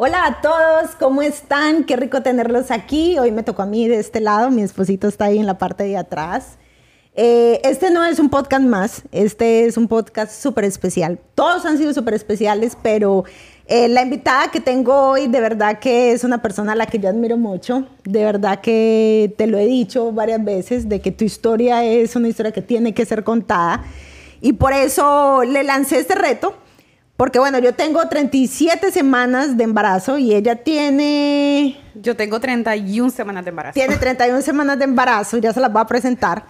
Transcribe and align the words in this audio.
Hola 0.00 0.26
a 0.26 0.40
todos, 0.40 0.94
¿cómo 0.96 1.22
están? 1.22 1.82
Qué 1.82 1.96
rico 1.96 2.22
tenerlos 2.22 2.70
aquí. 2.70 3.18
Hoy 3.18 3.32
me 3.32 3.42
tocó 3.42 3.62
a 3.62 3.66
mí 3.66 3.88
de 3.88 3.98
este 3.98 4.20
lado, 4.20 4.48
mi 4.48 4.62
esposito 4.62 5.08
está 5.08 5.24
ahí 5.24 5.40
en 5.40 5.46
la 5.46 5.58
parte 5.58 5.82
de 5.82 5.96
atrás. 5.96 6.56
Eh, 7.16 7.60
este 7.64 7.90
no 7.90 8.04
es 8.04 8.20
un 8.20 8.30
podcast 8.30 8.64
más, 8.64 9.02
este 9.10 9.66
es 9.66 9.76
un 9.76 9.88
podcast 9.88 10.30
súper 10.30 10.62
especial. 10.66 11.18
Todos 11.34 11.66
han 11.66 11.78
sido 11.78 11.92
súper 11.92 12.14
especiales, 12.14 12.78
pero 12.80 13.24
eh, 13.66 13.88
la 13.88 14.02
invitada 14.02 14.52
que 14.52 14.60
tengo 14.60 14.94
hoy 14.94 15.26
de 15.26 15.40
verdad 15.40 15.80
que 15.80 16.12
es 16.12 16.22
una 16.22 16.40
persona 16.40 16.74
a 16.74 16.76
la 16.76 16.86
que 16.86 17.00
yo 17.00 17.08
admiro 17.08 17.36
mucho. 17.36 17.88
De 18.04 18.22
verdad 18.22 18.60
que 18.60 19.34
te 19.36 19.48
lo 19.48 19.58
he 19.58 19.66
dicho 19.66 20.12
varias 20.12 20.44
veces, 20.44 20.88
de 20.88 21.00
que 21.00 21.10
tu 21.10 21.24
historia 21.24 21.82
es 21.82 22.14
una 22.14 22.28
historia 22.28 22.52
que 22.52 22.62
tiene 22.62 22.94
que 22.94 23.04
ser 23.04 23.24
contada. 23.24 23.82
Y 24.40 24.52
por 24.52 24.72
eso 24.72 25.42
le 25.42 25.64
lancé 25.64 25.98
este 25.98 26.14
reto 26.14 26.54
porque 27.18 27.40
bueno, 27.40 27.58
yo 27.58 27.74
tengo 27.74 28.06
37 28.06 28.92
semanas 28.92 29.56
de 29.56 29.64
embarazo 29.64 30.18
y 30.18 30.36
ella 30.36 30.54
tiene... 30.54 31.76
Yo 31.96 32.14
tengo 32.14 32.38
31 32.38 33.10
semanas 33.10 33.44
de 33.44 33.48
embarazo. 33.48 33.74
Tiene 33.74 33.96
31 33.96 34.40
semanas 34.40 34.78
de 34.78 34.84
embarazo, 34.84 35.36
ya 35.38 35.52
se 35.52 35.58
las 35.58 35.72
voy 35.72 35.82
a 35.82 35.86
presentar. 35.86 36.46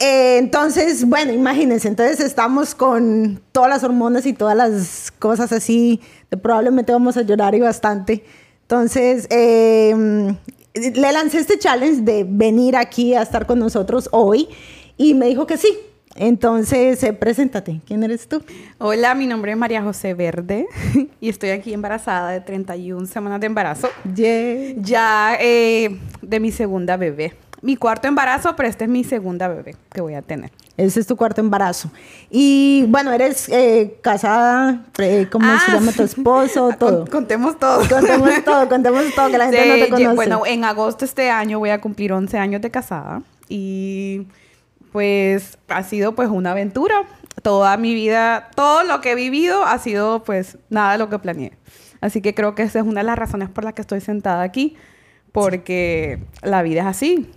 Eh, 0.00 0.38
entonces, 0.38 1.04
bueno, 1.08 1.32
imagínense, 1.32 1.86
entonces 1.86 2.18
estamos 2.18 2.74
con 2.74 3.40
todas 3.52 3.70
las 3.70 3.84
hormonas 3.84 4.26
y 4.26 4.32
todas 4.32 4.56
las 4.56 5.12
cosas 5.16 5.52
así, 5.52 6.00
probablemente 6.42 6.90
vamos 6.90 7.16
a 7.16 7.22
llorar 7.22 7.54
y 7.54 7.60
bastante. 7.60 8.24
Entonces, 8.62 9.28
eh, 9.30 9.94
le 10.74 11.12
lancé 11.12 11.38
este 11.38 11.56
challenge 11.56 12.02
de 12.02 12.26
venir 12.28 12.74
aquí 12.74 13.14
a 13.14 13.22
estar 13.22 13.46
con 13.46 13.60
nosotros 13.60 14.08
hoy 14.10 14.48
y 14.96 15.14
me 15.14 15.26
dijo 15.26 15.46
que 15.46 15.56
sí, 15.56 15.68
entonces, 16.16 17.02
eh, 17.04 17.12
preséntate. 17.12 17.80
¿Quién 17.86 18.02
eres 18.02 18.28
tú? 18.28 18.42
Hola, 18.78 19.14
mi 19.14 19.26
nombre 19.26 19.52
es 19.52 19.58
María 19.58 19.82
José 19.82 20.14
Verde 20.14 20.66
y 21.20 21.28
estoy 21.28 21.50
aquí 21.50 21.72
embarazada 21.72 22.30
de 22.30 22.40
31 22.40 23.06
semanas 23.06 23.40
de 23.40 23.46
embarazo. 23.46 23.88
Ya 24.14 25.36
eh, 25.40 25.98
de 26.20 26.40
mi 26.40 26.50
segunda 26.50 26.96
bebé. 26.96 27.34
Mi 27.62 27.76
cuarto 27.76 28.08
embarazo, 28.08 28.56
pero 28.56 28.68
este 28.68 28.84
es 28.84 28.90
mi 28.90 29.04
segunda 29.04 29.46
bebé 29.46 29.76
que 29.92 30.00
voy 30.00 30.14
a 30.14 30.22
tener. 30.22 30.50
Ese 30.78 31.00
es 31.00 31.06
tu 31.06 31.14
cuarto 31.14 31.42
embarazo. 31.42 31.90
Y 32.30 32.86
bueno, 32.88 33.12
eres 33.12 33.50
eh, 33.50 33.98
casada, 34.00 34.86
¿cómo 35.30 35.46
se 35.46 35.70
ah, 35.70 35.74
llama 35.74 35.92
tu 35.92 36.02
esposo? 36.02 36.70
Todo. 36.78 37.06
contemos 37.06 37.58
todo. 37.58 37.86
Contemos 37.86 38.44
todo, 38.44 38.68
contemos 38.68 39.14
todo, 39.14 39.30
que 39.30 39.38
la 39.38 39.44
gente 39.44 39.68
no 39.68 39.74
te 39.84 39.90
conoce. 39.90 40.14
Bueno, 40.16 40.46
en 40.46 40.64
agosto 40.64 41.04
este 41.04 41.30
año 41.30 41.58
voy 41.58 41.70
a 41.70 41.82
cumplir 41.82 42.14
11 42.14 42.38
años 42.38 42.62
de 42.62 42.70
casada 42.70 43.22
y 43.46 44.26
pues 44.92 45.58
ha 45.68 45.82
sido 45.82 46.14
pues 46.14 46.28
una 46.28 46.52
aventura. 46.52 47.04
Toda 47.42 47.76
mi 47.76 47.94
vida, 47.94 48.50
todo 48.54 48.82
lo 48.84 49.00
que 49.00 49.12
he 49.12 49.14
vivido 49.14 49.64
ha 49.64 49.78
sido 49.78 50.22
pues 50.24 50.58
nada 50.68 50.92
de 50.92 50.98
lo 50.98 51.08
que 51.08 51.18
planeé. 51.18 51.52
Así 52.00 52.20
que 52.20 52.34
creo 52.34 52.54
que 52.54 52.62
esa 52.62 52.80
es 52.80 52.84
una 52.84 53.00
de 53.00 53.06
las 53.06 53.18
razones 53.18 53.48
por 53.48 53.64
las 53.64 53.74
que 53.74 53.82
estoy 53.82 54.00
sentada 54.00 54.42
aquí, 54.42 54.76
porque 55.32 56.22
la 56.42 56.62
vida 56.62 56.82
es 56.82 56.86
así. 56.86 57.30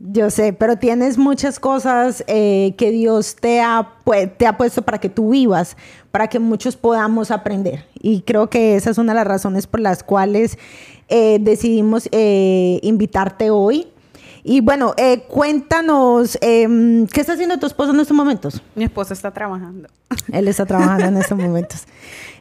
Yo 0.00 0.30
sé, 0.30 0.52
pero 0.52 0.76
tienes 0.76 1.18
muchas 1.18 1.58
cosas 1.58 2.22
eh, 2.28 2.74
que 2.78 2.92
Dios 2.92 3.34
te 3.34 3.60
ha, 3.60 3.94
te 4.36 4.46
ha 4.46 4.56
puesto 4.56 4.82
para 4.82 4.98
que 4.98 5.08
tú 5.08 5.30
vivas, 5.30 5.76
para 6.12 6.28
que 6.28 6.38
muchos 6.38 6.76
podamos 6.76 7.32
aprender. 7.32 7.84
Y 7.94 8.22
creo 8.22 8.48
que 8.48 8.76
esa 8.76 8.90
es 8.90 8.98
una 8.98 9.12
de 9.12 9.16
las 9.16 9.26
razones 9.26 9.66
por 9.66 9.80
las 9.80 10.04
cuales 10.04 10.56
eh, 11.08 11.38
decidimos 11.40 12.08
eh, 12.12 12.78
invitarte 12.82 13.50
hoy 13.50 13.88
y 14.48 14.62
bueno, 14.62 14.94
eh, 14.96 15.24
cuéntanos, 15.28 16.38
em, 16.40 17.06
¿qué 17.08 17.20
está 17.20 17.34
haciendo 17.34 17.58
tu 17.58 17.66
esposo 17.66 17.90
en 17.90 18.00
estos 18.00 18.16
momentos? 18.16 18.62
Mi 18.74 18.84
esposo 18.84 19.12
está 19.12 19.30
trabajando. 19.30 19.90
Él 20.32 20.48
está 20.48 20.64
trabajando 20.64 21.04
en 21.04 21.16
estos 21.18 21.36
momentos. 21.36 21.84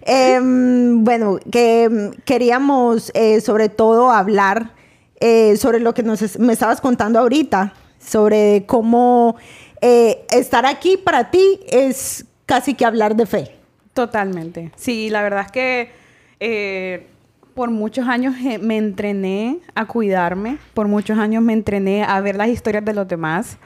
Em, 0.09 1.03
bueno, 1.03 1.37
que 1.51 2.11
queríamos 2.23 3.11
eh, 3.13 3.41
sobre 3.41 3.67
todo 3.67 4.09
hablar 4.09 4.71
eh, 5.19 5.57
sobre 5.57 5.81
lo 5.81 5.93
que 5.93 6.01
nos, 6.01 6.39
me 6.39 6.53
estabas 6.53 6.79
contando 6.79 7.19
ahorita, 7.19 7.73
sobre 7.99 8.63
cómo 8.67 9.35
estar 9.81 10.65
aquí 10.65 10.95
para 10.95 11.29
ti 11.29 11.59
es 11.67 12.23
casi 12.45 12.73
que 12.73 12.85
hablar 12.85 13.17
de 13.17 13.25
fe. 13.25 13.51
Totalmente. 13.93 14.71
Sí, 14.77 15.09
la 15.09 15.23
verdad 15.23 15.45
es 15.45 15.51
que 15.51 17.07
por 17.57 17.71
muchos 17.71 18.07
años 18.07 18.35
eh, 18.45 18.59
me 18.59 18.77
entrené 18.77 19.61
a 19.73 19.87
cuidarme, 19.87 20.59
por 20.75 20.87
muchos 20.87 21.17
años 21.17 21.41
me 21.41 21.53
entrené 21.53 22.03
a 22.03 22.21
ver 22.21 22.35
las 22.35 22.49
historias 22.49 22.85
de 22.85 22.93
los 22.93 23.07
demás. 23.07 23.57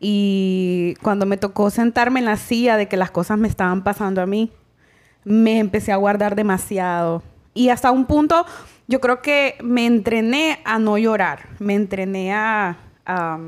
Y 0.00 0.96
cuando 1.02 1.24
me 1.24 1.36
tocó 1.36 1.70
sentarme 1.70 2.18
en 2.18 2.24
la 2.24 2.36
silla 2.36 2.76
de 2.76 2.88
que 2.88 2.96
las 2.96 3.12
cosas 3.12 3.38
me 3.38 3.46
estaban 3.46 3.84
pasando 3.84 4.20
a 4.20 4.26
mí, 4.26 4.50
me 5.22 5.60
empecé 5.60 5.92
a 5.92 5.96
guardar 5.96 6.34
demasiado. 6.34 7.22
Y 7.54 7.68
hasta 7.68 7.92
un 7.92 8.06
punto, 8.06 8.44
yo 8.88 9.00
creo 9.00 9.22
que 9.22 9.54
me 9.62 9.86
entrené 9.86 10.58
a 10.64 10.80
no 10.80 10.98
llorar, 10.98 11.48
me 11.60 11.76
entrené 11.76 12.34
a, 12.34 12.76
a 13.06 13.38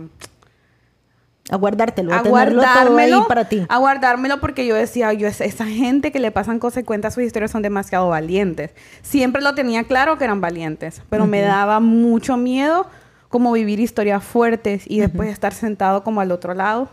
guardártelo, 1.57 2.13
a, 2.15 2.23
guardármelo 2.23 3.27
para 3.27 3.49
ti. 3.49 3.67
A 3.69 3.79
guardármelo 3.79 4.41
porque 4.41 4.67
yo 4.67 4.75
decía, 4.75 5.13
yo 5.13 5.27
esa 5.27 5.67
gente 5.67 6.13
que 6.13 6.21
le 6.21 6.31
pasan 6.31 6.59
cosas 6.59 6.83
y 6.83 6.87
cuenta 6.87 7.11
sus 7.11 7.25
historias 7.25 7.51
son 7.51 7.63
demasiado 7.63 8.09
valientes. 8.09 8.71
Siempre 9.03 9.43
lo 9.43 9.55
tenía 9.55 9.85
claro 9.85 10.19
que 10.19 10.25
eran 10.25 10.41
valientes, 10.41 11.03
pero 11.11 11.27
me 11.27 11.41
daba 11.41 11.81
mucho 11.81 12.37
miedo 12.37 12.87
como 13.29 13.53
vivir 13.53 13.81
historias 13.81 14.23
fuertes 14.23 14.85
y 14.87 15.01
después 15.01 15.29
estar 15.29 15.53
sentado 15.53 16.03
como 16.05 16.21
al 16.21 16.33
otro 16.33 16.55
lado 16.55 16.89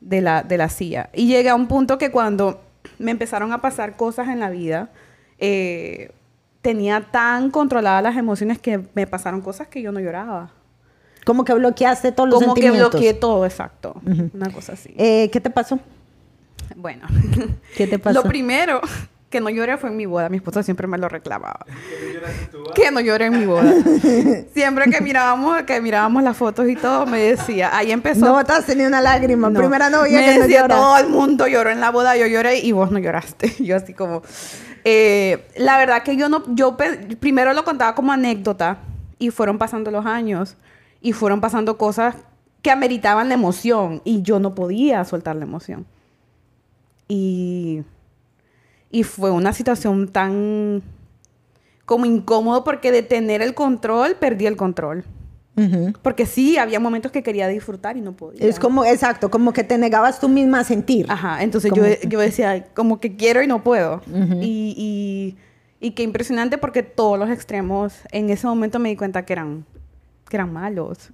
de 0.00 0.20
la, 0.20 0.42
de 0.42 0.58
la 0.58 0.68
silla. 0.68 1.10
Y 1.14 1.26
llegué 1.26 1.48
a 1.48 1.54
un 1.54 1.66
punto 1.66 1.98
que 1.98 2.10
cuando 2.10 2.60
me 2.98 3.10
empezaron 3.10 3.52
a 3.52 3.60
pasar 3.60 3.96
cosas 3.96 4.28
en 4.28 4.40
la 4.40 4.50
vida, 4.50 4.90
eh, 5.38 6.12
tenía 6.62 7.00
tan 7.00 7.50
controladas 7.50 8.02
las 8.02 8.16
emociones 8.16 8.58
que 8.58 8.80
me 8.94 9.06
pasaron 9.06 9.40
cosas 9.40 9.68
que 9.68 9.82
yo 9.82 9.92
no 9.92 10.00
lloraba. 10.00 10.50
Como 11.26 11.44
que 11.44 11.52
bloqueaste 11.54 12.12
todos 12.12 12.28
los 12.28 12.38
sentimientos. 12.38 12.82
Como 12.82 12.90
que 12.92 12.98
bloqueé 12.98 13.14
todo, 13.14 13.44
exacto. 13.44 14.00
Una 14.32 14.48
cosa 14.52 14.74
así. 14.74 14.94
Eh, 14.96 15.28
¿Qué 15.32 15.40
te 15.40 15.50
pasó? 15.50 15.80
Bueno. 16.76 17.04
¿Qué 17.76 17.88
te 17.88 17.98
pasó? 17.98 18.22
Lo 18.22 18.28
primero 18.28 18.80
que 19.28 19.40
no 19.40 19.50
lloré 19.50 19.76
fue 19.76 19.90
en 19.90 19.96
mi 19.96 20.06
boda. 20.06 20.28
Mi 20.28 20.36
esposo 20.36 20.62
siempre 20.62 20.86
me 20.86 20.98
lo 20.98 21.08
reclamaba. 21.08 21.66
que 22.76 22.92
no 22.92 23.00
lloré 23.00 23.26
en 23.26 23.40
mi 23.40 23.44
boda. 23.44 23.74
siempre 24.54 24.88
que 24.88 25.00
mirábamos, 25.00 25.62
que 25.62 25.80
mirábamos 25.80 26.22
las 26.22 26.36
fotos 26.36 26.68
y 26.68 26.76
todo, 26.76 27.06
me 27.06 27.18
decía, 27.18 27.76
ahí 27.76 27.90
empezó. 27.90 28.24
No 28.26 28.34
botaste 28.34 28.76
ni 28.76 28.84
una 28.84 29.00
lágrima. 29.00 29.50
Primera 29.50 29.90
novia 29.90 30.20
me 30.20 30.38
decía, 30.38 30.68
todo 30.68 30.96
el 30.96 31.08
mundo 31.08 31.48
lloró 31.48 31.70
en 31.70 31.80
la 31.80 31.90
boda, 31.90 32.16
yo 32.16 32.26
lloré 32.26 32.60
y 32.60 32.70
vos 32.70 32.92
no 32.92 33.00
lloraste. 33.00 33.52
yo 33.58 33.74
así 33.74 33.94
como... 33.94 34.22
Eh, 34.84 35.44
la 35.56 35.76
verdad 35.76 36.04
que 36.04 36.16
yo 36.16 36.28
no... 36.28 36.44
Yo 36.54 36.76
primero 37.18 37.52
lo 37.52 37.64
contaba 37.64 37.96
como 37.96 38.12
anécdota 38.12 38.78
y 39.18 39.30
fueron 39.30 39.58
pasando 39.58 39.90
los 39.90 40.06
años 40.06 40.56
y 41.00 41.12
fueron 41.12 41.40
pasando 41.40 41.78
cosas 41.78 42.16
que 42.62 42.70
ameritaban 42.70 43.28
la 43.28 43.34
emoción 43.34 44.02
y 44.04 44.22
yo 44.22 44.40
no 44.40 44.54
podía 44.54 45.04
soltar 45.04 45.36
la 45.36 45.44
emoción. 45.44 45.86
Y, 47.08 47.82
y 48.90 49.04
fue 49.04 49.30
una 49.30 49.52
situación 49.52 50.08
tan 50.08 50.82
como 51.84 52.04
incómodo 52.04 52.64
porque 52.64 52.90
de 52.90 53.02
tener 53.02 53.40
el 53.40 53.54
control 53.54 54.16
perdí 54.16 54.46
el 54.46 54.56
control. 54.56 55.04
Porque 56.02 56.26
sí, 56.26 56.58
había 56.58 56.78
momentos 56.80 57.10
que 57.10 57.22
quería 57.22 57.48
disfrutar 57.48 57.96
y 57.96 58.02
no 58.02 58.12
podía. 58.12 58.46
Es 58.46 58.58
como, 58.58 58.84
exacto, 58.84 59.30
como 59.30 59.54
que 59.54 59.64
te 59.64 59.78
negabas 59.78 60.20
tú 60.20 60.28
misma 60.28 60.60
a 60.60 60.64
sentir. 60.64 61.06
Ajá, 61.08 61.42
entonces 61.42 61.72
yo, 61.74 61.82
yo, 62.06 62.20
decía, 62.20 62.66
como 62.74 63.00
que 63.00 63.16
quiero 63.16 63.42
y 63.42 63.46
no 63.46 63.62
puedo. 63.62 64.02
y, 64.42 64.74
y, 64.76 65.36
y 65.80 65.92
qué 65.92 66.02
impresionante 66.02 66.58
porque 66.58 66.82
todos 66.82 67.18
los 67.18 67.30
extremos, 67.30 67.94
en 68.12 68.28
ese 68.28 68.46
momento 68.46 68.78
me 68.78 68.90
di 68.90 68.96
cuenta 68.96 69.24
que 69.24 69.32
eran 69.32 69.64
que 70.28 70.36
eran 70.36 70.52
malos. 70.52 71.10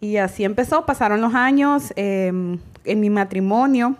Y 0.00 0.16
así 0.16 0.44
empezó, 0.44 0.84
pasaron 0.84 1.20
los 1.20 1.34
años 1.34 1.92
em, 1.96 2.58
en 2.84 3.00
mi 3.00 3.08
matrimonio 3.08 3.96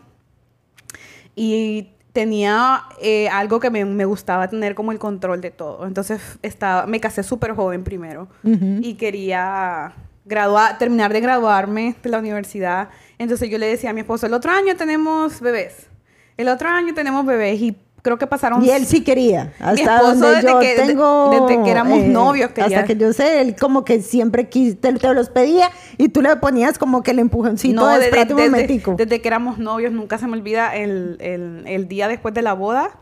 y 1.37 1.91
tenía 2.13 2.83
eh, 3.01 3.29
algo 3.29 3.61
que 3.61 3.71
me, 3.71 4.05
gustaba 4.05 4.49
tener 4.49 4.75
como 4.75 4.93
el 4.93 4.99
control 4.99 5.41
de 5.41 5.51
todo. 5.51 5.87
Entonces 5.87 6.21
estaba, 6.43 6.87
me 6.87 7.01
casé 7.01 7.23
súper 7.23 7.55
joven 7.55 7.85
primero 7.85 8.29
y 8.43 8.95
quería 8.95 9.95
graduar, 10.25 10.79
terminar 10.79 11.13
de 11.13 11.21
graduarme 11.21 11.97
de 12.03 12.11
la 12.11 12.19
universidad. 12.19 12.89
Entonces 13.19 13.49
yo 13.49 13.59
le 13.59 13.67
decía 13.67 13.91
a 13.91 13.93
mi 13.93 14.01
esposo, 14.01 14.27
el 14.27 14.35
otro 14.35 14.53
año 14.53 14.77
tenemos 14.77 15.41
bebés. 15.41 15.89
El 16.37 16.49
otro 16.49 16.69
año 16.69 16.95
tenemos 16.95 17.25
bebés 17.25 17.61
y 17.61 17.77
creo 18.03 18.19
que 18.19 18.27
pasaron... 18.27 18.65
Y 18.65 18.71
él 18.71 18.85
sí 18.85 19.03
quería. 19.03 19.53
Hasta 19.59 20.01
donde 20.01 20.29
desde 20.29 20.49
yo 20.49 20.61
que, 20.61 20.75
tengo... 20.75 21.31
Desde, 21.31 21.63
que 21.63 21.71
éramos 21.71 21.99
eh, 21.99 22.09
novios 22.09 22.51
quería. 22.51 22.81
Hasta 22.81 22.87
que 22.87 22.97
yo 22.97 23.13
sé, 23.13 23.41
él 23.41 23.57
como 23.57 23.85
que 23.85 24.03
siempre 24.03 24.45
te, 24.45 25.15
los 25.15 25.31
pedía 25.31 25.71
y 25.99 26.09
tú 26.09 26.21
le 26.21 26.35
ponías 26.37 26.79
como 26.79 27.03
que 27.03 27.13
el 27.13 27.21
empujoncito 27.21 27.81
no, 27.81 27.89
de, 27.89 28.11
desde, 28.11 28.35
desde, 28.35 28.95
desde, 28.97 29.23
que 29.23 29.29
éramos 29.29 29.59
novios, 29.59 29.93
nunca 29.93 30.19
se 30.19 30.27
me 30.27 30.35
olvida 30.35 30.75
el, 30.77 31.17
el, 31.21 31.63
el 31.67 31.89
día 31.89 32.09
después 32.09 32.35
de 32.35 32.43
la 32.43 32.53
boda 32.53 32.99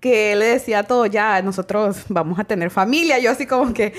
que 0.00 0.32
él 0.32 0.40
le 0.40 0.46
decía 0.46 0.82
todo, 0.82 1.06
ya, 1.06 1.40
nosotros 1.42 2.04
vamos 2.08 2.38
a 2.38 2.44
tener 2.44 2.70
familia. 2.70 3.18
Yo 3.18 3.30
así 3.30 3.46
como 3.46 3.72
que... 3.72 3.94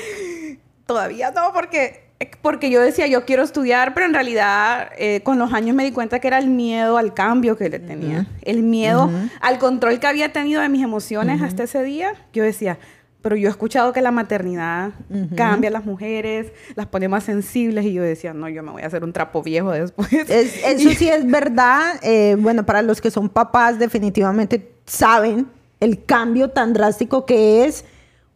Todavía 0.86 1.32
no, 1.32 1.52
porque 1.54 2.07
porque 2.42 2.70
yo 2.72 2.82
decía, 2.82 3.08
yo 3.08 3.26
quiero 3.26 3.44
estudiar, 3.44 3.94
pero 3.94 4.06
en 4.06 4.14
realidad 4.14 4.90
eh, 4.98 5.22
con 5.24 5.38
los 5.38 5.54
años 5.54 5.76
me 5.76 5.84
di 5.84 5.92
cuenta 5.92 6.20
que 6.20 6.28
era 6.28 6.40
el 6.40 6.48
miedo 6.48 6.98
al 6.98 7.14
cambio 7.14 7.58
que 7.58 7.70
le 7.70 7.80
tenía. 7.80 8.28
El 8.42 8.64
miedo 8.64 9.12
al 9.40 9.60
control 9.60 10.00
que 10.00 10.08
había 10.08 10.34
tenido 10.34 10.62
de 10.62 10.70
mis 10.70 10.84
emociones 10.84 11.42
hasta 11.42 11.64
ese 11.64 11.84
día. 11.84 12.14
Yo 12.34 12.44
decía, 12.44 12.80
pero 13.22 13.36
yo 13.36 13.48
he 13.48 13.52
escuchado 13.52 13.94
que 13.94 14.02
la 14.02 14.12
maternidad 14.12 14.94
cambia 15.36 15.70
a 15.70 15.74
las 15.74 15.86
mujeres, 15.86 16.52
las 16.76 16.88
pone 16.88 17.08
más 17.08 17.24
sensibles 17.24 17.86
y 17.86 17.94
yo 17.94 18.02
decía, 18.02 18.34
no, 18.34 18.50
yo 18.50 18.64
me 18.64 18.72
voy 18.72 18.82
a 18.82 18.88
hacer 18.88 19.04
un 19.04 19.14
trapo 19.14 19.44
viejo 19.44 19.72
después. 19.72 20.12
eso 20.12 20.90
sí 20.98 21.10
es 21.10 21.30
verdad. 21.30 22.00
Eh, 22.02 22.36
bueno, 22.40 22.66
para 22.66 22.82
los 22.82 23.00
que 23.00 23.12
son 23.12 23.30
papás 23.30 23.78
definitivamente 23.78 24.72
saben 24.86 25.48
el 25.80 26.04
cambio 26.04 26.50
tan 26.50 26.74
drástico 26.74 27.26
que 27.26 27.66
es 27.66 27.86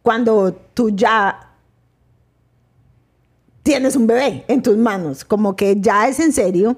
cuando 0.04 0.54
tú 0.74 0.90
ya 0.92 1.51
tienes 3.72 3.96
un 3.96 4.06
bebé 4.06 4.44
en 4.50 4.62
tus 4.62 4.76
manos, 4.76 5.24
como 5.24 5.56
que 5.56 5.78
ya 5.80 6.06
es 6.10 6.20
en 6.20 6.34
serio. 6.34 6.76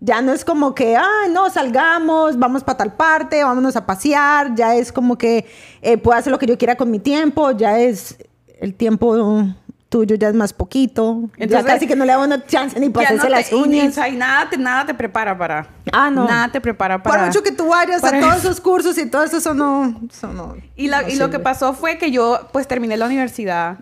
Ya 0.00 0.20
no 0.20 0.34
es 0.34 0.44
como 0.44 0.74
que, 0.74 0.94
ah, 0.94 1.28
no, 1.30 1.48
salgamos, 1.48 2.38
vamos 2.38 2.62
para 2.62 2.76
tal 2.76 2.92
parte, 2.92 3.42
vámonos 3.42 3.74
a 3.74 3.86
pasear. 3.86 4.54
Ya 4.54 4.76
es 4.76 4.92
como 4.92 5.16
que 5.16 5.46
eh, 5.80 5.96
puedo 5.96 6.18
hacer 6.18 6.30
lo 6.30 6.38
que 6.38 6.44
yo 6.44 6.58
quiera 6.58 6.76
con 6.76 6.90
mi 6.90 6.98
tiempo. 6.98 7.52
Ya 7.52 7.80
es 7.80 8.18
el 8.60 8.74
tiempo 8.74 9.46
tuyo, 9.96 10.16
ya 10.16 10.28
es 10.28 10.34
más 10.34 10.52
poquito. 10.52 11.30
Entonces, 11.38 11.66
casi 11.66 11.86
que 11.86 11.96
no 11.96 12.04
le 12.04 12.12
da 12.12 12.18
una 12.18 12.44
chance 12.44 12.78
ni 12.78 12.90
para 12.90 13.08
hacerse 13.08 13.30
las 13.30 13.50
uñas. 13.50 13.96
Y, 14.10 14.16
nada, 14.16 14.50
te, 14.50 14.58
nada 14.58 14.84
te 14.84 14.92
prepara 14.92 15.38
para. 15.38 15.66
Ah, 15.90 16.10
no. 16.10 16.26
Nada 16.26 16.52
te 16.52 16.60
prepara 16.60 17.02
para. 17.02 17.16
Por 17.16 17.26
mucho 17.26 17.42
que 17.42 17.52
tú 17.52 17.68
vayas 17.68 18.04
a 18.04 18.20
todos 18.20 18.36
esos 18.36 18.60
cursos 18.60 18.98
y 18.98 19.06
todo 19.06 19.24
eso, 19.24 19.38
eso 19.38 19.54
no. 19.54 19.98
Eso 20.10 20.28
no 20.34 20.54
y, 20.76 20.90
y 21.08 21.16
lo 21.16 21.30
que 21.30 21.38
pasó 21.38 21.72
fue 21.72 21.96
que 21.96 22.10
yo, 22.10 22.48
pues, 22.52 22.68
terminé 22.68 22.98
la 22.98 23.06
universidad 23.06 23.78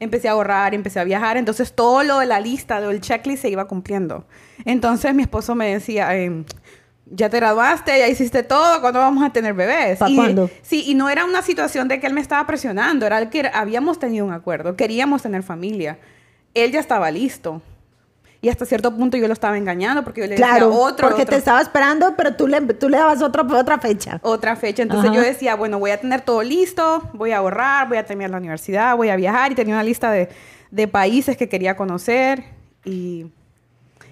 empecé 0.00 0.28
a 0.28 0.32
ahorrar, 0.32 0.74
empecé 0.74 1.00
a 1.00 1.04
viajar, 1.04 1.36
entonces 1.36 1.72
todo 1.72 2.02
lo 2.02 2.18
de 2.18 2.26
la 2.26 2.40
lista, 2.40 2.80
del 2.80 3.00
checklist 3.00 3.42
se 3.42 3.50
iba 3.50 3.66
cumpliendo. 3.66 4.24
Entonces 4.64 5.14
mi 5.14 5.22
esposo 5.22 5.54
me 5.54 5.72
decía, 5.72 6.14
em, 6.16 6.44
ya 7.10 7.28
te 7.28 7.38
graduaste, 7.38 7.98
ya 7.98 8.08
hiciste 8.08 8.42
todo, 8.42 8.80
¿cuándo 8.80 9.00
vamos 9.00 9.24
a 9.24 9.30
tener 9.30 9.54
bebés? 9.54 9.98
¿Para 9.98 10.14
cuándo? 10.14 10.50
Sí, 10.62 10.84
y 10.86 10.94
no 10.94 11.08
era 11.08 11.24
una 11.24 11.42
situación 11.42 11.88
de 11.88 12.00
que 12.00 12.06
él 12.06 12.14
me 12.14 12.20
estaba 12.20 12.46
presionando, 12.46 13.06
era 13.06 13.28
que 13.30 13.50
habíamos 13.52 13.98
tenido 13.98 14.24
un 14.24 14.32
acuerdo, 14.32 14.76
queríamos 14.76 15.22
tener 15.22 15.42
familia. 15.42 15.98
Él 16.54 16.72
ya 16.72 16.80
estaba 16.80 17.10
listo. 17.10 17.62
Y 18.40 18.48
hasta 18.48 18.64
cierto 18.64 18.94
punto 18.94 19.16
yo 19.16 19.26
lo 19.26 19.32
estaba 19.32 19.58
engañando 19.58 20.04
porque 20.04 20.20
yo 20.20 20.26
le 20.28 20.36
decía 20.36 20.64
otro. 20.68 21.08
Porque 21.08 21.26
te 21.26 21.34
estaba 21.34 21.60
esperando, 21.60 22.14
pero 22.16 22.36
tú 22.36 22.46
le, 22.46 22.60
tú 22.60 22.88
le 22.88 22.96
dabas 22.96 23.20
otra, 23.20 23.42
otra 23.42 23.78
fecha. 23.78 24.20
Otra 24.22 24.54
fecha. 24.54 24.82
Entonces 24.82 25.10
yo 25.10 25.20
decía, 25.20 25.56
bueno, 25.56 25.80
voy 25.80 25.90
a 25.90 26.00
tener 26.00 26.20
todo 26.20 26.42
listo, 26.44 27.02
voy 27.14 27.32
a 27.32 27.38
ahorrar, 27.38 27.88
voy 27.88 27.98
a 27.98 28.06
terminar 28.06 28.30
la 28.30 28.38
universidad, 28.38 28.96
voy 28.96 29.08
a 29.08 29.16
viajar. 29.16 29.50
Y 29.50 29.54
tenía 29.56 29.74
una 29.74 29.82
lista 29.82 30.12
de, 30.12 30.28
de 30.70 30.86
países 30.86 31.36
que 31.36 31.48
quería 31.48 31.76
conocer. 31.76 32.44
Y, 32.84 33.26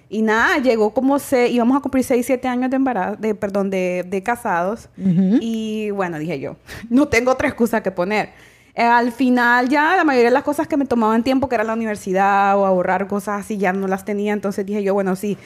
y 0.09 0.21
nada, 0.21 0.57
llegó 0.59 0.93
como 0.93 1.19
se. 1.19 1.49
íbamos 1.49 1.77
a 1.77 1.81
cumplir 1.81 2.03
6, 2.03 2.25
7 2.25 2.47
años 2.47 2.69
de 2.69 2.75
embarazo, 2.77 3.17
de, 3.17 3.35
perdón, 3.35 3.69
de, 3.69 4.05
de 4.07 4.23
casados. 4.23 4.89
Y 4.97 5.91
bueno, 5.91 6.17
dije 6.19 6.39
yo, 6.39 6.55
no 6.89 7.07
tengo 7.07 7.31
otra 7.31 7.47
excusa 7.47 7.81
que 7.83 7.91
poner. 7.91 8.29
Eh, 8.73 8.83
al 8.83 9.11
final 9.11 9.69
ya 9.69 9.95
la 9.95 10.03
mayoría 10.03 10.29
de 10.29 10.33
las 10.33 10.43
cosas 10.43 10.67
que 10.67 10.77
me 10.77 10.85
tomaban 10.85 11.23
tiempo, 11.23 11.49
que 11.49 11.55
era 11.55 11.63
la 11.63 11.73
universidad 11.73 12.57
o 12.57 12.65
ahorrar 12.65 13.07
cosas 13.07 13.41
así, 13.41 13.57
ya 13.57 13.73
no 13.73 13.87
las 13.87 14.05
tenía. 14.05 14.33
Entonces 14.33 14.65
dije 14.65 14.83
yo, 14.83 14.93
bueno, 14.93 15.15
sí, 15.15 15.37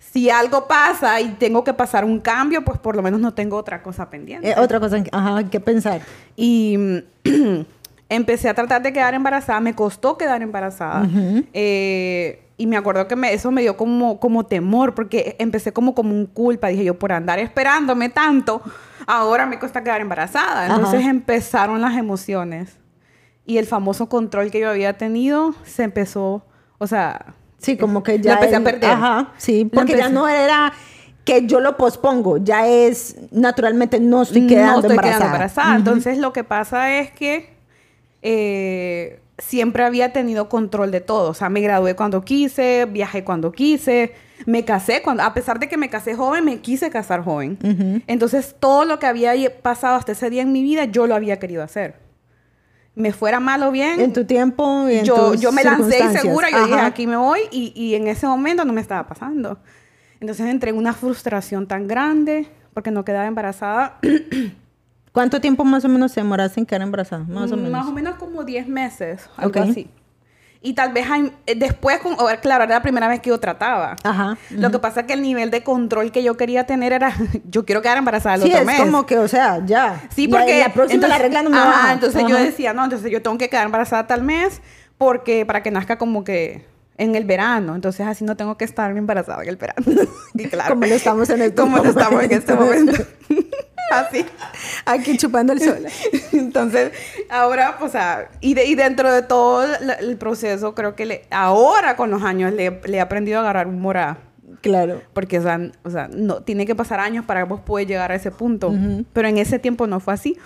si 0.00 0.28
algo 0.28 0.66
pasa 0.66 1.20
y 1.20 1.28
tengo 1.32 1.62
que 1.62 1.72
pasar 1.72 2.04
un 2.04 2.18
cambio, 2.18 2.64
pues 2.64 2.78
por 2.78 2.96
lo 2.96 3.02
menos 3.02 3.20
no 3.20 3.32
tengo 3.32 3.56
otra 3.56 3.82
cosa 3.82 4.10
pendiente. 4.10 4.50
Eh, 4.50 4.54
otra 4.58 4.80
cosa, 4.80 5.02
ajá, 5.12 5.48
que 5.48 5.60
pensar. 5.60 6.00
Y 6.36 6.76
empecé 8.10 8.48
a 8.48 8.54
tratar 8.54 8.82
de 8.82 8.92
quedar 8.92 9.14
embarazada, 9.14 9.60
me 9.60 9.74
costó 9.74 10.18
quedar 10.18 10.42
embarazada. 10.42 11.08
Eh, 11.54 12.42
y 12.58 12.66
me 12.66 12.76
acuerdo 12.76 13.08
que 13.08 13.16
me, 13.16 13.32
eso 13.32 13.50
me 13.50 13.62
dio 13.62 13.76
como, 13.76 14.20
como 14.20 14.44
temor, 14.44 14.94
porque 14.94 15.36
empecé 15.38 15.72
como 15.72 15.94
como 15.94 16.12
un 16.12 16.26
culpa. 16.26 16.68
Dije 16.68 16.84
yo, 16.84 16.98
por 16.98 17.12
andar 17.12 17.38
esperándome 17.38 18.10
tanto, 18.10 18.60
ahora 19.06 19.46
me 19.46 19.58
cuesta 19.58 19.82
quedar 19.82 20.02
embarazada. 20.02 20.66
Entonces 20.66 21.06
empezaron 21.06 21.80
las 21.80 21.96
emociones 21.96 22.76
y 23.46 23.56
el 23.56 23.64
famoso 23.64 24.08
control 24.08 24.50
que 24.50 24.60
yo 24.60 24.68
había 24.68 24.98
tenido 24.98 25.54
se 25.64 25.84
empezó, 25.84 26.44
o 26.78 26.86
sea... 26.86 27.34
Sí, 27.58 27.76
como 27.76 28.02
que 28.02 28.18
ya... 28.18 28.34
empecé 28.34 28.56
a 28.56 28.60
perder. 28.60 28.90
Ajá, 28.90 29.32
sí, 29.36 29.66
porque 29.66 29.96
ya 29.96 30.08
no 30.08 30.28
era 30.28 30.72
que 31.24 31.46
yo 31.46 31.60
lo 31.60 31.76
pospongo, 31.76 32.38
ya 32.38 32.66
es 32.66 33.16
naturalmente 33.30 34.00
no 34.00 34.22
estoy 34.22 34.46
quedando 34.46 34.72
no 34.72 34.78
estoy 34.78 34.90
embarazada. 34.92 35.18
Quedando 35.18 35.36
embarazada. 35.36 35.76
Entonces 35.76 36.18
lo 36.18 36.32
que 36.32 36.42
pasa 36.42 36.98
es 36.98 37.10
que 37.10 37.59
eh, 38.22 39.20
siempre 39.38 39.84
había 39.84 40.12
tenido 40.12 40.48
control 40.48 40.90
de 40.90 41.00
todo, 41.00 41.30
o 41.30 41.34
sea, 41.34 41.48
me 41.48 41.60
gradué 41.60 41.96
cuando 41.96 42.22
quise, 42.22 42.86
viajé 42.90 43.24
cuando 43.24 43.52
quise, 43.52 44.12
me 44.46 44.64
casé 44.64 45.02
cuando, 45.02 45.22
a 45.22 45.34
pesar 45.34 45.58
de 45.58 45.68
que 45.68 45.76
me 45.76 45.88
casé 45.90 46.14
joven, 46.14 46.44
me 46.44 46.60
quise 46.60 46.90
casar 46.90 47.24
joven. 47.24 48.02
Entonces 48.06 48.56
todo 48.58 48.84
lo 48.84 48.98
que 48.98 49.06
había 49.06 49.62
pasado 49.62 49.96
hasta 49.96 50.12
ese 50.12 50.30
día 50.30 50.42
en 50.42 50.52
mi 50.52 50.62
vida, 50.62 50.84
yo 50.84 51.06
lo 51.06 51.14
había 51.14 51.38
querido 51.38 51.62
hacer 51.62 52.10
me 52.94 53.12
fuera 53.12 53.40
mal 53.40 53.62
o 53.62 53.70
bien. 53.70 54.00
En 54.00 54.12
tu 54.12 54.24
tiempo 54.24 54.88
y 54.88 54.96
en 54.96 55.04
yo, 55.04 55.34
yo 55.34 55.52
me 55.52 55.64
lancé 55.64 56.18
segura, 56.18 56.50
yo 56.50 56.66
dije, 56.66 56.80
aquí 56.80 57.06
me 57.06 57.16
voy, 57.16 57.40
y, 57.50 57.72
y, 57.74 57.94
en 57.94 58.08
ese 58.08 58.26
momento 58.26 58.64
no 58.64 58.72
me 58.72 58.80
estaba 58.80 59.06
pasando. 59.06 59.58
Entonces 60.20 60.46
entré 60.46 60.70
en 60.70 60.76
una 60.76 60.92
frustración 60.92 61.66
tan 61.66 61.88
grande 61.88 62.48
porque 62.74 62.90
no 62.90 63.04
quedaba 63.04 63.26
embarazada. 63.26 63.98
¿Cuánto 65.12 65.40
tiempo 65.40 65.64
más 65.64 65.84
o 65.84 65.88
menos 65.88 66.12
se 66.12 66.20
demoraste 66.20 66.60
en 66.60 66.66
quedar 66.66 66.82
embarazada? 66.82 67.24
Más 67.24 67.50
o 67.50 67.56
mm, 67.56 67.60
menos. 67.60 67.72
Más 67.72 67.86
o 67.88 67.92
menos 67.92 68.14
como 68.16 68.44
10 68.44 68.68
meses, 68.68 69.28
algo 69.36 69.60
así. 69.60 69.90
Y 70.62 70.74
tal 70.74 70.92
vez 70.92 71.06
eh, 71.46 71.54
después, 71.54 72.00
con, 72.00 72.16
claro, 72.42 72.64
era 72.64 72.74
la 72.74 72.82
primera 72.82 73.08
vez 73.08 73.20
que 73.20 73.30
yo 73.30 73.40
trataba. 73.40 73.96
Ajá. 74.04 74.36
Lo 74.50 74.70
que 74.70 74.78
pasa 74.78 75.00
es 75.00 75.06
que 75.06 75.14
el 75.14 75.22
nivel 75.22 75.50
de 75.50 75.64
control 75.64 76.12
que 76.12 76.22
yo 76.22 76.36
quería 76.36 76.66
tener 76.66 76.92
era, 76.92 77.14
yo 77.50 77.64
quiero 77.64 77.80
quedar 77.80 77.96
embarazada 77.96 78.34
el 78.36 78.42
sí, 78.42 78.48
otro 78.48 78.66
mes. 78.66 78.76
Sí, 78.76 78.82
es 78.82 78.86
como 78.86 79.06
que, 79.06 79.18
o 79.18 79.26
sea, 79.26 79.64
ya. 79.64 80.02
Sí, 80.14 80.28
porque... 80.28 80.60
La, 80.60 80.72
próxima 80.72 81.08
la 81.08 81.18
regla 81.18 81.42
no 81.42 81.50
me 81.50 81.58
va. 81.58 81.92
entonces 81.92 82.24
yo 82.28 82.36
decía, 82.36 82.74
no, 82.74 82.84
entonces 82.84 83.10
yo 83.10 83.22
tengo 83.22 83.38
que 83.38 83.48
quedar 83.48 83.64
embarazada 83.64 84.06
tal 84.06 84.22
mes 84.22 84.60
porque 84.98 85.46
para 85.46 85.62
que 85.62 85.70
nazca 85.70 85.96
como 85.96 86.24
que 86.24 86.66
en 86.98 87.14
el 87.14 87.24
verano. 87.24 87.74
Entonces 87.74 88.06
así 88.06 88.24
no 88.24 88.36
tengo 88.36 88.58
que 88.58 88.66
estar 88.66 88.94
embarazada 88.94 89.42
en 89.42 89.48
el 89.48 89.56
verano. 89.56 89.86
y 90.34 90.46
claro. 90.46 90.74
Como 90.74 90.86
lo 90.86 90.94
estamos 90.94 91.30
en 91.30 91.40
este 91.40 91.54
Como 91.54 91.78
lo 91.78 91.88
estamos 91.88 92.22
en 92.22 92.32
este 92.32 92.54
momento. 92.54 93.02
Así. 94.08 94.24
Aquí 94.86 95.16
chupando 95.16 95.52
el 95.52 95.60
sol. 95.60 95.86
Entonces, 96.32 96.92
ahora, 97.28 97.76
pues, 97.78 97.92
y, 98.40 98.58
y 98.58 98.74
dentro 98.74 99.12
de 99.12 99.22
todo 99.22 99.64
el 99.64 100.16
proceso, 100.16 100.74
creo 100.74 100.94
que 100.94 101.06
le, 101.06 101.22
ahora 101.30 101.96
con 101.96 102.10
los 102.10 102.22
años 102.22 102.52
le, 102.52 102.80
he 102.84 103.00
aprendido 103.00 103.38
a 103.38 103.40
agarrar 103.42 103.66
un 103.66 103.80
mora. 103.80 104.18
Claro. 104.60 105.00
Porque, 105.12 105.38
o 105.38 105.42
sea, 105.42 105.60
o 105.84 105.90
sea, 105.90 106.08
no, 106.12 106.42
tiene 106.42 106.66
que 106.66 106.74
pasar 106.74 107.00
años 107.00 107.24
para 107.24 107.42
que 107.42 107.48
vos 107.48 107.60
puedas 107.60 107.88
llegar 107.88 108.12
a 108.12 108.14
ese 108.14 108.30
punto. 108.30 108.72
Pero 109.12 109.28
en 109.28 109.38
ese 109.38 109.58
tiempo 109.58 109.86
no 109.86 110.00
fue 110.00 110.14
así. 110.14 110.36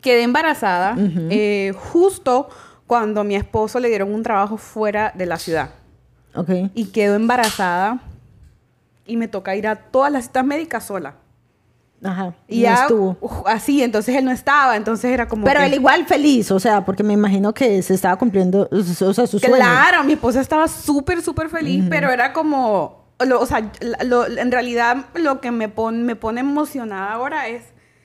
Quedé 0.00 0.22
embarazada 0.22 0.96
eh, 0.96 1.72
justo 1.76 2.48
cuando 2.86 3.20
a 3.20 3.24
mi 3.24 3.36
esposo 3.36 3.80
le 3.80 3.88
dieron 3.88 4.14
un 4.14 4.22
trabajo 4.22 4.56
fuera 4.56 5.12
de 5.14 5.26
la 5.26 5.38
ciudad. 5.38 5.70
Ok. 6.34 6.50
Y 6.74 6.86
quedó 6.86 7.16
embarazada 7.16 8.00
y 9.06 9.16
me 9.16 9.28
toca 9.28 9.56
ir 9.56 9.66
a 9.66 9.76
todas 9.76 10.12
las 10.12 10.26
citas 10.26 10.44
médicas 10.44 10.84
sola. 10.84 11.14
Ajá. 12.02 12.34
Y 12.46 12.60
ya 12.60 12.82
estuvo. 12.82 13.16
así, 13.46 13.82
entonces 13.82 14.14
él 14.14 14.24
no 14.24 14.30
estaba, 14.30 14.76
entonces 14.76 15.10
era 15.10 15.26
como. 15.26 15.44
Pero 15.44 15.60
él 15.60 15.74
igual 15.74 16.06
feliz, 16.06 16.50
o 16.50 16.60
sea, 16.60 16.84
porque 16.84 17.02
me 17.02 17.12
imagino 17.12 17.52
que 17.52 17.82
se 17.82 17.94
estaba 17.94 18.16
cumpliendo, 18.16 18.68
o 18.70 18.82
sea, 18.82 19.26
su 19.26 19.38
sueño. 19.38 19.56
Claro, 19.56 20.04
mi 20.04 20.12
esposa 20.12 20.40
estaba 20.40 20.68
súper, 20.68 21.22
súper 21.22 21.48
feliz, 21.48 21.84
pero 21.88 22.10
era 22.10 22.32
como. 22.32 23.04
o 23.18 23.46
sea, 23.46 23.70
en 23.80 24.52
realidad 24.52 25.06
lo 25.14 25.40
que 25.40 25.50
me, 25.50 25.72
me 25.92 26.16
pone 26.16 26.40
emocionada 26.40 27.12
ahora 27.12 27.48
es 27.48 27.64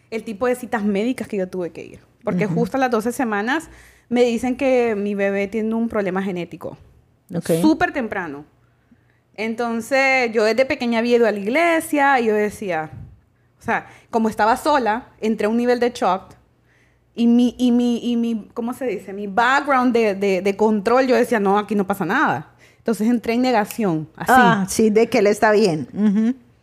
el 0.10 0.24
tipo 0.24 0.48
de 0.48 0.56
citas 0.56 0.84
médicas 0.84 1.28
que 1.28 1.38
yo 1.38 1.48
tuve 1.48 1.72
que 1.72 1.84
ir. 1.84 2.00
Porque 2.24 2.48
justo 2.48 2.78
a 2.78 2.80
las 2.80 2.90
12 2.90 3.12
semanas 3.12 3.70
me 4.10 4.24
dicen 4.24 4.56
que 4.56 4.96
mi 4.96 5.14
bebé 5.14 5.48
tiene 5.48 5.74
un 5.76 5.90
problema 5.90 6.24
genético. 6.24 6.78
Súper 7.62 7.92
temprano. 7.92 8.46
Entonces, 9.36 10.32
yo 10.32 10.44
desde 10.44 10.66
pequeña 10.66 11.00
había 11.00 11.18
ido 11.18 11.28
a 11.28 11.32
la 11.32 11.40
iglesia 11.40 12.20
y 12.20 12.28
yo 12.28 12.36
decía, 12.36 12.92
o 13.64 13.66
sea, 13.66 13.88
como 14.10 14.28
estaba 14.28 14.58
sola, 14.58 15.08
entré 15.22 15.46
a 15.46 15.50
un 15.50 15.56
nivel 15.56 15.80
de 15.80 15.92
shock 15.92 16.36
y 17.16 17.28
mi, 17.28 17.56
y 17.58 17.72
mi, 17.72 18.12
y 18.12 18.18
mi 18.18 18.50
¿cómo 18.54 18.74
se 18.74 18.86
dice? 18.86 19.14
Mi 19.14 19.28
background 19.28 19.94
de, 19.94 20.16
de, 20.16 20.42
de, 20.42 20.58
control, 20.58 21.08
yo 21.08 21.16
decía, 21.16 21.40
no, 21.40 21.58
aquí 21.58 21.74
no 21.74 21.88
pasa 21.88 22.04
nada. 22.04 22.52
Entonces 22.80 23.08
entré 23.08 23.36
en 23.36 23.42
negación, 23.42 24.10
así. 24.18 24.34
Ah, 24.36 24.66
sí, 24.68 24.90
de 24.90 25.08
que 25.08 25.20
él 25.20 25.28
está 25.28 25.54
bien. 25.54 25.88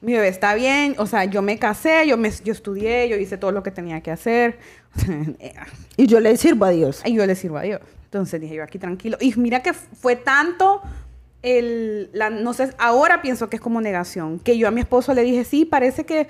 Mi 0.03 0.13
bebé 0.13 0.29
está 0.29 0.55
bien, 0.55 0.95
o 0.99 1.07
sea, 1.07 1.25
yo 1.25 1.41
me 1.41 1.59
casé, 1.59 2.07
yo, 2.07 2.19
me, 2.19 2.31
yo 2.45 2.53
estudié, 2.53 3.09
yo 3.09 3.17
hice 3.17 3.39
todo 3.39 3.51
lo 3.51 3.63
que 3.63 3.71
tenía 3.71 4.03
que 4.03 4.11
hacer. 4.11 4.59
y 5.97 6.07
yo 6.07 6.21
le 6.21 6.37
sirvo 6.37 6.67
a 6.67 6.71
Dios. 6.71 7.01
Y 7.07 7.15
yo 7.15 7.25
le 7.25 7.35
sirvo 7.35 7.57
a 7.57 7.63
Dios. 7.63 7.81
Entonces 8.05 8.43
dije 8.43 8.57
yo 8.57 8.63
aquí 8.63 8.79
tranquilo. 8.79 9.17
Y 9.23 9.33
mira 9.37 9.63
que 9.63 9.73
fue 9.73 10.17
tanto 10.17 10.83
el, 11.43 12.11
la, 12.13 12.29
no 12.29 12.53
sé, 12.53 12.75
ahora 12.77 13.23
pienso 13.23 13.49
que 13.49 13.57
es 13.57 13.63
como 13.63 13.81
negación, 13.81 14.39
que 14.39 14.59
yo 14.59 14.69
a 14.69 14.71
mi 14.71 14.83
esposo 14.83 15.15
le 15.15 15.23
dije, 15.23 15.45
sí, 15.45 15.65
parece 15.65 16.05
que, 16.05 16.29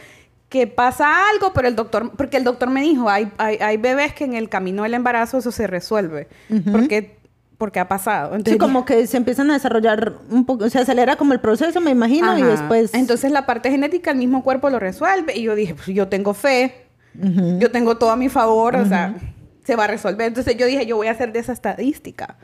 que 0.50 0.66
pasa 0.66 1.30
algo, 1.30 1.52
pero 1.54 1.68
el 1.68 1.76
doctor, 1.76 2.10
porque 2.16 2.36
el 2.36 2.44
doctor 2.44 2.68
me 2.68 2.82
dijo, 2.82 3.08
hay, 3.08 3.30
hay, 3.38 3.76
bebés 3.76 4.12
que 4.12 4.24
en 4.24 4.34
el 4.34 4.48
camino 4.48 4.82
del 4.82 4.94
embarazo 4.94 5.38
eso 5.38 5.52
se 5.52 5.68
resuelve, 5.68 6.26
porque, 6.72 7.16
porque 7.56 7.78
ha 7.78 7.86
pasado. 7.86 8.34
Entonces, 8.34 8.54
sí, 8.54 8.58
como 8.58 8.84
que 8.84 9.06
se 9.06 9.16
empiezan 9.16 9.48
a 9.52 9.54
desarrollar 9.54 10.14
un 10.28 10.44
poco, 10.44 10.68
se 10.68 10.80
acelera 10.80 11.14
como 11.14 11.34
el 11.34 11.40
proceso, 11.40 11.80
me 11.80 11.92
imagino, 11.92 12.36
y 12.36 12.42
después... 12.42 12.92
Entonces 12.94 13.30
la 13.30 13.46
parte 13.46 13.70
genética, 13.70 14.10
el 14.10 14.18
mismo 14.18 14.42
cuerpo 14.42 14.68
lo 14.70 14.80
resuelve, 14.80 15.38
y 15.38 15.42
yo 15.42 15.54
dije, 15.54 15.76
pues 15.76 15.86
yo 15.86 16.08
tengo 16.08 16.34
fe, 16.34 16.86
yo 17.14 17.70
tengo 17.70 17.96
todo 17.96 18.10
a 18.10 18.16
mi 18.16 18.28
favor, 18.28 18.74
o 18.74 18.84
sea... 18.84 19.14
se 19.62 19.76
va 19.76 19.84
a 19.84 19.86
resolver. 19.86 20.26
Entonces 20.26 20.56
yo 20.56 20.66
dije, 20.66 20.84
yo 20.84 20.96
voy 20.96 21.06
a 21.06 21.12
hacer 21.12 21.32
de 21.32 21.38
esa 21.38 21.52
estadística, 21.52 22.38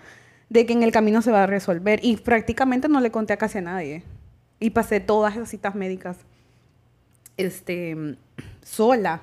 de 0.48 0.64
que 0.64 0.74
en 0.74 0.84
el 0.84 0.92
camino 0.92 1.22
se 1.22 1.32
va 1.32 1.42
a 1.42 1.46
resolver. 1.46 1.98
Y 2.04 2.18
prácticamente 2.18 2.88
no 2.88 3.00
le 3.00 3.10
conté 3.10 3.32
a 3.32 3.36
casi 3.36 3.58
a 3.58 3.62
nadie. 3.62 4.04
Y 4.60 4.70
pasé 4.70 5.00
todas 5.00 5.34
esas 5.34 5.48
citas 5.48 5.74
médicas 5.74 6.18
este, 7.36 8.16
sola. 8.62 9.22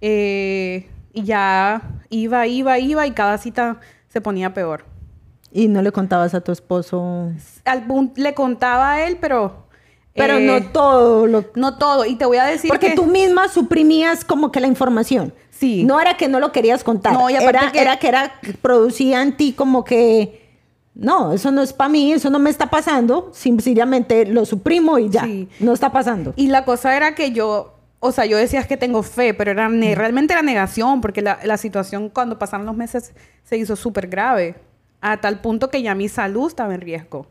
Eh, 0.00 0.88
y 1.12 1.22
ya 1.22 1.82
iba, 2.10 2.46
iba, 2.46 2.78
iba 2.78 3.06
y 3.06 3.10
cada 3.12 3.38
cita 3.38 3.80
se 4.08 4.20
ponía 4.20 4.52
peor. 4.54 4.84
¿Y 5.52 5.68
no 5.68 5.82
le 5.82 5.92
contabas 5.92 6.34
a 6.34 6.40
tu 6.40 6.52
esposo? 6.52 7.30
Al, 7.64 7.86
le 8.16 8.34
contaba 8.34 8.92
a 8.92 9.06
él, 9.06 9.18
pero 9.20 9.64
pero 10.14 10.38
no 10.38 10.56
eh, 10.56 10.68
todo. 10.72 11.26
Lo... 11.26 11.44
No 11.54 11.76
todo. 11.76 12.04
Y 12.04 12.16
te 12.16 12.24
voy 12.24 12.38
a 12.38 12.44
decir 12.44 12.68
Porque 12.68 12.92
tú 12.94 13.06
misma 13.06 13.48
suprimías 13.48 14.24
como 14.24 14.52
que 14.52 14.60
la 14.60 14.68
información. 14.68 15.34
Sí. 15.50 15.84
No 15.84 16.00
era 16.00 16.16
que 16.16 16.28
no 16.28 16.40
lo 16.40 16.52
querías 16.52 16.84
contar. 16.84 17.12
No, 17.12 17.28
y 17.28 17.34
era, 17.34 17.72
que... 17.72 17.80
era 17.80 17.98
que 17.98 18.08
era, 18.08 18.32
producía 18.62 19.22
en 19.22 19.36
ti 19.36 19.52
como 19.52 19.84
que... 19.84 20.43
No, 20.94 21.32
eso 21.32 21.50
no 21.50 21.62
es 21.62 21.72
para 21.72 21.88
mí, 21.88 22.12
eso 22.12 22.30
no 22.30 22.38
me 22.38 22.50
está 22.50 22.70
pasando. 22.70 23.30
Simplemente 23.32 24.26
lo 24.26 24.44
suprimo 24.44 24.98
y 24.98 25.10
ya. 25.10 25.26
No 25.58 25.72
está 25.72 25.90
pasando. 25.90 26.32
Y 26.36 26.48
la 26.48 26.64
cosa 26.64 26.96
era 26.96 27.14
que 27.14 27.32
yo, 27.32 27.74
o 28.00 28.12
sea, 28.12 28.26
yo 28.26 28.36
decía 28.36 28.62
que 28.64 28.76
tengo 28.76 29.02
fe, 29.02 29.34
pero 29.34 29.50
era 29.50 29.68
realmente 29.68 30.34
era 30.34 30.42
negación, 30.42 31.00
porque 31.00 31.20
la, 31.20 31.38
la 31.44 31.56
situación 31.56 32.08
cuando 32.08 32.38
pasaron 32.38 32.64
los 32.64 32.76
meses 32.76 33.12
se 33.42 33.56
hizo 33.56 33.74
súper 33.76 34.06
grave, 34.08 34.56
a 35.00 35.20
tal 35.20 35.40
punto 35.40 35.68
que 35.68 35.82
ya 35.82 35.94
mi 35.94 36.08
salud 36.08 36.46
estaba 36.46 36.74
en 36.74 36.80
riesgo. 36.80 37.26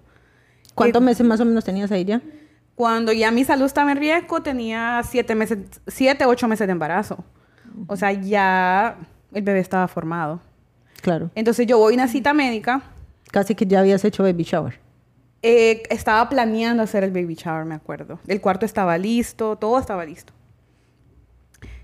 ¿Cuántos 0.75 1.01
meses 1.01 1.25
más 1.25 1.39
o 1.39 1.45
menos 1.45 1.63
tenías 1.63 1.91
ahí 1.91 2.05
ya? 2.05 2.21
Cuando 2.75 3.11
ya 3.13 3.31
mi 3.31 3.43
salud 3.43 3.65
estaba 3.65 3.91
en 3.91 3.97
riesgo, 3.97 4.41
tenía 4.41 5.01
siete 5.07 5.35
meses, 5.35 5.59
siete, 5.87 6.25
ocho 6.25 6.47
meses 6.47 6.67
de 6.67 6.71
embarazo. 6.71 7.23
O 7.87 7.95
sea, 7.95 8.11
ya 8.11 8.97
el 9.31 9.43
bebé 9.43 9.59
estaba 9.59 9.87
formado. 9.87 10.41
Claro. 11.01 11.29
Entonces 11.35 11.67
yo 11.67 11.77
voy 11.77 11.93
a 11.93 11.95
una 11.95 12.07
cita 12.07 12.33
médica. 12.33 12.81
Casi 13.33 13.55
que 13.55 13.65
ya 13.65 13.79
habías 13.79 14.05
hecho 14.05 14.21
baby 14.21 14.43
shower. 14.43 14.79
Eh, 15.41 15.81
estaba 15.89 16.29
planeando 16.29 16.83
hacer 16.83 17.03
el 17.03 17.09
baby 17.09 17.33
shower, 17.33 17.65
me 17.65 17.73
acuerdo. 17.73 18.19
El 18.27 18.39
cuarto 18.41 18.63
estaba 18.63 18.95
listo, 18.99 19.55
todo 19.55 19.79
estaba 19.79 20.05
listo. 20.05 20.33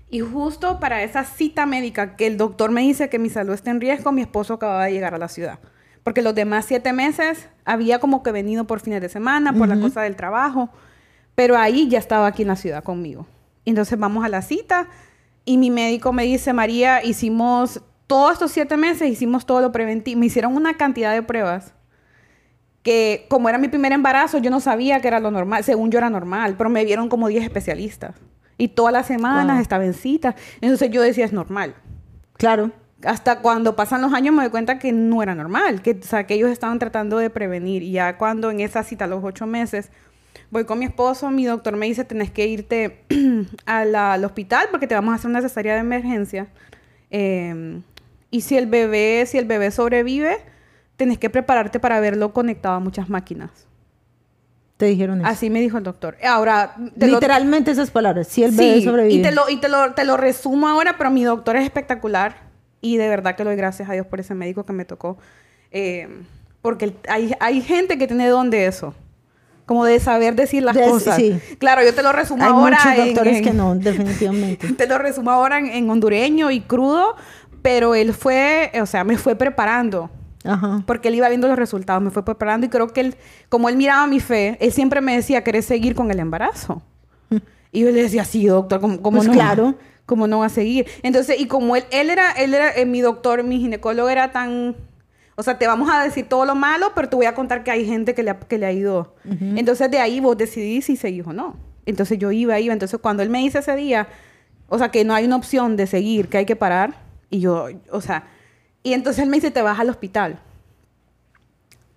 Y 0.08 0.20
justo 0.20 0.78
para 0.78 1.02
esa 1.02 1.24
cita 1.24 1.66
médica 1.66 2.14
que 2.14 2.28
el 2.28 2.36
doctor 2.36 2.70
me 2.70 2.82
dice 2.82 3.08
que 3.08 3.18
mi 3.18 3.30
salud 3.30 3.52
está 3.52 3.72
en 3.72 3.80
riesgo, 3.80 4.12
mi 4.12 4.20
esposo 4.20 4.54
acababa 4.54 4.84
de 4.84 4.92
llegar 4.92 5.12
a 5.12 5.18
la 5.18 5.26
ciudad. 5.26 5.58
Porque 6.04 6.22
los 6.22 6.36
demás 6.36 6.66
siete 6.66 6.92
meses 6.92 7.48
había 7.64 7.98
como 7.98 8.22
que 8.22 8.30
venido 8.30 8.68
por 8.68 8.78
fines 8.78 9.00
de 9.00 9.08
semana, 9.08 9.52
por 9.52 9.66
la 9.66 9.80
cosa 9.80 10.02
del 10.02 10.14
trabajo. 10.14 10.70
Pero 11.34 11.56
ahí 11.56 11.88
ya 11.88 11.98
estaba 11.98 12.28
aquí 12.28 12.42
en 12.42 12.48
la 12.48 12.56
ciudad 12.56 12.84
conmigo. 12.84 13.26
Entonces 13.64 13.98
vamos 13.98 14.24
a 14.24 14.28
la 14.28 14.42
cita 14.42 14.86
y 15.44 15.58
mi 15.58 15.72
médico 15.72 16.12
me 16.12 16.22
dice, 16.22 16.52
María, 16.52 17.04
hicimos 17.04 17.82
todos 18.10 18.32
estos 18.32 18.50
siete 18.50 18.76
meses, 18.76 19.08
hicimos 19.08 19.46
todo 19.46 19.60
lo 19.60 19.70
preventivo. 19.70 20.18
Me 20.18 20.26
hicieron 20.26 20.56
una 20.56 20.74
cantidad 20.74 21.12
de 21.12 21.22
pruebas 21.22 21.72
que 22.82 23.26
como 23.30 23.48
era 23.48 23.58
mi 23.58 23.68
primer 23.68 23.92
embarazo, 23.92 24.38
yo 24.38 24.50
no 24.50 24.58
sabía 24.58 25.00
que 25.00 25.06
era 25.08 25.20
lo 25.20 25.30
normal. 25.30 25.62
Según 25.62 25.90
yo 25.90 25.98
era 25.98 26.10
normal, 26.10 26.56
pero 26.58 26.70
me 26.70 26.84
vieron 26.84 27.08
como 27.08 27.28
10 27.28 27.44
especialistas. 27.44 28.16
Y 28.58 28.68
todas 28.68 28.92
las 28.92 29.06
semanas 29.06 29.60
estaba 29.60 29.84
en 29.84 29.94
cita. 29.94 30.34
Entonces 30.60 30.90
yo 30.90 31.00
decía, 31.02 31.24
es 31.24 31.32
normal. 31.32 31.76
Claro 32.36 32.72
hasta 33.04 33.40
cuando 33.40 33.76
pasan 33.76 34.02
los 34.02 34.12
años 34.12 34.34
me 34.34 34.42
doy 34.42 34.50
cuenta 34.50 34.78
que 34.78 34.92
no 34.92 35.22
era 35.22 35.34
normal, 35.34 35.82
que, 35.82 35.92
o 35.92 36.02
sea, 36.02 36.26
que 36.26 36.34
ellos 36.34 36.50
estaban 36.50 36.78
tratando 36.78 37.18
de 37.18 37.30
prevenir. 37.30 37.82
Y 37.82 37.92
ya 37.92 38.18
cuando 38.18 38.50
en 38.50 38.60
esa 38.60 38.82
cita, 38.82 39.06
a 39.06 39.08
los 39.08 39.24
ocho 39.24 39.46
meses, 39.46 39.90
voy 40.50 40.64
con 40.64 40.78
mi 40.78 40.84
esposo, 40.84 41.30
mi 41.30 41.44
doctor 41.44 41.76
me 41.76 41.86
dice, 41.86 42.04
tenés 42.04 42.30
que 42.30 42.46
irte 42.46 43.04
al 43.66 44.24
hospital 44.24 44.68
porque 44.70 44.86
te 44.86 44.94
vamos 44.94 45.12
a 45.12 45.14
hacer 45.16 45.30
una 45.30 45.40
cesárea 45.40 45.74
de 45.74 45.80
emergencia. 45.80 46.48
Em, 47.10 47.82
y 48.30 48.42
si 48.42 48.56
el 48.56 48.66
bebé, 48.66 49.24
si 49.26 49.38
el 49.38 49.44
bebé 49.44 49.70
sobrevive, 49.70 50.38
tenés 50.96 51.18
que 51.18 51.30
prepararte 51.30 51.80
para 51.80 52.00
verlo 52.00 52.32
conectado 52.32 52.74
a 52.74 52.80
muchas 52.80 53.08
máquinas. 53.08 53.50
Te 54.76 54.86
dijeron 54.86 55.20
eso. 55.20 55.28
Así 55.28 55.50
me 55.50 55.60
dijo 55.60 55.76
el 55.78 55.84
doctor. 55.84 56.16
Ahora, 56.24 56.74
literalmente 56.96 57.70
esas 57.70 57.90
palabras. 57.90 58.28
Si 58.28 58.42
el 58.42 58.52
bebé 58.52 58.82
sobrevive. 58.82 59.14
Y 59.14 59.22
te 59.22 59.30
lo, 59.30 59.48
y 59.50 59.58
te 59.58 59.68
lo, 59.68 59.92
te 59.92 60.04
lo 60.04 60.16
resumo 60.16 60.68
ahora, 60.68 60.96
pero 60.96 61.10
mi 61.10 61.22
doctor 61.22 61.56
es 61.56 61.64
espectacular 61.64 62.36
y 62.80 62.96
de 62.96 63.08
verdad 63.08 63.36
que 63.36 63.44
le 63.44 63.50
doy 63.50 63.56
gracias 63.56 63.88
a 63.88 63.92
Dios 63.92 64.06
por 64.06 64.20
ese 64.20 64.34
médico 64.34 64.64
que 64.64 64.72
me 64.72 64.84
tocó. 64.84 65.18
Eh, 65.70 66.08
porque 66.62 66.94
hay, 67.08 67.34
hay 67.40 67.60
gente 67.60 67.98
que 67.98 68.06
tiene 68.06 68.28
don 68.28 68.50
de 68.50 68.66
eso. 68.66 68.94
Como 69.66 69.84
de 69.84 70.00
saber 70.00 70.34
decir 70.34 70.64
las 70.64 70.76
cosas. 70.76 71.14
Sí. 71.14 71.38
Claro, 71.58 71.84
yo 71.84 71.94
te 71.94 72.02
lo 72.02 72.10
resumo 72.10 72.42
ahora. 72.42 72.76
Hay 72.82 72.90
muchos 72.90 73.06
doctores 73.06 73.42
que 73.42 73.52
no, 73.52 73.76
definitivamente. 73.76 74.72
Te 74.76 74.88
lo 74.88 74.98
resumo 74.98 75.30
ahora 75.30 75.58
en, 75.60 75.88
hondureño 75.88 76.50
y 76.50 76.60
crudo, 76.60 77.14
pero 77.62 77.94
él 77.94 78.12
fue, 78.12 78.72
o 78.80 78.86
sea, 78.86 79.04
me 79.04 79.16
fue 79.16 79.36
preparando. 79.36 80.10
Ajá. 80.44 80.82
Porque 80.86 81.08
él 81.08 81.16
iba 81.16 81.28
viendo 81.28 81.48
los 81.48 81.58
resultados, 81.58 82.02
me 82.02 82.10
fue 82.10 82.24
preparando 82.24 82.66
y 82.66 82.70
creo 82.70 82.88
que 82.88 83.00
él, 83.00 83.14
como 83.48 83.68
él 83.68 83.76
miraba 83.76 84.06
mi 84.06 84.20
fe, 84.20 84.56
él 84.60 84.72
siempre 84.72 85.00
me 85.00 85.14
decía, 85.14 85.44
¿querés 85.44 85.66
seguir 85.66 85.94
con 85.94 86.10
el 86.10 86.18
embarazo? 86.18 86.82
Y 87.72 87.82
yo 87.82 87.90
le 87.92 88.02
decía, 88.02 88.24
sí, 88.24 88.46
doctor, 88.46 88.80
¿cómo, 88.80 89.00
cómo 89.00 89.18
pues 89.18 89.28
no? 89.28 89.32
Claro 89.32 89.76
como 90.10 90.26
no 90.26 90.40
va 90.40 90.46
a 90.46 90.48
seguir. 90.48 90.86
Entonces, 91.04 91.38
y 91.38 91.46
como 91.46 91.76
él, 91.76 91.84
él 91.92 92.10
era, 92.10 92.32
él 92.32 92.52
era, 92.52 92.74
eh, 92.74 92.84
mi 92.84 93.00
doctor, 93.00 93.44
mi 93.44 93.60
ginecólogo 93.60 94.08
era 94.08 94.32
tan, 94.32 94.74
o 95.36 95.42
sea, 95.44 95.56
te 95.56 95.68
vamos 95.68 95.88
a 95.88 96.02
decir 96.02 96.28
todo 96.28 96.44
lo 96.44 96.56
malo, 96.56 96.90
pero 96.96 97.08
te 97.08 97.14
voy 97.14 97.26
a 97.26 97.34
contar 97.36 97.62
que 97.62 97.70
hay 97.70 97.86
gente 97.86 98.12
que 98.12 98.24
le, 98.24 98.36
que 98.48 98.58
le 98.58 98.66
ha 98.66 98.72
ido. 98.72 99.14
Entonces, 99.24 99.88
de 99.88 100.00
ahí 100.00 100.18
vos 100.18 100.36
decidís 100.36 100.86
si 100.86 100.96
seguís 100.96 101.24
o 101.26 101.32
no. 101.32 101.56
Entonces, 101.86 102.18
yo 102.18 102.32
iba, 102.32 102.58
iba. 102.58 102.72
Entonces, 102.72 102.98
cuando 103.00 103.22
él 103.22 103.30
me 103.30 103.38
dice 103.38 103.60
ese 103.60 103.76
día, 103.76 104.08
o 104.68 104.78
sea, 104.78 104.90
que 104.90 105.04
no 105.04 105.14
hay 105.14 105.24
una 105.24 105.36
opción 105.36 105.76
de 105.76 105.86
seguir, 105.86 106.26
que 106.26 106.38
hay 106.38 106.44
que 106.44 106.56
parar, 106.56 106.96
y 107.30 107.40
yo, 107.40 107.68
o 107.90 108.00
sea, 108.00 108.24
y 108.82 108.92
entonces 108.92 109.22
él 109.22 109.30
me 109.30 109.36
dice, 109.36 109.50
te 109.50 109.62
vas 109.62 109.78
al 109.78 109.88
hospital. 109.88 110.38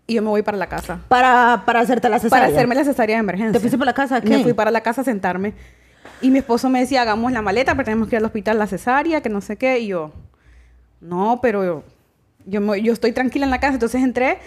Y 0.06 0.16
yo 0.16 0.22
me 0.22 0.30
voy 0.30 0.42
para 0.42 0.58
la 0.58 0.68
casa. 0.68 1.00
Para, 1.08 1.64
para 1.66 1.80
hacerte 1.80 2.10
la 2.10 2.20
cesárea. 2.20 2.46
Para 2.46 2.54
hacerme 2.54 2.76
la 2.76 2.84
cesárea 2.84 3.16
de 3.16 3.22
emergencia. 3.22 3.54
¿Te 3.54 3.60
fuiste 3.60 3.78
para 3.78 3.92
la 3.92 3.96
casa? 3.96 4.22
¿Qué? 4.22 4.30
Me 4.30 4.44
fui 4.44 4.54
para 4.54 4.70
la 4.70 4.82
casa 4.82 5.02
a 5.02 5.04
sentarme. 5.04 5.54
Y 6.22 6.30
mi 6.30 6.40
esposo 6.40 6.70
me 6.70 6.82
decía, 6.82 7.02
hagamos 7.02 7.32
la 7.32 7.42
maleta, 7.42 7.74
pero 7.74 7.86
tenemos 7.86 8.10
que 8.10 8.16
ir 8.16 8.20
al 8.20 8.26
hospital, 8.26 8.60
la 8.60 8.68
cesárea, 8.68 9.22
que 9.22 9.30
no 9.30 9.42
sé 9.42 9.58
qué. 9.58 9.80
Y 9.80 9.88
yo, 9.88 10.12
no, 11.00 11.40
pero 11.42 11.84
yo, 12.46 12.76
yo, 12.76 12.94
estoy 12.94 13.14
tranquila 13.14 13.46
en 13.46 13.52
la 13.52 13.60
casa. 13.60 13.74
Entonces 13.74 14.04
entré, 14.04 14.40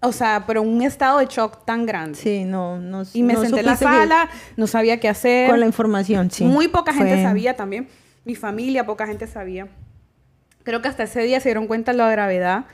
o 0.00 0.12
sea, 0.12 0.44
pero 0.46 0.60
un 0.60 0.82
estado 0.82 1.18
de 1.18 1.26
shock 1.26 1.64
tan 1.64 1.86
grande. 1.86 2.18
Sí, 2.18 2.44
no, 2.44 2.78
no 2.78 3.02
Y 3.14 3.22
me 3.22 3.34
senté 3.36 3.60
en 3.60 3.66
la 3.66 3.76
sala, 3.76 4.28
no 4.56 4.66
sabía 4.66 5.00
qué 5.00 5.08
hacer. 5.08 5.48
Con 5.48 5.60
la 5.60 5.66
información, 5.66 6.30
sí. 6.30 6.44
Muy 6.44 6.68
poca 6.68 6.92
gente 6.92 7.22
sabía 7.22 7.56
también. 7.56 7.88
Mi 8.24 8.34
familia, 8.34 8.84
poca 8.84 9.06
gente 9.06 9.26
sabía. 9.26 9.68
Creo 10.68 10.82
que 10.82 10.88
hasta 10.88 11.04
ese 11.04 11.22
día 11.22 11.40
se 11.40 11.48
dieron 11.48 11.66
cuenta 11.66 11.92
de 11.92 11.96
la 11.96 12.10
gravedad 12.10 12.66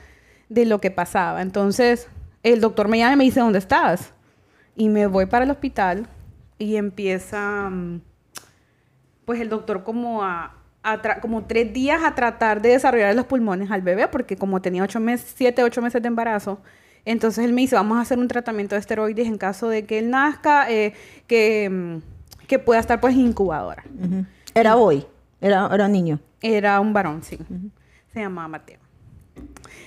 de 0.49 0.65
lo 0.65 0.81
que 0.81 0.91
pasaba. 0.91 1.41
Entonces, 1.41 2.09
el 2.43 2.59
doctor 2.59 2.89
me 2.89 2.97
llama 2.97 3.13
y 3.13 3.15
me 3.15 3.23
dice, 3.23 3.39
¿dónde 3.39 3.59
estás? 3.59 4.11
Y 4.75 4.89
me 4.89 5.07
voy 5.07 5.27
para 5.27 5.45
el 5.45 5.51
hospital 5.51 6.05
y 6.57 6.75
empieza... 6.75 7.69
Mm, 7.69 8.01
pues 9.23 9.39
el 9.39 9.47
doctor 9.47 9.85
como 9.85 10.25
a, 10.25 10.57
como 11.21 11.45
tres 11.45 11.71
días 11.71 12.03
a 12.03 12.15
tratar 12.15 12.61
de 12.61 12.71
desarrollar 12.71 13.15
los 13.15 13.27
pulmones 13.27 13.71
al 13.71 13.81
bebé, 13.81 14.09
porque 14.09 14.35
como 14.35 14.61
tenía 14.61 14.83
ocho 14.83 14.99
meses, 14.99 15.33
siete, 15.33 15.63
ocho 15.63 15.81
meses 15.81 16.01
de 16.01 16.09
embarazo, 16.09 16.59
entonces 17.05 17.45
él 17.45 17.53
me 17.53 17.61
dice, 17.61 17.77
vamos 17.77 17.97
a 17.97 18.01
hacer 18.01 18.19
un 18.19 18.27
tratamiento 18.27 18.75
de 18.75 18.81
esteroides 18.81 19.25
en 19.25 19.37
caso 19.37 19.69
de 19.69 19.85
que 19.85 19.99
él 19.99 20.09
nazca, 20.09 20.69
eh, 20.69 20.91
que, 21.27 21.69
mm, 21.69 22.45
que, 22.45 22.59
pueda 22.59 22.81
estar 22.81 22.99
pues 22.99 23.15
incubadora. 23.15 23.85
¿Era 24.53 24.75
hoy? 24.75 25.05
¿Era, 25.39 25.69
¿Era 25.71 25.87
niño? 25.87 26.19
Era 26.41 26.81
un 26.81 26.91
varón, 26.91 27.23
sí. 27.23 27.39
Se 28.15 28.21
llamaba 28.21 28.47
Mateo. 28.47 28.79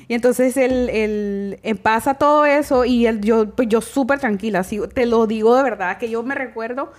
Y 0.06 0.14
entonces 0.14 0.56
él, 0.56 0.88
él, 0.90 1.58
eh, 1.64 1.74
pasa 1.74 2.14
todo 2.14 2.46
eso 2.46 2.84
y 2.84 3.06
él, 3.06 3.20
yo, 3.20 3.50
pues 3.50 3.68
yo 3.68 3.80
súper 3.80 4.20
tranquila, 4.20 4.64
te 4.94 5.06
lo 5.06 5.26
digo 5.26 5.56
de 5.56 5.62
verdad, 5.62 5.98
que 5.98 6.08
yo 6.08 6.22
me 6.22 6.34
recuerdo 6.34 6.92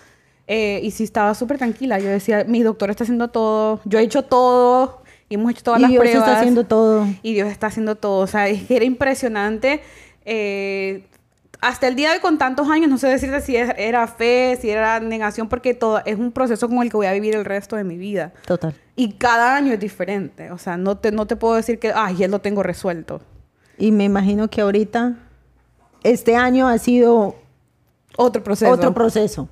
eh, 0.47 0.79
y 0.83 0.91
sí 0.91 1.03
estaba 1.03 1.33
súper 1.35 1.59
tranquila. 1.59 1.99
Yo 1.99 2.09
decía, 2.09 2.43
mi 2.47 2.61
doctor 2.63 2.89
está 2.89 3.03
haciendo 3.03 3.29
todo, 3.29 3.79
yo 3.85 3.99
he 3.99 4.01
hecho 4.01 4.23
todo, 4.23 5.03
y 5.29 5.35
hemos 5.35 5.51
hecho 5.51 5.63
todas 5.63 5.79
y 5.79 5.83
las 5.83 5.91
Dios 5.91 6.01
pruebas. 6.01 6.21
está 6.21 6.39
haciendo 6.39 6.65
todo. 6.65 7.07
Y 7.21 7.33
Dios 7.35 7.49
está 7.49 7.67
haciendo 7.67 7.95
todo. 7.95 8.23
O 8.23 8.27
sea, 8.27 8.47
es 8.47 8.63
que 8.63 8.75
era 8.75 8.85
impresionante. 8.85 9.81
Eh, 10.25 11.05
hasta 11.61 11.87
el 11.87 11.95
día 11.95 12.09
de 12.09 12.15
hoy, 12.15 12.21
con 12.21 12.37
tantos 12.37 12.69
años, 12.69 12.89
no 12.89 12.97
sé 12.97 13.07
decirte 13.07 13.41
si 13.41 13.55
era 13.55 14.07
fe, 14.07 14.57
si 14.61 14.69
era 14.69 14.99
negación, 14.99 15.49
porque 15.49 15.73
todo 15.73 16.01
es 16.05 16.17
un 16.17 16.31
proceso 16.31 16.67
con 16.69 16.81
el 16.81 16.89
que 16.89 16.97
voy 16.97 17.07
a 17.07 17.13
vivir 17.13 17.35
el 17.35 17.45
resto 17.45 17.75
de 17.75 17.83
mi 17.83 17.97
vida. 17.97 18.33
Total. 18.45 18.73
Y 18.95 19.13
cada 19.13 19.55
año 19.55 19.73
es 19.73 19.79
diferente. 19.79 20.51
O 20.51 20.57
sea, 20.57 20.77
no 20.77 20.97
te, 20.97 21.11
no 21.11 21.27
te 21.27 21.35
puedo 21.35 21.55
decir 21.55 21.79
que, 21.79 21.91
ay, 21.93 22.17
ya 22.17 22.27
lo 22.27 22.39
tengo 22.39 22.63
resuelto. 22.63 23.21
Y 23.77 23.91
me 23.91 24.05
imagino 24.05 24.49
que 24.49 24.61
ahorita, 24.61 25.15
este 26.03 26.35
año 26.35 26.67
ha 26.67 26.77
sido... 26.77 27.35
Otro 28.17 28.43
proceso. 28.43 28.71
Otro 28.71 28.93
proceso 28.93 29.49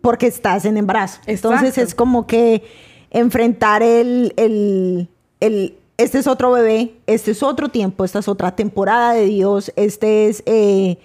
porque 0.00 0.26
estás 0.26 0.64
en 0.64 0.76
embarazo. 0.76 1.20
Entonces 1.26 1.78
es 1.78 1.94
como 1.94 2.26
que 2.26 2.62
enfrentar 3.10 3.82
el, 3.82 4.32
el, 4.36 5.08
el, 5.40 5.76
este 5.96 6.18
es 6.18 6.26
otro 6.26 6.52
bebé, 6.52 6.94
este 7.06 7.32
es 7.32 7.42
otro 7.42 7.68
tiempo, 7.68 8.04
esta 8.04 8.20
es 8.20 8.28
otra 8.28 8.56
temporada 8.56 9.12
de 9.12 9.26
Dios, 9.26 9.72
este 9.76 10.28
es 10.28 10.42
eh, 10.46 10.98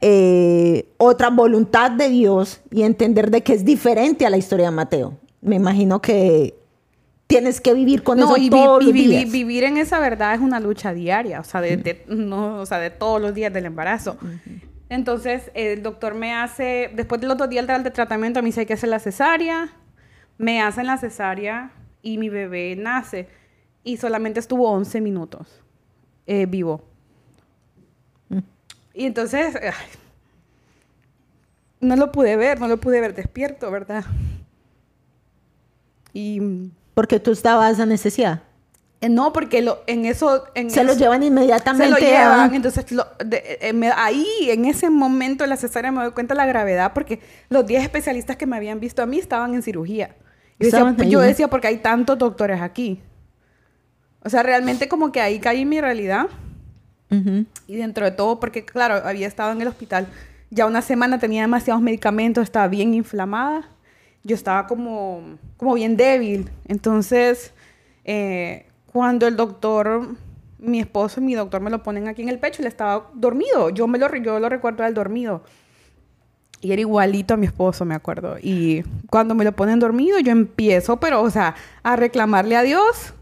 eh, 0.00 0.88
otra 0.98 1.30
voluntad 1.30 1.90
de 1.90 2.08
Dios 2.08 2.60
y 2.70 2.82
entender 2.82 3.30
de 3.30 3.42
que 3.42 3.52
es 3.54 3.64
diferente 3.64 4.26
a 4.26 4.30
la 4.30 4.36
historia 4.36 4.66
de 4.66 4.70
Mateo. 4.72 5.18
Me 5.40 5.56
imagino 5.56 6.00
que 6.00 6.54
tienes 7.26 7.60
que 7.60 7.74
vivir 7.74 8.02
con 8.02 8.18
no, 8.18 8.26
eso 8.26 8.36
y, 8.36 8.50
todos 8.50 8.84
los 8.84 8.92
días. 8.92 9.30
vivir 9.30 9.64
en 9.64 9.76
esa 9.76 9.98
verdad 9.98 10.34
es 10.34 10.40
una 10.40 10.60
lucha 10.60 10.92
diaria, 10.94 11.40
o 11.40 11.44
sea, 11.44 11.60
de, 11.60 11.76
de- 11.76 12.04
no, 12.08 12.60
o 12.60 12.66
sea, 12.66 12.78
de 12.78 12.90
todos 12.90 13.20
los 13.20 13.34
días 13.34 13.52
del 13.52 13.66
embarazo. 13.66 14.16
Entonces, 14.88 15.50
el 15.54 15.82
doctor 15.82 16.14
me 16.14 16.32
hace, 16.34 16.90
después 16.94 17.20
de 17.20 17.26
los 17.26 17.36
dos 17.36 17.48
días 17.48 17.66
del 17.66 17.82
de 17.82 17.90
tratamiento, 17.90 18.40
me 18.40 18.46
dice 18.46 18.60
hay 18.60 18.66
que 18.66 18.74
hacer 18.74 18.88
la 18.88 19.00
cesárea, 19.00 19.72
me 20.38 20.60
hacen 20.60 20.86
la 20.86 20.96
cesárea 20.98 21.72
y 22.02 22.18
mi 22.18 22.28
bebé 22.28 22.76
nace. 22.76 23.28
Y 23.82 23.96
solamente 23.96 24.40
estuvo 24.40 24.70
11 24.70 25.00
minutos 25.00 25.62
eh, 26.26 26.46
vivo. 26.46 26.82
Y 28.98 29.04
entonces, 29.04 29.54
ay, 29.62 29.72
no 31.80 31.96
lo 31.96 32.10
pude 32.12 32.36
ver, 32.36 32.58
no 32.58 32.66
lo 32.66 32.78
pude 32.78 32.98
ver 33.00 33.14
despierto, 33.14 33.70
¿verdad? 33.70 34.04
Y 36.12 36.70
Porque 36.94 37.20
tú 37.20 37.32
estabas 37.32 37.78
anestesiada. 37.78 38.42
eh, 39.02 39.10
no, 39.10 39.34
porque 39.34 39.60
lo, 39.60 39.80
en 39.86 40.06
eso... 40.06 40.44
En 40.54 40.70
Se 40.70 40.82
lo 40.82 40.92
eso- 40.92 41.00
llevan 41.00 41.22
inmediatamente. 41.22 41.84
se 41.84 41.90
lo 41.90 41.98
llevan. 41.98 42.50
a- 42.52 42.56
Entonces, 42.56 42.90
lo- 42.90 43.06
de- 43.22 43.58
eh, 43.60 43.72
me- 43.74 43.92
ahí, 43.94 44.26
en 44.48 44.64
ese 44.64 44.88
momento 44.88 45.44
de 45.44 45.48
la 45.48 45.58
cesárea, 45.58 45.92
me 45.92 46.02
doy 46.02 46.12
cuenta 46.12 46.32
de 46.32 46.38
la 46.38 46.46
gravedad 46.46 46.92
porque 46.94 47.20
los 47.50 47.66
10 47.66 47.82
especialistas 47.82 48.36
que 48.36 48.46
me 48.46 48.56
habían 48.56 48.80
visto 48.80 49.02
a 49.02 49.06
mí 49.06 49.18
estaban 49.18 49.52
en 49.54 49.62
cirugía. 49.62 50.16
Yo 50.58 50.70
decía, 50.70 51.08
yo 51.10 51.20
decía, 51.20 51.48
porque 51.48 51.66
hay 51.66 51.76
tantos 51.78 52.16
doctores 52.16 52.62
aquí. 52.62 53.02
O 54.24 54.30
sea, 54.30 54.42
realmente 54.42 54.88
como 54.88 55.12
que 55.12 55.20
ahí 55.20 55.38
caí 55.38 55.60
en 55.62 55.68
mi 55.68 55.82
realidad. 55.82 56.28
Y 57.08 57.76
dentro 57.76 58.04
de 58.04 58.10
todo, 58.10 58.40
porque 58.40 58.64
claro, 58.64 59.06
había 59.06 59.26
estado 59.26 59.52
en 59.52 59.62
el 59.62 59.68
hospital 59.68 60.08
ya 60.50 60.66
una 60.66 60.82
semana, 60.82 61.18
tenía 61.18 61.42
demasiados 61.42 61.82
medicamentos, 61.82 62.44
estaba 62.44 62.68
bien 62.68 62.94
inflamada. 62.94 63.68
Yo 64.22 64.34
estaba 64.34 64.66
como, 64.66 65.38
como 65.56 65.74
bien 65.74 65.96
débil. 65.96 66.50
Entonces, 66.66 67.52
eh, 68.04 68.66
cuando 68.92 69.26
el 69.26 69.36
doctor, 69.36 70.16
mi 70.58 70.80
esposo 70.80 71.20
y 71.20 71.24
mi 71.24 71.34
doctor 71.34 71.60
me 71.60 71.70
lo 71.70 71.82
ponen 71.82 72.08
aquí 72.08 72.22
en 72.22 72.28
el 72.28 72.38
pecho, 72.38 72.62
él 72.62 72.68
estaba 72.68 73.10
dormido. 73.14 73.70
Yo, 73.70 73.86
me 73.86 73.98
lo, 73.98 74.14
yo 74.16 74.40
lo 74.40 74.48
recuerdo 74.48 74.84
al 74.84 74.94
dormido. 74.94 75.42
Y 76.60 76.72
era 76.72 76.80
igualito 76.80 77.34
a 77.34 77.36
mi 77.36 77.46
esposo, 77.46 77.84
me 77.84 77.94
acuerdo. 77.94 78.36
Y 78.40 78.82
cuando 79.10 79.34
me 79.34 79.44
lo 79.44 79.52
ponen 79.52 79.78
dormido, 79.78 80.18
yo 80.20 80.32
empiezo, 80.32 80.98
pero, 80.98 81.22
o 81.22 81.30
sea, 81.30 81.54
a 81.82 81.96
reclamarle 81.96 82.56
a 82.56 82.62
Dios. 82.62 83.14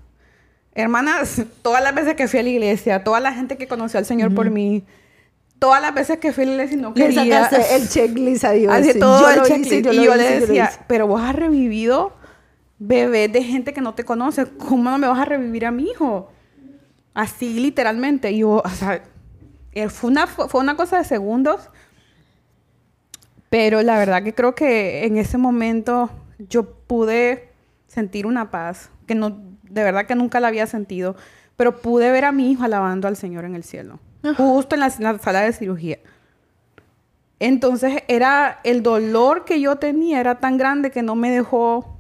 Hermanas, 0.75 1.43
todas 1.63 1.83
las 1.83 1.95
veces 1.95 2.15
que 2.15 2.29
fui 2.29 2.41
a 2.41 2.43
la 2.43 2.49
iglesia, 2.49 3.05
toda 3.05 3.21
la 3.21 3.33
gente 3.33 3.57
que 3.57 3.67
conoció 3.67 3.99
al 3.99 4.07
Señor 4.07 4.35
por 4.35 4.51
mí, 4.51 4.85
todas 5.59 5.81
las 5.81 5.95
veces 5.95 6.19
que 6.19 6.33
fui 6.33 6.45
a 6.45 6.47
la 6.47 6.53
iglesia 6.53 6.77
no 6.77 6.93
Le 6.95 7.07
quería... 7.09 7.45
sacaste 7.45 7.77
el 7.77 7.89
checklist 7.89 8.45
a 8.45 8.51
Dios. 8.51 8.73
Hace 8.73 8.95
todo 8.95 9.21
Yo 9.21 9.29
el 9.31 9.61
hice, 9.61 9.83
checklist. 9.83 9.85
yo 9.87 9.93
y 9.93 9.97
lo 9.97 10.03
yo 10.05 10.15
le 10.17 10.25
yo 10.25 10.41
decía, 10.41 10.71
pero 10.89 11.07
vos 11.07 11.21
has 11.23 11.35
revivido 11.35 12.13
bebés 12.79 13.33
de 13.33 13.43
gente 13.43 13.73
que 13.73 13.81
no 13.81 13.95
te 13.95 14.05
conoce. 14.05 14.47
¿Cómo 14.47 14.91
no 14.91 14.99
me 14.99 15.07
vas 15.09 15.19
a 15.19 15.25
revivir 15.25 15.65
a 15.67 15.71
mi 15.71 15.85
hijo? 15.85 16.31
Así, 17.15 17.61
literalmente. 17.61 18.33
Y 18.33 18.39
yo, 18.41 18.61
o 18.65 18.69
sea, 18.71 19.03
eh, 19.73 19.89
fue 19.89 20.11
una, 20.11 20.27
fue 20.27 20.61
una 20.61 20.77
cosa 20.77 20.99
de 20.99 21.05
segundos. 21.05 21.71
Pero 23.49 23.83
la 23.83 23.97
verdad 23.97 24.25
que 24.25 24.35
creo 24.35 24.55
que 24.55 25.05
en 25.05 25.17
ese 25.17 25.39
momento 25.39 26.11
yo 26.39 26.75
pude 26.75 27.51
sentir 27.87 28.27
una 28.27 28.51
paz 28.51 28.91
que 29.07 29.15
no, 29.15 29.41
de 29.75 29.83
verdad 29.83 30.07
que 30.07 30.15
nunca 30.15 30.41
la 30.41 30.49
había 30.49 30.67
sentido. 30.67 31.17
Pero 31.57 31.81
pude 31.81 32.11
ver 32.11 32.25
a 32.25 32.33
mi 32.33 32.51
hijo 32.51 32.65
alabando 32.65 33.07
al 33.07 33.17
Señor 33.17 33.45
en 33.45 33.55
el 33.55 33.65
cielo. 33.65 34.01
Justo 34.37 34.75
en 34.75 34.81
la, 34.81 34.87
en 34.87 35.05
la 35.05 35.19
sala 35.19 35.43
de 35.43 35.53
cirugía. 35.53 35.99
Entonces 37.39 38.03
era 38.09 38.61
el 38.65 38.83
dolor 38.83 39.45
que 39.45 39.61
yo 39.61 39.77
tenía 39.77 40.21
era 40.21 40.37
tan 40.37 40.57
grande 40.57 40.91
que 40.91 41.03
no 41.03 41.15
me 41.15 41.31
dejó 41.31 41.91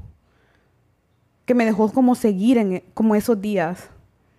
que 1.45 1.54
me 1.54 1.66
dejó 1.66 1.93
como 1.93 2.14
seguir 2.14 2.57
en 2.57 2.83
como 2.95 3.14
esos 3.14 3.40
días. 3.40 3.90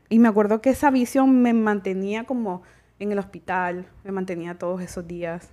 Y 0.09 0.17
me 0.19 0.27
acuerdo 0.27 0.61
que 0.61 0.71
esa 0.71 0.89
visión 0.89 1.41
me 1.41 1.53
mantenía 1.53 2.23
como 2.23 2.63
en 2.97 3.11
el 3.11 3.19
hospital, 3.19 3.87
me 4.03 4.11
mantenía 4.11 4.57
todos 4.57 4.81
esos 4.81 5.05
días. 5.05 5.49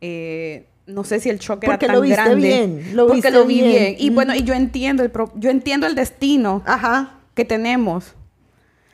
Eh, 0.00 0.68
no 0.88 1.04
sé 1.04 1.20
si 1.20 1.28
el 1.28 1.38
shock 1.38 1.64
Porque 1.64 1.84
era 1.84 1.94
lo 1.94 2.00
tan 2.00 2.08
viste 2.08 2.22
grande. 2.22 2.46
bien, 2.48 2.90
lo 2.96 3.04
porque 3.06 3.14
viste 3.16 3.30
lo 3.30 3.44
vi 3.46 3.60
bien. 3.62 3.70
bien. 3.70 3.96
Y 3.98 4.10
Mm. 4.10 4.14
bueno, 4.14 4.34
y 4.34 4.42
yo 4.42 4.54
entiendo 4.54 5.02
el 5.04 5.10
pro- 5.10 5.30
yo 5.36 5.50
entiendo 5.50 5.86
el 5.86 5.94
destino 5.94 6.62
Ajá. 6.66 7.14
que 7.34 7.44
tenemos, 7.44 8.14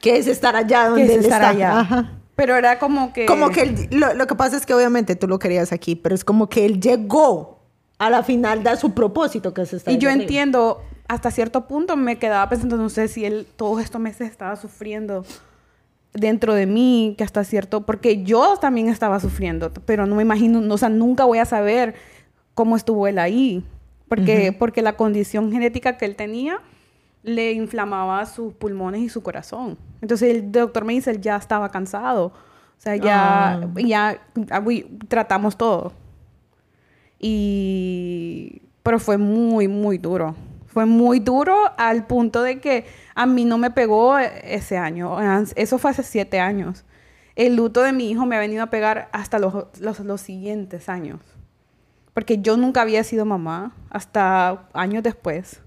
Que 0.00 0.18
es 0.18 0.26
estar 0.26 0.54
allá 0.56 0.84
que 0.84 0.88
donde 0.90 1.04
es 1.04 1.10
estar 1.24 1.40
está. 1.40 1.48
allá. 1.48 1.80
Ajá. 1.80 2.12
Pero 2.36 2.56
era 2.56 2.78
como 2.78 3.12
que 3.12 3.26
Como 3.26 3.50
que 3.50 3.62
él- 3.62 3.88
lo, 3.92 4.12
lo 4.12 4.26
que 4.26 4.34
pasa 4.34 4.56
es 4.56 4.66
que 4.66 4.74
obviamente 4.74 5.14
tú 5.16 5.28
lo 5.28 5.38
querías 5.38 5.72
aquí, 5.72 5.94
pero 5.96 6.14
es 6.14 6.24
como 6.24 6.48
que 6.48 6.64
él 6.66 6.80
llegó 6.80 7.60
a 7.98 8.10
la 8.10 8.22
final 8.24 8.62
de 8.64 8.76
su 8.76 8.92
propósito, 8.92 9.54
que 9.54 9.62
es 9.62 9.72
estar 9.72 9.94
Y 9.94 9.98
yo 9.98 10.08
arriba. 10.10 10.22
entiendo, 10.24 10.82
hasta 11.06 11.30
cierto 11.30 11.68
punto 11.68 11.96
me 11.96 12.18
quedaba 12.18 12.48
pensando, 12.48 12.76
no 12.76 12.88
sé 12.88 13.06
si 13.08 13.24
él 13.24 13.46
todos 13.56 13.80
estos 13.82 14.00
meses 14.00 14.28
estaba 14.30 14.56
sufriendo 14.56 15.24
dentro 16.14 16.54
de 16.54 16.66
mí, 16.66 17.14
que 17.18 17.24
hasta 17.24 17.44
cierto, 17.44 17.84
porque 17.84 18.22
yo 18.22 18.56
también 18.60 18.88
estaba 18.88 19.18
sufriendo, 19.20 19.72
pero 19.84 20.06
no 20.06 20.14
me 20.14 20.22
imagino, 20.22 20.60
no, 20.60 20.74
o 20.74 20.78
sea, 20.78 20.88
nunca 20.88 21.24
voy 21.24 21.38
a 21.38 21.44
saber 21.44 21.94
cómo 22.54 22.76
estuvo 22.76 23.06
él 23.08 23.18
ahí, 23.18 23.62
porque, 24.08 24.54
porque 24.56 24.80
la 24.80 24.96
condición 24.96 25.50
genética 25.50 25.96
que 25.98 26.04
él 26.04 26.14
tenía 26.14 26.60
le 27.24 27.52
inflamaba 27.52 28.24
sus 28.26 28.52
pulmones 28.54 29.00
y 29.00 29.08
su 29.08 29.22
corazón. 29.22 29.76
Entonces 30.02 30.30
el 30.34 30.52
doctor 30.52 30.84
me 30.84 30.92
dice, 30.92 31.10
él 31.10 31.20
ya 31.20 31.36
estaba 31.36 31.68
cansado, 31.70 32.26
o 32.26 32.32
sea, 32.78 32.94
ya, 32.96 33.54
Ah. 33.54 33.68
ya 33.76 34.20
ah, 34.50 34.60
we- 34.60 34.86
tratamos 35.08 35.56
todo. 35.56 35.92
Y... 37.18 38.62
Pero 38.82 38.98
fue 38.98 39.16
muy, 39.16 39.66
muy 39.66 39.96
duro. 39.98 40.34
Fue 40.74 40.86
muy 40.86 41.20
duro 41.20 41.56
al 41.78 42.04
punto 42.04 42.42
de 42.42 42.60
que 42.60 42.84
a 43.14 43.26
mí 43.26 43.44
no 43.44 43.58
me 43.58 43.70
pegó 43.70 44.18
ese 44.18 44.76
año. 44.76 45.16
Eso 45.54 45.78
fue 45.78 45.92
hace 45.92 46.02
siete 46.02 46.40
años. 46.40 46.84
El 47.36 47.54
luto 47.54 47.82
de 47.82 47.92
mi 47.92 48.10
hijo 48.10 48.26
me 48.26 48.34
ha 48.34 48.40
venido 48.40 48.64
a 48.64 48.70
pegar 48.70 49.08
hasta 49.12 49.38
los, 49.38 49.54
los, 49.78 50.00
los 50.00 50.20
siguientes 50.20 50.88
años. 50.88 51.20
Porque 52.12 52.38
yo 52.38 52.56
nunca 52.56 52.82
había 52.82 53.04
sido 53.04 53.24
mamá 53.24 53.72
hasta 53.88 54.66
años 54.72 55.04
después. 55.04 55.60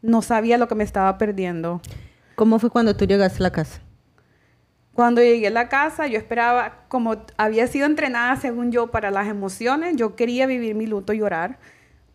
No 0.00 0.22
sabía 0.22 0.56
lo 0.56 0.68
que 0.68 0.74
me 0.74 0.84
estaba 0.84 1.18
perdiendo. 1.18 1.82
¿Cómo 2.34 2.58
fue 2.58 2.70
cuando 2.70 2.96
tú 2.96 3.04
llegaste 3.04 3.40
a 3.40 3.42
la 3.42 3.52
casa? 3.52 3.82
Cuando 4.94 5.20
llegué 5.20 5.48
a 5.48 5.50
la 5.50 5.68
casa, 5.68 6.06
yo 6.06 6.16
esperaba, 6.16 6.84
como 6.88 7.16
había 7.36 7.66
sido 7.66 7.84
entrenada 7.84 8.36
según 8.36 8.72
yo 8.72 8.86
para 8.86 9.10
las 9.10 9.28
emociones, 9.28 9.96
yo 9.96 10.16
quería 10.16 10.46
vivir 10.46 10.74
mi 10.74 10.86
luto 10.86 11.12
y 11.12 11.18
llorar, 11.18 11.58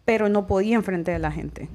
pero 0.06 0.28
no 0.28 0.48
podía 0.48 0.78
enfrente 0.78 1.12
de 1.12 1.20
la 1.20 1.32
gente. 1.32 1.70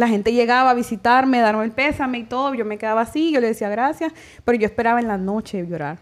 La 0.00 0.08
gente 0.08 0.32
llegaba 0.32 0.70
a 0.70 0.74
visitarme, 0.74 1.40
darme 1.40 1.62
el 1.64 1.72
pésame 1.72 2.18
y 2.20 2.24
todo, 2.24 2.54
yo 2.54 2.64
me 2.64 2.78
quedaba 2.78 3.02
así, 3.02 3.32
yo 3.32 3.40
le 3.40 3.48
decía 3.48 3.68
gracias, 3.68 4.12
pero 4.46 4.56
yo 4.58 4.64
esperaba 4.66 4.98
en 4.98 5.06
la 5.08 5.18
noche 5.18 5.66
llorar, 5.66 5.98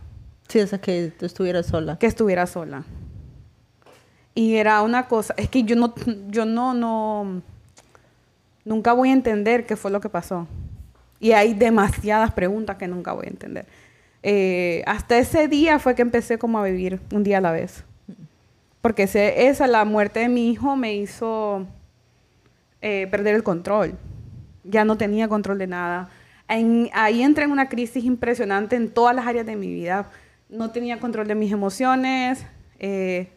Sí, 0.46 0.60
esa 0.60 0.80
que 0.80 1.12
tú 1.18 1.26
estuvieras 1.26 1.66
sola. 1.66 1.98
que 1.98 2.06
estuviera 2.06 2.46
sola. 2.46 2.84
Y 4.34 4.54
era 4.54 4.82
una 4.82 5.08
cosa, 5.08 5.34
es 5.36 5.48
que 5.48 5.64
yo 5.64 5.74
no, 5.74 5.92
yo 6.28 6.44
no, 6.44 6.74
no, 6.74 7.42
nunca 8.64 8.92
voy 8.92 9.08
a 9.10 9.12
entender 9.12 9.66
qué 9.66 9.74
fue 9.76 9.90
lo 9.90 10.00
que 10.00 10.08
pasó. 10.08 10.46
Y 11.18 11.32
hay 11.32 11.54
demasiadas 11.54 12.32
preguntas 12.32 12.76
que 12.76 12.86
nunca 12.86 13.12
voy 13.12 13.26
a 13.26 13.30
entender. 13.30 13.66
Eh, 14.22 14.84
hasta 14.86 15.18
ese 15.18 15.48
día 15.48 15.80
fue 15.80 15.96
que 15.96 16.02
empecé 16.02 16.38
como 16.38 16.60
a 16.60 16.64
vivir 16.64 17.00
un 17.12 17.24
día 17.24 17.38
a 17.38 17.40
la 17.40 17.50
vez. 17.50 17.82
Porque 18.80 19.02
ese- 19.04 19.48
esa, 19.48 19.66
la 19.66 19.84
muerte 19.84 20.20
de 20.20 20.28
mi 20.28 20.50
hijo 20.52 20.76
me 20.76 20.94
hizo 20.94 21.66
eh, 22.82 23.06
perder 23.10 23.34
el 23.34 23.42
control. 23.42 23.94
Ya 24.64 24.84
no 24.84 24.96
tenía 24.96 25.28
control 25.28 25.58
de 25.58 25.66
nada. 25.66 26.08
En- 26.48 26.90
ahí 26.92 27.22
entré 27.22 27.44
en 27.44 27.50
una 27.50 27.68
crisis 27.68 28.04
impresionante 28.04 28.76
en 28.76 28.90
todas 28.90 29.14
las 29.14 29.26
áreas 29.26 29.46
de 29.46 29.56
mi 29.56 29.66
vida. 29.72 30.10
No 30.48 30.70
tenía 30.70 30.98
control 31.00 31.26
de 31.28 31.34
mis 31.34 31.52
emociones, 31.52 32.44
eh, 32.78 33.30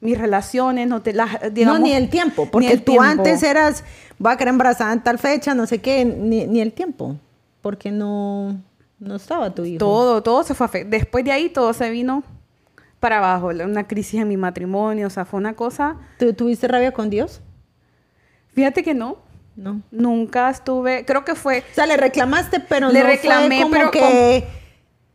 mis 0.00 0.18
relaciones, 0.18 0.86
no, 0.88 1.00
te, 1.02 1.12
las, 1.12 1.52
digamos, 1.52 1.80
no, 1.80 1.86
ni 1.86 1.92
el 1.92 2.08
tiempo, 2.10 2.48
porque 2.50 2.70
el 2.70 2.78
tú 2.82 2.92
tiempo. 2.92 3.02
antes 3.02 3.42
eras, 3.42 3.82
voy 4.18 4.32
a 4.32 4.36
quedar 4.36 4.48
embarazada 4.48 4.92
en 4.92 5.02
tal 5.02 5.18
fecha, 5.18 5.54
no 5.54 5.66
sé 5.66 5.80
qué, 5.80 6.04
ni, 6.04 6.46
ni 6.46 6.60
el 6.60 6.72
tiempo, 6.72 7.16
porque 7.62 7.90
no, 7.90 8.60
no 8.98 9.16
estaba 9.16 9.54
tu 9.54 9.64
hijo. 9.64 9.78
Todo, 9.78 10.22
todo 10.22 10.42
se 10.44 10.54
fue. 10.54 10.84
Después 10.84 11.24
de 11.24 11.32
ahí 11.32 11.48
todo 11.48 11.72
se 11.72 11.90
vino 11.90 12.22
para 13.00 13.18
abajo. 13.18 13.48
Una 13.48 13.88
crisis 13.88 14.20
en 14.20 14.28
mi 14.28 14.36
matrimonio, 14.36 15.06
o 15.06 15.10
sea, 15.10 15.24
fue 15.24 15.38
una 15.40 15.54
cosa. 15.54 15.96
¿Tú 16.18 16.32
tuviste 16.34 16.68
rabia 16.68 16.92
con 16.92 17.08
Dios? 17.10 17.40
Fíjate 18.56 18.82
que 18.82 18.94
no, 18.94 19.18
No. 19.54 19.80
nunca 19.92 20.50
estuve. 20.50 21.04
Creo 21.04 21.24
que 21.24 21.36
fue. 21.36 21.60
O 21.70 21.74
sea, 21.74 21.86
le 21.86 21.96
reclamaste, 21.96 22.58
pero 22.58 22.90
Le 22.90 23.00
no 23.00 23.06
reclamé, 23.06 23.56
fue 23.60 23.62
como 23.62 23.70
pero 23.74 23.90
que 23.92 24.44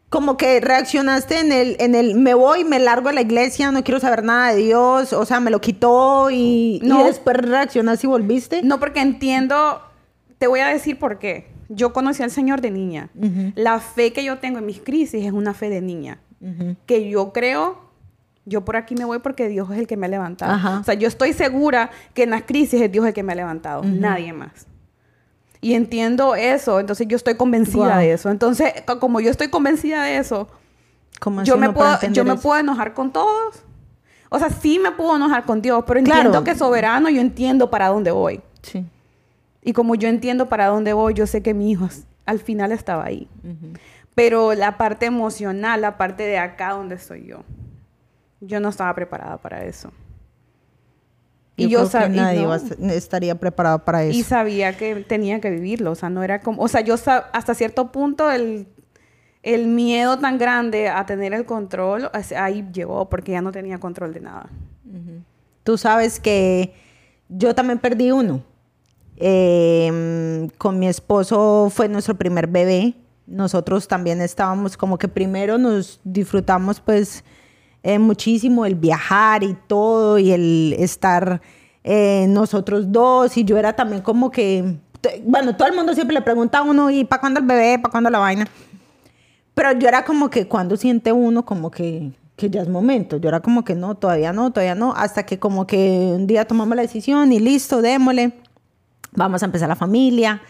como 0.10 0.36
que 0.38 0.60
reaccionaste 0.60 1.40
en 1.40 1.52
el 1.52 1.76
en 1.80 1.96
el 1.96 2.16
me 2.16 2.34
voy, 2.34 2.64
me 2.66 2.80
largo 2.80 3.10
de 3.10 3.16
la 3.16 3.22
iglesia, 3.22 3.72
no 3.72 3.82
quiero 3.84 4.00
saber 4.00 4.24
nada 4.24 4.54
de 4.54 4.58
Dios, 4.62 5.12
o 5.14 5.26
sea, 5.26 5.40
me 5.40 5.50
lo 5.52 5.60
quitó 5.62 6.30
y, 6.30 6.80
y 6.84 6.88
No. 6.88 7.06
después 7.06 7.36
reaccionaste 7.38 8.08
y 8.08 8.10
volviste. 8.10 8.62
No, 8.64 8.80
porque 8.80 9.02
entiendo. 9.02 9.82
Te 10.38 10.48
voy 10.48 10.60
a 10.62 10.68
decir 10.68 10.98
por 11.00 11.18
qué. 11.20 11.50
Yo 11.70 11.94
conocí 11.94 12.24
al 12.24 12.32
Señor 12.32 12.60
de 12.62 12.72
niña. 12.72 13.10
La 13.56 13.80
fe 13.80 14.12
que 14.12 14.24
yo 14.24 14.40
tengo 14.40 14.58
en 14.60 14.66
mis 14.66 14.80
crisis 14.82 15.26
es 15.26 15.32
una 15.32 15.54
fe 15.54 15.70
de 15.70 15.82
niña. 15.82 16.20
Que 16.88 17.08
yo 17.10 17.32
creo, 17.32 17.78
yo 18.46 18.66
por 18.66 18.76
aquí 18.76 18.96
me 18.96 19.06
voy 19.06 19.20
porque 19.20 19.48
Dios 19.48 19.70
es 19.72 19.78
el 19.78 19.88
que 19.88 19.98
me 19.98 20.08
ha 20.08 20.10
levantado. 20.10 20.54
Ajá. 20.54 20.80
O 20.80 20.84
sea, 20.84 20.94
yo 20.96 21.08
estoy 21.08 21.34
segura 21.34 21.92
que 22.14 22.24
en 22.24 22.32
las 22.32 22.44
crisis 22.44 22.82
es 22.82 22.92
Dios 22.92 23.06
el 23.06 23.14
que 23.14 23.24
me 23.24 23.34
ha 23.34 23.36
levantado, 23.36 23.84
nadie 23.84 24.34
más. 24.34 24.68
Y 25.62 25.76
entiendo 25.76 26.34
eso, 26.34 26.80
entonces 26.80 27.08
yo 27.08 27.16
estoy 27.16 27.36
convencida 27.36 27.98
de 28.00 28.14
eso. 28.14 28.32
Entonces, 28.32 28.74
como 29.00 29.20
yo 29.20 29.30
estoy 29.30 29.50
convencida 29.50 30.04
de 30.04 30.18
eso, 30.18 30.48
yo, 31.44 31.58
me 31.58 31.72
puedo, 31.72 32.00
yo 32.12 32.26
me 32.26 32.36
puedo 32.36 32.60
enojar 32.60 32.96
con 32.96 33.12
todos. 33.12 33.64
O 34.30 34.40
sea, 34.40 34.50
sí 34.50 34.80
me 34.80 34.92
puedo 34.92 35.18
enojar 35.18 35.46
con 35.46 35.62
Dios, 35.62 35.84
pero 35.86 36.00
entiendo 36.00 36.44
que 36.44 36.56
soberano, 36.56 37.10
yo 37.10 37.22
entiendo 37.22 37.70
para 37.70 37.90
dónde 37.90 38.10
voy. 38.10 38.42
Sí. 38.64 38.86
Y 39.62 39.74
como 39.74 39.94
yo 39.94 40.08
entiendo 40.08 40.50
para 40.50 40.68
dónde 40.68 40.94
voy, 40.94 41.14
yo 41.14 41.28
sé 41.28 41.44
que 41.44 41.54
mi 41.54 41.70
hijo 41.70 41.90
al 42.26 42.40
final 42.40 42.72
estaba 42.72 43.06
ahí. 43.06 43.28
Pero 44.16 44.54
la 44.54 44.78
parte 44.78 45.06
emocional, 45.06 45.82
la 45.82 45.98
parte 45.98 46.24
de 46.24 46.40
acá 46.40 46.72
donde 46.72 46.96
estoy 46.96 47.26
yo, 47.26 47.44
yo 48.42 48.60
no 48.60 48.70
estaba 48.70 48.94
preparada 48.94 49.38
para 49.38 49.64
eso. 49.64 49.92
y 51.56 51.70
yo 51.70 51.86
sabía 51.86 52.34
nadie 52.34 52.48
estaría 52.96 53.36
preparado 53.36 53.86
para 53.86 54.04
eso. 54.04 54.18
Y 54.18 54.24
sabía 54.24 54.76
que 54.76 54.96
tenía 54.96 55.40
que 55.40 55.50
vivirlo, 55.50 55.92
o 55.92 55.96
sea, 55.96 56.10
no 56.10 56.24
era 56.24 56.42
como, 56.42 56.62
o 56.62 56.68
sea, 56.68 56.82
yo 56.82 56.96
hasta 56.96 57.54
cierto 57.54 57.92
punto 57.92 58.30
el, 58.32 58.68
el 59.44 59.68
miedo 59.68 60.20
tan 60.20 60.38
grande 60.38 60.90
a 60.90 61.06
tener 61.06 61.34
el 61.34 61.46
control, 61.46 62.10
ahí 62.36 62.68
llegó 62.74 63.10
porque 63.10 63.32
ya 63.32 63.42
no 63.42 63.52
tenía 63.52 63.80
control 63.80 64.14
de 64.14 64.22
nada. 64.22 64.50
Tú 65.64 65.78
sabes 65.78 66.20
que 66.20 66.74
yo 67.30 67.54
también 67.54 67.80
perdí 67.80 68.12
uno. 68.12 68.44
Em, 69.18 70.50
con 70.58 70.80
mi 70.80 70.88
esposo 70.88 71.70
fue 71.72 71.88
nuestro 71.88 72.16
primer 72.16 72.48
bebé. 72.48 72.96
Nosotros 73.28 73.88
también 73.88 74.20
estábamos 74.20 74.76
como 74.76 74.98
que 74.98 75.08
primero 75.08 75.60
nos 75.60 76.02
disfrutamos 76.04 76.80
pues 76.80 77.24
eh, 77.84 78.00
muchísimo 78.00 78.66
el 78.66 78.76
viajar 78.76 79.44
y 79.44 79.56
todo 79.68 80.18
y 80.20 80.32
el 80.32 80.76
estar 80.78 81.42
eh, 81.84 82.26
nosotros 82.30 82.92
dos 82.92 83.38
y 83.38 83.44
yo 83.44 83.58
era 83.58 83.74
también 83.74 84.02
como 84.02 84.30
que, 84.32 84.78
bueno, 85.24 85.56
todo 85.56 85.68
el 85.68 85.76
mundo 85.76 85.94
siempre 85.94 86.14
le 86.14 86.22
pregunta 86.22 86.60
a 86.60 86.64
uno, 86.64 86.92
¿y 86.92 87.06
para 87.06 87.20
cuándo 87.20 87.40
el 87.40 87.46
bebé? 87.46 87.80
¿Para 87.80 87.92
cuándo 87.92 88.10
la 88.10 88.20
vaina? 88.20 88.48
Pero 89.54 89.72
yo 89.74 89.88
era 89.88 90.06
como 90.06 90.30
que 90.30 90.48
cuando 90.48 90.78
siente 90.78 91.12
uno 91.12 91.44
como 91.46 91.72
que, 91.72 92.12
que 92.36 92.50
ya 92.50 92.62
es 92.62 92.70
momento. 92.70 93.18
Yo 93.18 93.30
era 93.30 93.42
como 93.42 93.64
que 93.64 93.76
no, 93.76 93.96
todavía 93.96 94.32
no, 94.32 94.52
todavía 94.52 94.76
no, 94.76 94.94
hasta 94.96 95.26
que 95.26 95.40
como 95.40 95.68
que 95.68 95.78
un 96.16 96.28
día 96.28 96.46
tomamos 96.46 96.76
la 96.76 96.84
decisión 96.84 97.32
y 97.34 97.40
listo, 97.40 97.82
démosle 97.82 98.34
vamos 99.14 99.42
a 99.44 99.46
empezar 99.46 99.70
la 99.70 99.76
familia. 99.76 100.42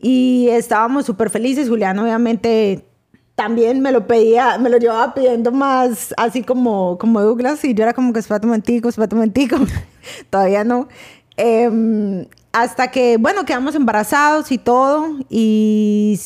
Y 0.00 0.48
estábamos 0.50 1.06
súper 1.06 1.30
felices. 1.30 1.68
Julián 1.68 1.98
obviamente 1.98 2.84
también 3.34 3.80
me 3.80 3.92
lo 3.92 4.06
pedía, 4.06 4.58
me 4.58 4.70
lo 4.70 4.78
llevaba 4.78 5.14
pidiendo 5.14 5.52
más, 5.52 6.14
así 6.16 6.42
como, 6.42 6.98
como 6.98 7.20
Douglas, 7.20 7.64
y 7.64 7.74
yo 7.74 7.82
era 7.84 7.94
como 7.94 8.12
que 8.12 8.20
espérate 8.20 8.46
un 8.46 8.50
momentico, 8.50 8.88
espérate 8.88 9.14
un 9.14 9.20
momentico. 9.20 9.56
Todavía 10.30 10.64
no. 10.64 10.88
Em, 11.36 12.26
hasta 12.52 12.90
que, 12.90 13.16
bueno, 13.16 13.44
quedamos 13.44 13.74
embarazados 13.74 14.52
y 14.52 14.58
todo, 14.58 15.06
y, 15.30 16.20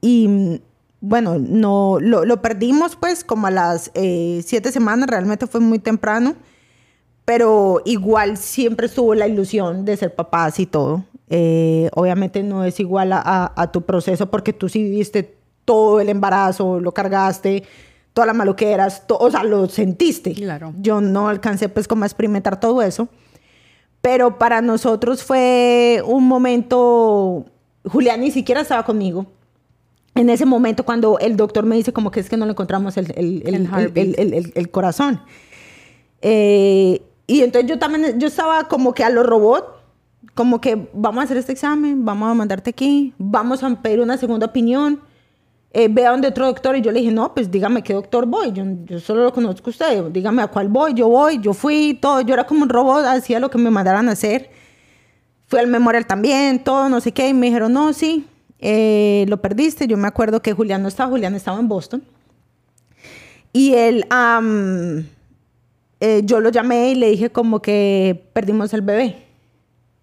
y 0.00 0.60
bueno, 1.00 1.38
no, 1.38 1.98
lo, 2.00 2.24
lo, 2.24 2.42
perdimos 2.42 2.96
pues 2.96 3.22
como 3.22 3.46
a 3.46 3.50
las 3.50 3.90
eh, 3.94 4.42
siete 4.44 4.72
semanas, 4.72 5.08
realmente 5.08 5.46
fue 5.46 5.60
muy 5.60 5.78
temprano 5.78 6.34
pero 7.28 7.82
igual 7.84 8.38
siempre 8.38 8.86
estuvo 8.86 9.14
la 9.14 9.28
ilusión 9.28 9.84
de 9.84 9.98
ser 9.98 10.14
papás 10.14 10.58
y 10.60 10.64
todo. 10.64 11.04
Eh, 11.28 11.90
obviamente 11.92 12.42
no 12.42 12.64
es 12.64 12.80
igual 12.80 13.10
a, 13.12 13.70
tu 13.70 13.82
proceso 13.82 14.30
porque 14.30 14.54
tú 14.54 14.70
sí 14.70 14.82
viviste 14.82 15.36
todo 15.68 16.00
el 16.00 16.08
embarazo, 16.08 16.80
lo 16.80 16.92
cargaste, 16.92 17.62
toda 18.14 18.26
la 18.26 18.32
maloqueras, 18.32 19.02
o 19.06 19.30
sea, 19.30 19.44
lo 19.44 19.68
sentiste. 19.68 20.32
Claro. 20.32 20.72
Yo 20.80 21.02
no 21.02 21.28
alcancé 21.28 21.68
pues 21.68 21.86
como 21.86 22.04
a 22.04 22.06
experimentar 22.06 22.58
todo 22.58 22.80
eso. 22.80 23.10
Pero 24.00 24.38
para 24.38 24.62
nosotros 24.62 25.22
fue 25.22 26.02
un 26.06 26.26
momento, 26.26 27.44
Julián 27.84 28.22
ni 28.22 28.30
siquiera 28.30 28.62
estaba 28.62 28.86
conmigo. 28.86 29.26
En 30.14 30.30
ese 30.30 30.46
momento 30.46 30.86
cuando 30.86 31.18
el 31.18 31.36
doctor 31.36 31.66
me 31.66 31.76
dice 31.76 31.92
como 31.92 32.10
que 32.10 32.20
es 32.20 32.30
que 32.30 32.38
no 32.38 32.46
le 32.46 32.52
encontramos 32.52 32.96
el, 32.96 33.12
el, 33.14 33.42
el, 33.94 34.52
el 34.54 34.70
corazón. 34.70 35.20
Eh, 36.22 37.02
y 37.26 37.42
entonces 37.42 37.68
yo 37.68 37.78
también, 37.78 38.18
yo 38.18 38.28
estaba 38.28 38.68
como 38.68 38.94
que 38.94 39.04
a 39.04 39.10
los 39.10 39.26
robots, 39.26 39.66
como 40.34 40.62
que 40.62 40.88
vamos 40.94 41.20
a 41.20 41.24
hacer 41.24 41.36
este 41.36 41.52
examen, 41.52 42.06
vamos 42.06 42.30
a 42.30 42.34
mandarte 42.34 42.70
aquí, 42.70 43.12
vamos 43.18 43.62
a 43.62 43.82
pedir 43.82 44.00
una 44.00 44.16
segunda 44.16 44.46
opinión. 44.46 45.06
Eh, 45.72 45.88
ve 45.90 46.06
a 46.06 46.10
donde 46.10 46.28
otro 46.28 46.46
doctor 46.46 46.76
y 46.76 46.80
yo 46.80 46.90
le 46.90 47.00
dije, 47.00 47.12
no, 47.12 47.34
pues 47.34 47.50
dígame 47.50 47.82
qué 47.82 47.92
doctor 47.92 48.24
voy, 48.24 48.52
yo, 48.52 48.64
yo 48.86 49.00
solo 49.00 49.24
lo 49.24 49.32
conozco 49.34 49.68
a 49.68 49.70
usted, 49.70 50.04
dígame 50.04 50.40
a 50.40 50.46
cuál 50.46 50.68
voy, 50.68 50.94
yo 50.94 51.08
voy, 51.08 51.40
yo 51.40 51.52
fui, 51.52 51.98
todo, 52.00 52.22
yo 52.22 52.32
era 52.32 52.46
como 52.46 52.62
un 52.62 52.70
robot, 52.70 53.04
hacía 53.04 53.38
lo 53.38 53.50
que 53.50 53.58
me 53.58 53.70
mandaran 53.70 54.08
a 54.08 54.12
hacer. 54.12 54.50
Fui 55.46 55.58
al 55.58 55.66
memorial 55.66 56.06
también, 56.06 56.64
todo, 56.64 56.88
no 56.88 57.00
sé 57.00 57.12
qué, 57.12 57.28
y 57.28 57.34
me 57.34 57.46
dijeron, 57.46 57.72
no, 57.72 57.92
sí, 57.92 58.26
eh, 58.58 59.24
lo 59.28 59.40
perdiste. 59.40 59.86
Yo 59.86 59.96
me 59.96 60.08
acuerdo 60.08 60.42
que 60.42 60.52
Julián 60.52 60.82
no 60.82 60.88
estaba, 60.88 61.10
Julián 61.10 61.34
estaba 61.34 61.58
en 61.58 61.68
Boston. 61.68 62.02
Y 63.52 63.74
él, 63.74 64.04
eh, 66.00 66.22
yo 66.24 66.40
lo 66.40 66.50
llamé 66.50 66.90
y 66.90 66.94
le 66.94 67.10
dije 67.10 67.30
como 67.30 67.62
que 67.62 68.28
perdimos 68.32 68.72
el 68.74 68.82
bebé. 68.82 69.16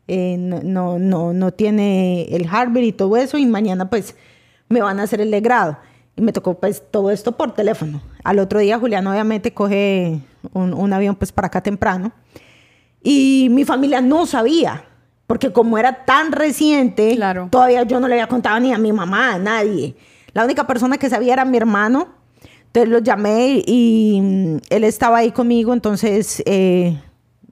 Eh, 0.08 0.38
no, 0.38 1.00
no, 1.00 1.34
no, 1.34 1.52
tiene 1.54 2.24
el 2.36 2.48
Harvard 2.50 2.84
y 2.84 2.92
todo 2.92 3.18
eso 3.18 3.40
y 3.40 3.46
mañana 3.48 3.90
pues 3.90 4.16
me 4.70 4.82
van 4.82 5.00
a 5.00 5.04
hacer 5.04 5.22
el 5.22 5.32
legrado. 5.32 5.78
Y 6.16 6.22
me 6.22 6.32
tocó 6.32 6.54
pues 6.60 6.82
todo 6.92 7.12
esto 7.12 7.34
por 7.34 7.54
teléfono. 7.54 8.02
Al 8.24 8.40
otro 8.40 8.60
día 8.60 8.80
Julián 8.80 9.06
obviamente 9.08 9.54
coge 9.54 10.22
un, 10.54 10.74
un 10.74 10.94
avión 10.94 11.16
pues 11.16 11.32
para 11.32 11.48
acá 11.48 11.62
temprano. 11.62 12.12
Y 13.04 13.50
mi 13.52 13.66
familia 13.66 14.02
no 14.02 14.26
sabía, 14.26 14.86
porque 15.28 15.52
como 15.52 15.78
era 15.78 16.06
tan 16.06 16.32
reciente, 16.32 17.18
todavía 17.50 17.84
yo 17.84 18.00
no 18.00 18.08
le 18.08 18.16
había 18.16 18.28
contado 18.28 18.60
ni 18.60 18.74
a 18.74 18.78
mi 18.78 18.92
mamá, 18.92 19.34
a 19.34 19.40
nadie. 19.40 19.96
La 20.34 20.44
única 20.44 20.66
persona 20.66 20.98
que 20.98 21.10
sabía 21.10 21.34
era 21.34 21.46
mi 21.46 21.58
hermano 21.58 22.16
entonces 22.76 22.92
lo 22.92 23.00
llamé 23.00 23.64
y 23.66 24.20
mm, 24.22 24.58
él 24.70 24.84
estaba 24.84 25.20
ahí 25.20 25.32
conmigo, 25.32 25.72
entonces 25.72 26.44
eh, 26.46 27.02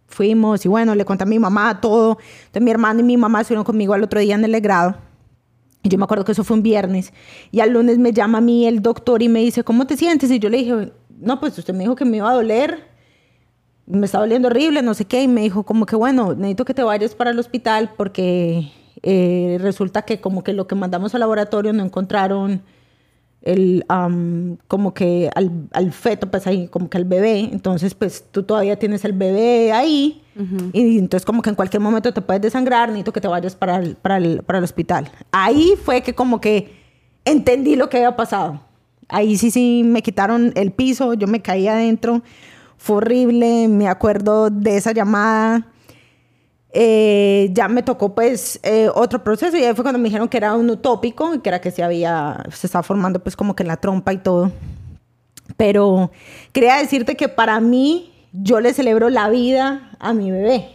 fuimos 0.05 0.65
y 0.65 0.67
bueno, 0.67 0.95
le 0.95 1.05
conté 1.05 1.23
a 1.23 1.25
mi 1.25 1.39
mamá 1.39 1.79
todo. 1.79 2.17
Entonces 2.47 2.61
mi 2.61 2.71
hermano 2.71 2.99
y 2.99 3.03
mi 3.03 3.15
mamá 3.15 3.39
estuvieron 3.39 3.63
conmigo 3.63 3.93
al 3.93 4.03
otro 4.03 4.19
día 4.19 4.35
en 4.35 4.43
el 4.43 4.51
legrado. 4.51 4.97
Yo 5.83 5.97
me 5.97 6.05
acuerdo 6.05 6.23
que 6.23 6.31
eso 6.31 6.43
fue 6.43 6.55
un 6.55 6.63
viernes. 6.63 7.13
Y 7.51 7.59
al 7.59 7.71
lunes 7.71 7.97
me 7.97 8.13
llama 8.13 8.37
a 8.37 8.41
mí 8.41 8.65
el 8.65 8.81
doctor 8.81 9.21
y 9.21 9.29
me 9.29 9.39
dice, 9.41 9.63
¿cómo 9.63 9.85
te 9.85 9.97
sientes? 9.97 10.31
Y 10.31 10.39
yo 10.39 10.49
le 10.49 10.59
dije, 10.59 10.91
no, 11.19 11.39
pues 11.39 11.57
usted 11.57 11.73
me 11.73 11.81
dijo 11.81 11.95
que 11.95 12.05
me 12.05 12.17
iba 12.17 12.29
a 12.29 12.33
doler. 12.33 12.87
Me 13.85 14.05
está 14.05 14.19
doliendo 14.19 14.47
horrible, 14.47 14.81
no 14.81 14.93
sé 14.93 15.05
qué. 15.05 15.23
Y 15.23 15.27
me 15.27 15.41
dijo 15.41 15.63
como 15.63 15.85
que, 15.85 15.97
bueno, 15.97 16.33
necesito 16.35 16.63
que 16.63 16.73
te 16.73 16.83
vayas 16.83 17.15
para 17.15 17.31
el 17.31 17.39
hospital 17.39 17.91
porque 17.97 18.71
eh, 19.01 19.57
resulta 19.59 20.03
que 20.03 20.21
como 20.21 20.43
que 20.43 20.53
lo 20.53 20.67
que 20.67 20.75
mandamos 20.75 21.13
al 21.13 21.19
laboratorio 21.19 21.73
no 21.73 21.83
encontraron 21.83 22.61
el, 23.41 23.85
como 24.69 24.93
que 24.93 25.29
al, 25.35 25.67
al, 25.73 25.91
feto, 25.91 26.31
pues 26.31 26.47
ahí, 26.47 26.67
como 26.69 26.89
que 26.89 26.97
al 26.97 27.05
bebé. 27.05 27.39
Entonces, 27.39 27.93
pues 27.93 28.25
tú 28.31 28.43
todavía 28.43 28.79
tienes 28.79 29.03
el 29.05 29.13
bebé 29.13 29.73
ahí. 29.73 30.22
Y 30.73 30.97
entonces 30.97 31.25
como 31.25 31.41
que 31.41 31.49
en 31.49 31.55
cualquier 31.55 31.81
momento 31.81 32.13
te 32.13 32.21
puedes 32.21 32.41
desangrar, 32.41 32.89
necesito 32.89 33.13
que 33.13 33.21
te 33.21 33.27
vayas 33.27 33.55
para 33.55 33.77
el, 33.77 33.95
para, 33.95 34.17
el, 34.17 34.41
para 34.43 34.59
el 34.59 34.63
hospital. 34.63 35.11
Ahí 35.31 35.73
fue 35.83 36.01
que 36.01 36.15
como 36.15 36.41
que 36.41 36.73
entendí 37.25 37.75
lo 37.75 37.89
que 37.89 37.97
había 37.97 38.15
pasado. 38.15 38.61
Ahí 39.09 39.37
sí, 39.37 39.51
sí, 39.51 39.83
me 39.85 40.01
quitaron 40.01 40.51
el 40.55 40.71
piso, 40.71 41.13
yo 41.13 41.27
me 41.27 41.41
caí 41.41 41.67
adentro. 41.67 42.23
Fue 42.77 42.97
horrible, 42.97 43.67
me 43.67 43.87
acuerdo 43.87 44.49
de 44.49 44.77
esa 44.77 44.91
llamada 44.91 45.67
eh, 46.75 47.49
ya 47.51 47.67
me 47.67 47.83
tocó 47.83 48.15
pues 48.15 48.59
eh, 48.63 48.89
otro 48.95 49.23
proceso 49.23 49.55
y 49.55 49.63
ahí 49.63 49.75
fue 49.75 49.83
cuando 49.83 49.99
me 49.99 50.05
dijeron 50.05 50.27
que 50.27 50.37
era 50.37 50.55
un 50.55 50.67
utópico 50.71 51.35
y 51.35 51.39
que 51.39 51.49
era 51.49 51.61
que 51.61 51.69
se 51.69 51.83
había, 51.83 52.43
se 52.51 52.65
estaba 52.65 52.81
formando 52.81 53.19
pues 53.19 53.35
como 53.35 53.55
que 53.55 53.61
en 53.61 53.67
la 53.67 53.77
trompa 53.77 54.11
y 54.11 54.17
todo. 54.17 54.51
Pero 55.55 56.11
quería 56.51 56.77
decirte 56.77 57.15
que 57.15 57.29
para 57.29 57.59
mí 57.59 58.12
yo 58.33 58.59
le 58.59 58.73
celebro 58.73 59.09
la 59.09 59.29
vida 59.29 59.91
a 59.99 60.13
mi 60.13 60.31
bebé. 60.31 60.67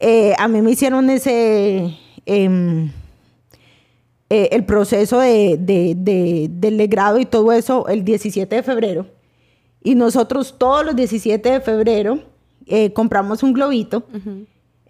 Eh, 0.00 0.34
a 0.38 0.48
mí 0.48 0.60
me 0.60 0.72
hicieron 0.72 1.08
ese, 1.08 1.96
em, 2.26 2.90
el 4.28 4.64
proceso 4.64 5.20
de, 5.20 5.56
de, 5.58 6.48
del 6.50 6.76
legrado 6.76 7.18
y 7.18 7.24
todo 7.24 7.52
eso 7.52 7.88
el 7.88 8.04
17 8.04 8.56
de 8.56 8.62
febrero. 8.62 9.06
Y 9.82 9.94
nosotros 9.94 10.56
todos 10.58 10.84
los 10.84 10.96
17 10.96 11.48
de 11.48 11.60
febrero 11.60 12.18
compramos 12.94 13.42
un 13.42 13.52
globito. 13.52 14.04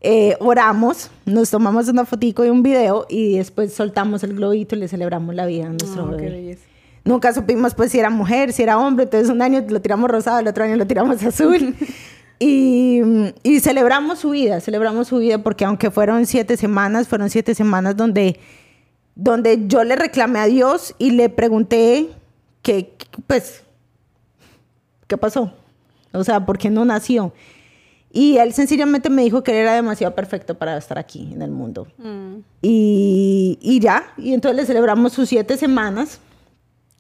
Eh, 0.09 0.37
oramos, 0.41 1.11
nos 1.25 1.51
tomamos 1.51 1.89
una 1.89 2.05
fotico 2.05 2.45
y 2.45 2.49
un 2.49 2.63
video 2.63 3.07
y 3.09 3.39
después 3.39 3.73
soltamos 3.73 4.23
el 4.23 4.35
globito 4.35 4.77
y 4.77 4.79
le 4.79 4.89
celebramos 4.89 5.35
la 5.35 5.47
vida 5.47 5.67
a 5.67 5.71
nuestro 5.71 6.05
oh, 6.05 6.09
bebé. 6.09 6.59
Nunca 7.07 7.33
supimos 7.33 7.73
pues 7.73 7.93
si 7.93 8.01
era 8.01 8.11
mujer, 8.11 8.53
si 8.53 8.65
era 8.65 8.79
hombre, 8.79 9.05
entonces 9.05 9.31
un 9.31 9.41
año 9.41 9.65
lo 9.69 9.81
tiramos 9.81 10.11
rosado, 10.11 10.41
el 10.41 10.49
otro 10.49 10.65
año 10.65 10.75
lo 10.75 10.89
tiramos 10.89 11.23
azul. 11.25 11.77
y, 12.41 13.01
y, 13.45 13.61
celebramos 13.61 14.19
su 14.19 14.31
vida, 14.31 14.61
celebramos 14.61 15.07
su 15.07 15.19
vida 15.19 15.39
porque 15.39 15.65
aunque 15.65 15.93
fueron 15.93 16.27
siete 16.27 16.57
semanas, 16.57 17.07
fueron 17.07 17.31
siete 17.31 17.55
semanas 17.55 17.97
donde, 17.97 18.41
donde 19.15 19.69
yo 19.69 19.85
le 19.85 19.95
reclamé 19.95 20.41
a 20.41 20.47
Dios 20.47 20.97
y 20.99 21.13
le 21.13 21.29
pregunté 21.29 22.11
que, 22.61 22.93
pues, 23.29 23.63
¿qué 25.07 25.17
pasó? 25.17 25.53
O 26.13 26.25
sea, 26.25 26.45
¿por 26.45 26.59
qué 26.59 26.71
no 26.71 26.85
nació? 26.85 27.33
Y 28.13 28.39
él 28.39 28.53
sencillamente 28.53 29.11
me 29.11 29.23
dijo 29.23 29.45
que 29.45 29.53
él 29.53 29.59
era 29.59 29.75
demasiado 29.75 30.13
perfecto 30.13 30.57
para 30.57 30.77
estar 30.77 30.99
aquí 30.99 31.31
en 31.33 31.41
el 31.41 31.53
mundo. 31.53 31.87
Mm. 31.99 32.39
Y, 32.63 33.59
y 33.61 33.79
ya, 33.79 34.13
y 34.17 34.35
entonces 34.35 34.57
le 34.57 34.67
celebramos 34.67 35.13
sus 35.13 35.29
siete 35.29 35.57
semanas. 35.57 36.19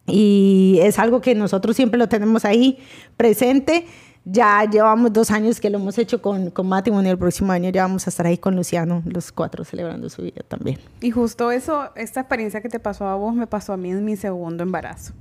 Y 0.06 0.78
es 0.82 0.98
algo 0.98 1.20
que 1.20 1.34
nosotros 1.34 1.76
siempre 1.76 1.98
lo 1.98 2.08
tenemos 2.08 2.44
ahí 2.44 2.78
presente. 3.16 3.86
Ya 4.24 4.64
llevamos 4.68 5.12
dos 5.12 5.30
años 5.30 5.60
que 5.60 5.70
lo 5.70 5.78
hemos 5.78 5.98
hecho 5.98 6.20
con, 6.20 6.50
con 6.50 6.68
Matimon 6.68 7.06
y 7.06 7.10
el 7.10 7.18
próximo 7.18 7.52
año 7.52 7.70
ya 7.70 7.82
vamos 7.82 8.06
a 8.08 8.10
estar 8.10 8.26
ahí 8.26 8.38
con 8.38 8.56
Luciano, 8.56 9.02
los 9.06 9.30
cuatro 9.30 9.64
celebrando 9.64 10.08
su 10.08 10.22
vida 10.22 10.42
también. 10.48 10.78
Y 11.00 11.12
justo 11.12 11.52
eso, 11.52 11.90
esta 11.94 12.20
experiencia 12.20 12.60
que 12.60 12.68
te 12.68 12.80
pasó 12.80 13.06
a 13.06 13.14
vos, 13.14 13.34
me 13.34 13.46
pasó 13.46 13.72
a 13.72 13.76
mí 13.76 13.90
en 13.90 14.04
mi 14.04 14.16
segundo 14.16 14.64
embarazo. 14.64 15.12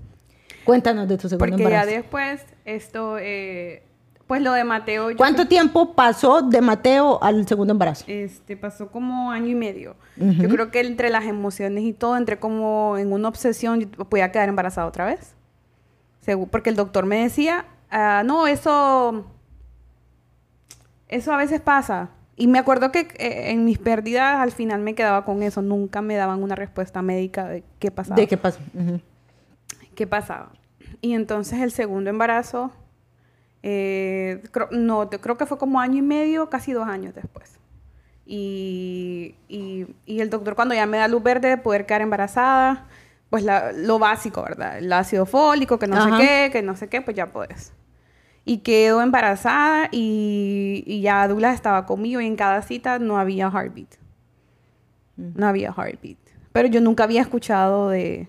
Cuéntanos 0.63 1.07
de 1.07 1.17
tu 1.17 1.29
segundo 1.29 1.37
Porque 1.37 1.63
embarazo. 1.63 1.89
ya 1.91 1.97
después, 1.97 2.41
esto, 2.65 3.17
eh, 3.19 3.83
pues 4.27 4.41
lo 4.41 4.53
de 4.53 4.63
Mateo. 4.63 5.09
¿Cuánto 5.15 5.47
tiempo 5.47 5.93
pasó 5.93 6.41
de 6.41 6.61
Mateo 6.61 7.21
al 7.21 7.47
segundo 7.47 7.73
embarazo? 7.73 8.05
Este, 8.07 8.57
pasó 8.57 8.89
como 8.91 9.31
año 9.31 9.47
y 9.47 9.55
medio. 9.55 9.95
Yo 10.17 10.49
creo 10.49 10.71
que 10.71 10.79
entre 10.79 11.09
las 11.09 11.25
emociones 11.25 11.83
y 11.83 11.93
todo, 11.93 12.17
entré 12.17 12.39
como 12.39 12.97
en 12.97 13.13
una 13.13 13.27
obsesión, 13.27 13.81
yo 13.81 13.89
podía 14.05 14.31
quedar 14.31 14.49
embarazada 14.49 14.87
otra 14.87 15.05
vez. 15.05 15.35
Porque 16.49 16.71
el 16.71 16.75
doctor 16.75 17.05
me 17.05 17.21
decía, 17.21 17.65
ah, 17.91 18.23
no, 18.25 18.47
eso, 18.47 19.25
eso 21.07 21.33
a 21.33 21.37
veces 21.37 21.61
pasa. 21.61 22.09
Y 22.35 22.47
me 22.47 22.59
acuerdo 22.59 22.91
que 22.91 23.07
eh, 23.17 23.51
en 23.51 23.63
mis 23.63 23.77
pérdidas 23.77 24.39
al 24.39 24.51
final 24.51 24.81
me 24.81 24.95
quedaba 24.95 25.23
con 25.23 25.43
eso. 25.43 25.61
Nunca 25.61 26.01
me 26.01 26.15
daban 26.15 26.41
una 26.41 26.55
respuesta 26.55 27.01
médica 27.01 27.47
de 27.47 27.63
qué 27.79 27.91
pasaba. 27.91 28.15
¿De 28.15 28.27
qué 28.27 28.37
pasó? 28.37 28.59
Ujú. 28.73 28.99
qué 29.93 30.07
pasaba. 30.07 30.51
Y 31.01 31.13
entonces 31.13 31.61
el 31.61 31.71
segundo 31.71 32.09
embarazo, 32.09 32.71
eh, 33.67 34.43
creo- 34.51 34.69
no, 34.71 35.09
creo 35.09 35.37
que 35.37 35.47
fue 35.47 35.57
como 35.57 35.79
año 35.79 35.97
y 35.97 36.01
medio, 36.03 36.49
casi 36.51 36.71
dos 36.71 36.87
años 36.87 37.15
después. 37.15 37.57
Y, 38.27 39.35
y- 39.47 39.87
y 40.05 40.19
el 40.21 40.29
doctor 40.29 40.55
cuando 40.55 40.75
ya 40.75 40.85
me 40.85 40.97
da 40.97 41.07
luz 41.07 41.23
verde 41.23 41.49
de 41.49 41.57
poder 41.57 41.85
quedar 41.87 42.01
embarazada, 42.01 42.85
pues 43.31 43.43
la- 43.43 43.71
lo 43.71 43.97
básico, 43.99 44.43
¿verdad? 44.43 44.77
El 44.77 44.91
ácido 44.93 45.25
fólico, 45.25 45.79
que 45.79 45.87
no 45.87 45.95
Ajá. 45.97 46.17
sé 46.17 46.23
qué, 46.23 46.49
que 46.51 46.61
no 46.61 46.75
sé 46.75 46.89
qué, 46.89 47.01
pues 47.01 47.17
ya 47.17 47.31
puedes. 47.31 47.73
Y 48.45 48.59
quedo 48.59 49.01
embarazada 49.01 49.89
y, 49.91 50.83
y 50.85 51.01
ya 51.01 51.27
Douglas 51.27 51.55
estaba 51.55 51.87
conmigo 51.87 52.21
y 52.21 52.27
en 52.27 52.35
cada 52.35 52.61
cita 52.61 52.99
no 52.99 53.17
había 53.17 53.49
heartbeat. 53.49 53.95
No 55.17 55.47
había 55.47 55.73
heartbeat. 55.75 56.17
Pero 56.51 56.67
yo 56.67 56.81
nunca 56.81 57.03
había 57.05 57.21
escuchado 57.21 57.89
de, 57.89 58.27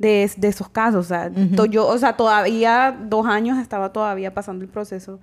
de, 0.00 0.24
es- 0.24 0.40
de 0.40 0.48
esos 0.48 0.68
casos. 0.70 1.04
O 1.04 1.08
sea, 1.08 1.30
yo, 1.68 1.86
o 1.86 1.98
sea, 1.98 2.16
todavía 2.16 2.96
dos 3.08 3.26
años 3.26 3.58
estaba 3.58 3.92
todavía 3.92 4.32
pasando 4.34 4.64
el 4.64 4.70
proceso 4.70 5.20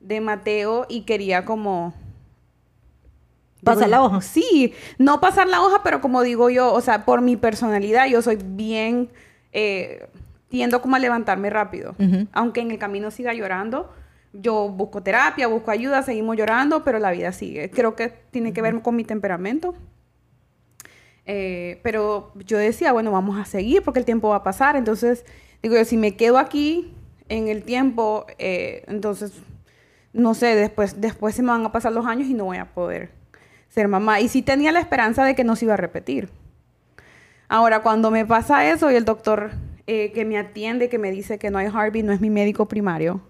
de 0.00 0.20
Mateo 0.20 0.86
y 0.88 1.02
quería 1.02 1.44
como... 1.44 1.92
¿Pasar 3.64 3.88
la 3.88 4.02
hoja? 4.02 4.20
Sí, 4.22 4.72
no 4.98 5.20
pasar 5.20 5.46
la 5.46 5.60
hoja, 5.62 5.82
pero 5.84 6.00
como 6.00 6.22
digo 6.22 6.50
yo, 6.50 6.72
o 6.72 6.80
sea, 6.80 7.04
por 7.04 7.20
mi 7.20 7.36
personalidad, 7.36 8.06
yo 8.06 8.20
soy 8.22 8.38
bien... 8.42 9.08
eh, 9.52 10.06
tiendo 10.48 10.82
como 10.82 10.96
a 10.96 10.98
levantarme 10.98 11.48
rápido. 11.48 11.94
Aunque 12.32 12.60
en 12.60 12.70
el 12.72 12.78
camino 12.78 13.10
siga 13.10 13.32
llorando, 13.32 13.90
yo 14.34 14.68
busco 14.68 15.02
terapia, 15.02 15.46
busco 15.48 15.70
ayuda, 15.70 16.02
seguimos 16.02 16.36
llorando, 16.36 16.84
pero 16.84 16.98
la 16.98 17.10
vida 17.10 17.32
sigue. 17.32 17.70
Creo 17.70 17.94
que 17.96 18.08
tiene 18.30 18.52
que 18.52 18.60
ver 18.60 18.78
con 18.82 18.94
mi 18.94 19.02
temperamento. 19.04 19.74
Eh, 21.26 21.80
pero 21.82 22.32
yo 22.44 22.58
decía, 22.58 22.92
bueno, 22.92 23.12
vamos 23.12 23.38
a 23.38 23.44
seguir 23.44 23.82
porque 23.82 24.00
el 24.00 24.04
tiempo 24.04 24.28
va 24.30 24.36
a 24.36 24.42
pasar. 24.42 24.76
Entonces, 24.76 25.24
digo 25.62 25.76
yo, 25.76 25.84
si 25.84 25.96
me 25.96 26.16
quedo 26.16 26.38
aquí 26.38 26.92
en 27.28 27.48
el 27.48 27.62
tiempo, 27.62 28.26
eh, 28.38 28.84
entonces, 28.88 29.32
no 30.12 30.34
sé, 30.34 30.54
después, 30.54 31.00
después 31.00 31.34
se 31.34 31.42
me 31.42 31.48
van 31.48 31.64
a 31.64 31.72
pasar 31.72 31.92
los 31.92 32.06
años 32.06 32.28
y 32.28 32.34
no 32.34 32.46
voy 32.46 32.58
a 32.58 32.72
poder 32.72 33.10
ser 33.68 33.88
mamá. 33.88 34.20
Y 34.20 34.28
sí 34.28 34.42
tenía 34.42 34.72
la 34.72 34.80
esperanza 34.80 35.24
de 35.24 35.34
que 35.34 35.44
no 35.44 35.56
se 35.56 35.64
iba 35.64 35.74
a 35.74 35.78
repetir. 35.78 36.28
Ahora, 37.48 37.82
cuando 37.82 38.10
me 38.10 38.24
pasa 38.26 38.70
eso 38.70 38.90
y 38.90 38.94
el 38.94 39.04
doctor 39.04 39.52
eh, 39.86 40.12
que 40.12 40.24
me 40.24 40.38
atiende, 40.38 40.88
que 40.88 40.98
me 40.98 41.10
dice 41.10 41.38
que 41.38 41.50
no 41.50 41.58
hay 41.58 41.66
heartbeat, 41.66 42.04
no 42.04 42.12
es 42.12 42.20
mi 42.20 42.30
médico 42.30 42.66
primario, 42.66 43.20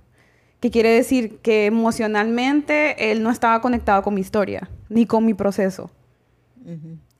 que 0.60 0.70
quiere 0.70 0.90
decir 0.90 1.38
que 1.38 1.66
emocionalmente 1.66 3.10
él 3.10 3.22
no 3.22 3.30
estaba 3.30 3.60
conectado 3.60 4.02
con 4.02 4.14
mi 4.14 4.20
historia, 4.20 4.68
ni 4.88 5.06
con 5.06 5.24
mi 5.24 5.34
proceso. 5.34 5.90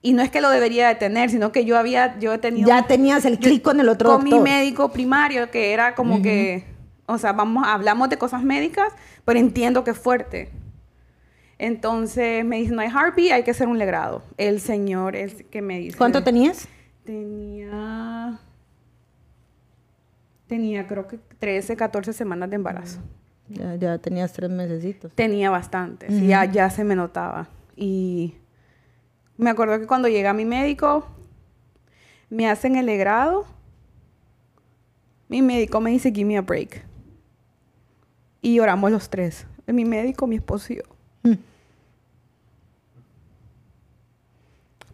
Y 0.05 0.11
no 0.11 0.21
es 0.21 0.29
que 0.29 0.41
lo 0.41 0.49
debería 0.49 0.89
de 0.89 0.95
tener, 0.95 1.29
sino 1.29 1.53
que 1.53 1.63
yo 1.63 1.77
había, 1.77 2.19
yo 2.19 2.33
he 2.33 2.37
tenido... 2.37 2.67
Ya 2.67 2.85
tenías 2.85 3.23
el 3.23 3.39
clic 3.39 3.63
con 3.63 3.79
el 3.79 3.87
otro 3.87 4.09
Con 4.09 4.25
mi 4.25 4.31
doctor. 4.31 4.49
médico 4.49 4.89
primario, 4.91 5.49
que 5.49 5.71
era 5.71 5.95
como 5.95 6.21
que, 6.21 6.65
o 7.05 7.17
sea, 7.17 7.31
vamos, 7.31 7.63
hablamos 7.65 8.09
de 8.09 8.17
cosas 8.17 8.43
médicas, 8.43 8.91
pero 9.23 9.39
entiendo 9.39 9.85
que 9.85 9.91
es 9.91 9.97
fuerte. 9.97 10.51
Entonces 11.57 12.43
me 12.43 12.57
dice, 12.57 12.73
no 12.73 12.81
hay 12.81 12.89
heartbeat, 12.89 13.31
hay 13.31 13.43
que 13.43 13.51
hacer 13.51 13.69
un 13.69 13.79
legrado. 13.79 14.23
El 14.37 14.59
señor 14.59 15.15
es 15.15 15.45
que 15.49 15.61
me 15.61 15.79
dice... 15.79 15.97
¿Cuánto 15.97 16.21
tenías? 16.21 16.67
Tenía. 17.05 18.39
Tenía, 20.47 20.85
creo 20.85 21.07
que 21.07 21.17
13, 21.39 21.77
14 21.77 22.11
semanas 22.11 22.49
de 22.49 22.57
embarazo. 22.57 22.99
Ya, 23.47 23.75
ya 23.75 23.97
tenías 23.99 24.33
tres 24.33 24.49
mesecitos. 24.49 25.13
Tenía 25.13 25.49
bastante. 25.49 26.07
sí, 26.09 26.27
ya, 26.27 26.43
ya 26.43 26.69
se 26.69 26.83
me 26.83 26.97
notaba. 26.97 27.47
Y 27.77 28.35
me 29.37 29.49
acuerdo 29.49 29.79
que 29.79 29.87
cuando 29.87 30.07
llega 30.07 30.33
mi 30.33 30.45
médico, 30.45 31.07
me 32.29 32.49
hacen 32.49 32.75
el 32.75 32.85
legrado. 32.85 33.45
Mi 35.29 35.41
médico 35.41 35.79
me 35.81 35.91
dice, 35.91 36.11
give 36.11 36.25
me 36.25 36.37
a 36.37 36.41
break. 36.41 36.83
Y 38.41 38.55
lloramos 38.55 38.91
los 38.91 39.09
tres. 39.09 39.45
Mi 39.67 39.85
médico, 39.85 40.27
mi 40.27 40.35
esposo 40.35 40.73
y 40.73 40.77
yo. 40.77 40.83
Mm. 41.23 41.37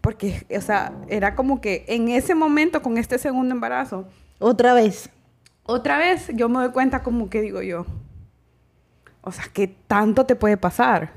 Porque, 0.00 0.46
o 0.56 0.60
sea, 0.60 0.92
era 1.08 1.34
como 1.34 1.60
que 1.60 1.84
en 1.88 2.08
ese 2.08 2.34
momento, 2.34 2.80
con 2.82 2.96
este 2.96 3.18
segundo 3.18 3.54
embarazo, 3.54 4.06
Otra 4.38 4.72
vez. 4.72 5.10
otra 5.64 5.98
vez 5.98 6.28
yo 6.34 6.48
me 6.48 6.60
doy 6.60 6.70
cuenta 6.70 7.02
como 7.02 7.28
que 7.28 7.42
digo 7.42 7.60
yo, 7.60 7.84
o 9.20 9.30
sea, 9.32 9.44
¿qué 9.52 9.68
tanto 9.68 10.24
te 10.24 10.34
puede 10.36 10.56
pasar? 10.56 11.12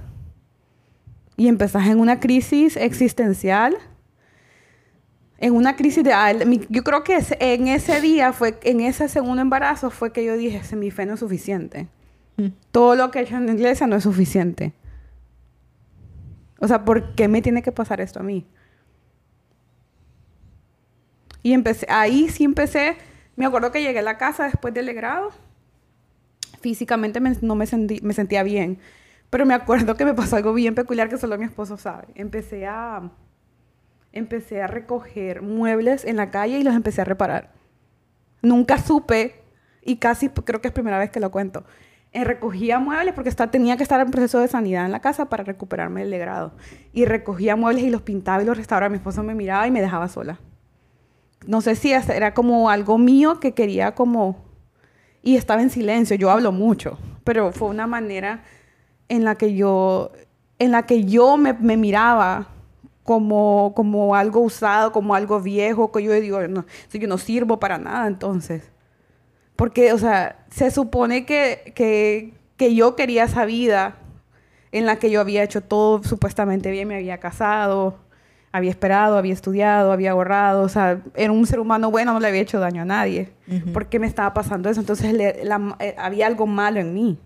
Y 1.37 1.47
empezás 1.47 1.87
en 1.87 1.99
una 1.99 2.19
crisis 2.19 2.77
existencial, 2.77 3.75
en 5.39 5.53
una 5.55 5.75
crisis 5.75 6.03
de... 6.03 6.13
ah, 6.13 6.31
mi- 6.45 6.65
Yo 6.69 6.83
creo 6.83 7.03
que 7.03 7.17
en 7.39 7.67
ese 7.67 7.99
día, 8.01 8.33
fue 8.33 8.59
en 8.63 8.81
ese 8.81 9.09
segundo 9.09 9.41
embarazo, 9.41 9.89
fue 9.89 10.13
que 10.13 10.23
yo 10.23 10.37
dije, 10.37 10.63
"Se- 10.63 10.75
mi 10.75 10.91
fe 10.91 11.05
no 11.05 11.15
es 11.15 11.19
suficiente. 11.19 11.87
Mm. 12.37 12.47
Todo 12.71 12.95
lo 12.95 13.11
que 13.11 13.19
he 13.19 13.21
hecho 13.23 13.35
en 13.35 13.47
la 13.47 13.53
iglesia 13.53 13.87
no 13.87 13.95
es 13.95 14.03
suficiente. 14.03 14.73
O 16.59 16.67
sea, 16.67 16.85
¿por 16.85 17.13
qué 17.15 17.27
me 17.27 17.41
tiene 17.41 17.61
que 17.61 17.71
pasar 17.71 17.99
esto 17.99 18.19
a 18.19 18.23
mí? 18.23 18.45
Y 21.41 21.51
empecé, 21.53 21.85
ahí 21.89 22.29
sí 22.29 22.43
empecé, 22.45 22.95
me 23.35 23.45
acuerdo 23.45 23.71
que 23.71 23.81
llegué 23.81 23.99
a 23.99 24.03
la 24.03 24.17
casa 24.17 24.45
después 24.45 24.73
del 24.73 24.93
grado, 24.93 25.31
físicamente 26.61 27.19
me- 27.19 27.35
no 27.41 27.55
me, 27.55 27.65
sentí, 27.67 27.99
me 28.01 28.13
sentía 28.13 28.43
bien, 28.43 28.77
pero 29.33 29.47
me 29.47 29.55
acuerdo 29.55 29.97
que 29.97 30.05
me 30.05 30.13
pasó 30.13 30.35
algo 30.35 30.53
bien 30.53 30.75
peculiar 30.75 31.09
que 31.09 31.17
solo 31.17 31.39
mi 31.39 31.45
esposo 31.45 31.75
sabe. 31.75 32.05
Empecé 32.13 32.67
a, 32.67 33.09
empecé 34.11 34.61
a 34.61 34.67
recoger 34.67 35.41
muebles 35.41 36.05
en 36.05 36.17
la 36.17 36.29
calle 36.29 36.59
y 36.59 36.63
los 36.63 36.75
empecé 36.75 37.01
a 37.01 37.05
reparar. 37.05 37.51
Nunca 38.43 38.77
supe, 38.77 39.41
y 39.81 39.95
casi 39.95 40.29
creo 40.29 40.61
que 40.61 40.67
es 40.67 40.71
primera 40.71 40.99
vez 40.99 41.09
que 41.09 41.19
lo 41.19 41.31
cuento, 41.31 41.63
eh, 42.11 42.23
recogía 42.23 42.77
muebles 42.77 43.15
porque 43.15 43.29
está, 43.29 43.49
tenía 43.49 43.75
que 43.75 43.81
estar 43.81 43.99
en 44.01 44.11
proceso 44.11 44.39
de 44.39 44.47
sanidad 44.47 44.85
en 44.85 44.91
la 44.91 44.99
casa 44.99 45.29
para 45.29 45.43
recuperarme 45.43 46.01
del 46.01 46.11
legrado. 46.11 46.53
Y 46.93 47.05
recogía 47.05 47.55
muebles 47.55 47.85
y 47.85 47.89
los 47.89 48.03
pintaba 48.03 48.43
y 48.43 48.45
los 48.45 48.55
restauraba. 48.55 48.91
Mi 48.91 48.97
esposo 48.97 49.23
me 49.23 49.33
miraba 49.33 49.65
y 49.65 49.71
me 49.71 49.81
dejaba 49.81 50.09
sola. 50.09 50.41
No 51.47 51.61
sé 51.61 51.73
si 51.75 51.91
era 51.91 52.35
como 52.35 52.69
algo 52.69 52.99
mío 52.99 53.39
que 53.39 53.55
quería 53.55 53.95
como... 53.95 54.45
Y 55.23 55.37
estaba 55.37 55.63
en 55.63 55.71
silencio, 55.71 56.15
yo 56.17 56.29
hablo 56.29 56.51
mucho, 56.51 56.99
pero 57.23 57.51
fue 57.51 57.69
una 57.69 57.87
manera 57.87 58.43
en 59.13 59.23
la 59.23 59.35
que 59.35 59.53
yo, 59.53 60.11
en 60.59 60.71
la 60.71 60.85
que 60.85 61.03
yo 61.05 61.37
me, 61.37 61.53
me 61.53 61.77
miraba 61.77 62.47
como, 63.03 63.73
como 63.75 64.15
algo 64.15 64.39
usado, 64.39 64.91
como 64.91 65.13
algo 65.15 65.41
viejo, 65.41 65.91
que 65.91 66.03
yo 66.03 66.13
digo, 66.13 66.47
no, 66.47 66.65
yo 66.91 67.07
no 67.07 67.17
sirvo 67.17 67.59
para 67.59 67.77
nada 67.77 68.07
entonces. 68.07 68.69
Porque, 69.55 69.93
o 69.93 69.97
sea, 69.97 70.45
se 70.49 70.71
supone 70.71 71.25
que, 71.25 71.73
que, 71.75 72.33
que 72.57 72.73
yo 72.75 72.95
quería 72.95 73.25
esa 73.25 73.45
vida 73.45 73.95
en 74.71 74.85
la 74.85 74.97
que 74.97 75.11
yo 75.11 75.21
había 75.21 75.43
hecho 75.43 75.61
todo 75.61 76.01
supuestamente 76.03 76.71
bien, 76.71 76.87
me 76.87 76.95
había 76.95 77.19
casado, 77.19 77.99
había 78.51 78.71
esperado, 78.71 79.17
había 79.17 79.33
estudiado, 79.33 79.91
había 79.91 80.11
ahorrado, 80.11 80.63
o 80.63 80.69
sea, 80.69 81.01
era 81.15 81.31
un 81.31 81.45
ser 81.45 81.59
humano 81.59 81.91
bueno, 81.91 82.13
no 82.13 82.19
le 82.19 82.27
había 82.27 82.41
hecho 82.41 82.59
daño 82.59 82.81
a 82.81 82.85
nadie. 82.85 83.31
¿Por 83.73 83.87
qué 83.87 83.99
me 83.99 84.07
estaba 84.07 84.33
pasando 84.33 84.69
eso? 84.69 84.79
Entonces 84.79 85.13
le- 85.13 85.43
la- 85.45 85.75
eh, 85.79 85.93
había 85.97 86.25
algo 86.27 86.47
malo 86.47 86.79
en 86.79 86.93
mí. 86.93 87.19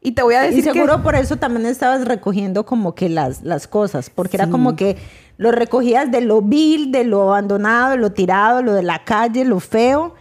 Y 0.00 0.12
te 0.12 0.22
voy 0.22 0.34
a 0.34 0.42
decir 0.42 0.60
Y 0.60 0.62
seguro 0.62 0.98
que... 0.98 1.02
por 1.02 1.14
eso 1.16 1.36
también 1.36 1.66
estabas 1.66 2.04
recogiendo 2.06 2.64
como 2.64 2.94
que 2.94 3.08
las, 3.08 3.42
las 3.42 3.66
cosas, 3.66 4.10
porque 4.10 4.36
era 4.36 4.44
Sí. 4.46 4.50
como 4.52 4.76
que 4.76 4.96
lo 5.38 5.50
recogías 5.52 6.10
de 6.10 6.20
lo 6.20 6.40
vil, 6.42 6.92
de 6.92 7.04
lo 7.04 7.22
abandonado, 7.22 7.90
de 7.92 7.96
lo 7.96 8.12
tirado, 8.12 8.62
lo 8.62 8.74
de 8.74 8.82
la 8.82 9.04
calle, 9.04 9.44
lo 9.44 9.58
feo, 9.60 10.14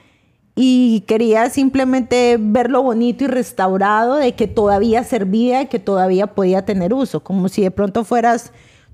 y 0.55 1.01
quería 1.01 1.49
simplemente 1.51 2.37
ver 2.39 2.71
lo 2.71 2.81
bonito 2.81 3.23
y 3.23 3.27
restaurado 3.27 4.15
de 4.15 4.33
que 4.33 4.47
todavía 4.47 5.03
servía 5.03 5.61
y 5.61 5.67
que 5.67 5.77
todavía 5.77 6.27
podía 6.27 6.65
tener 6.65 6.93
uso, 6.95 7.19
como 7.23 7.47
si 7.47 7.61
de 7.61 7.69
pronto 7.69 8.03
fueras 8.03 8.51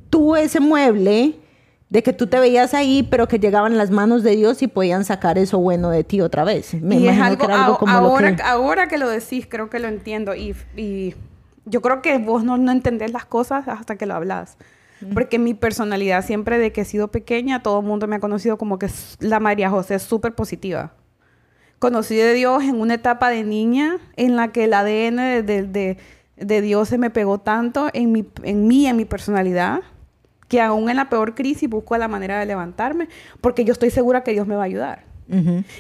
tú 0.10 0.36
ese 0.36 0.60
mueble 0.60 1.36
de 1.94 2.02
que 2.02 2.12
tú 2.12 2.26
te 2.26 2.40
veías 2.40 2.74
ahí, 2.74 3.04
pero 3.04 3.28
que 3.28 3.38
llegaban 3.38 3.78
las 3.78 3.92
manos 3.92 4.24
de 4.24 4.36
Dios 4.36 4.64
y 4.64 4.68
podían 4.68 5.06
sacar 5.06 5.38
eso 5.38 5.60
bueno 5.60 5.92
de 5.92 6.04
ti 6.04 6.22
otra 6.22 6.44
vez. 6.44 6.74
Me 6.82 6.96
y 6.96 7.08
es 7.08 7.22
algo, 7.22 7.46
que 7.46 7.54
algo 7.54 7.78
como 7.78 7.94
ahora, 7.94 8.32
lo 8.32 8.36
que... 8.36 8.42
ahora 8.42 8.88
que 8.88 8.98
lo 8.98 9.08
decís, 9.08 9.46
creo 9.48 9.70
que 9.70 9.78
lo 9.78 9.88
entiendo 9.88 10.34
y, 10.34 10.56
y 10.76 11.14
yo 11.66 11.84
creo 11.84 12.02
que 12.02 12.18
vos 12.18 12.44
no, 12.44 12.58
no 12.58 12.72
entendés 12.72 13.14
las 13.14 13.26
cosas 13.26 13.68
hasta 13.68 13.96
que 13.96 14.08
lo 14.08 14.16
hablas. 14.16 14.58
Porque 15.14 15.38
mi 15.38 15.54
personalidad 15.54 16.26
siempre 16.26 16.58
de 16.58 16.72
que 16.72 16.82
he 16.82 16.86
sido 16.86 17.10
pequeña, 17.10 17.62
todo 17.62 17.82
el 17.82 17.86
mundo 17.86 18.08
me 18.08 18.16
ha 18.16 18.20
conocido 18.20 18.58
como 18.58 18.80
que 18.80 18.90
la 19.20 19.40
María 19.40 19.70
José 19.70 19.96
es 19.96 20.02
súper 20.02 20.34
positiva 20.34 20.94
conocí 21.78 22.16
de 22.16 22.34
Dios 22.34 22.64
en 22.64 22.80
una 22.80 22.94
etapa 22.94 23.30
de 23.30 23.44
niña 23.44 23.98
en 24.16 24.38
la 24.38 24.54
que 24.54 24.64
el 24.64 24.74
ADN 24.74 25.46
de, 25.46 25.98
Dios 26.62 26.88
se 26.88 26.98
me 26.98 27.10
pegó 27.10 27.40
tanto 27.40 27.90
en, 27.92 28.14
mi, 28.14 28.26
en 28.44 28.68
mí, 28.68 28.88
en 28.88 28.96
mi 28.96 29.04
personalidad, 29.04 29.82
que 30.54 30.62
aún 30.62 30.90
en 30.90 30.98
la 30.98 31.10
peor 31.10 31.36
crisis 31.36 31.70
busco 31.70 31.98
la 31.98 32.08
manera 32.08 32.40
de 32.40 32.46
levantarme, 32.46 33.10
porque 33.42 33.66
yo 33.66 33.74
estoy 33.74 33.90
segura 33.90 34.24
que 34.24 34.32
Dios 34.32 34.48
me 34.48 34.56
va 34.56 34.64
a 34.64 34.66
ayudar. 34.66 35.06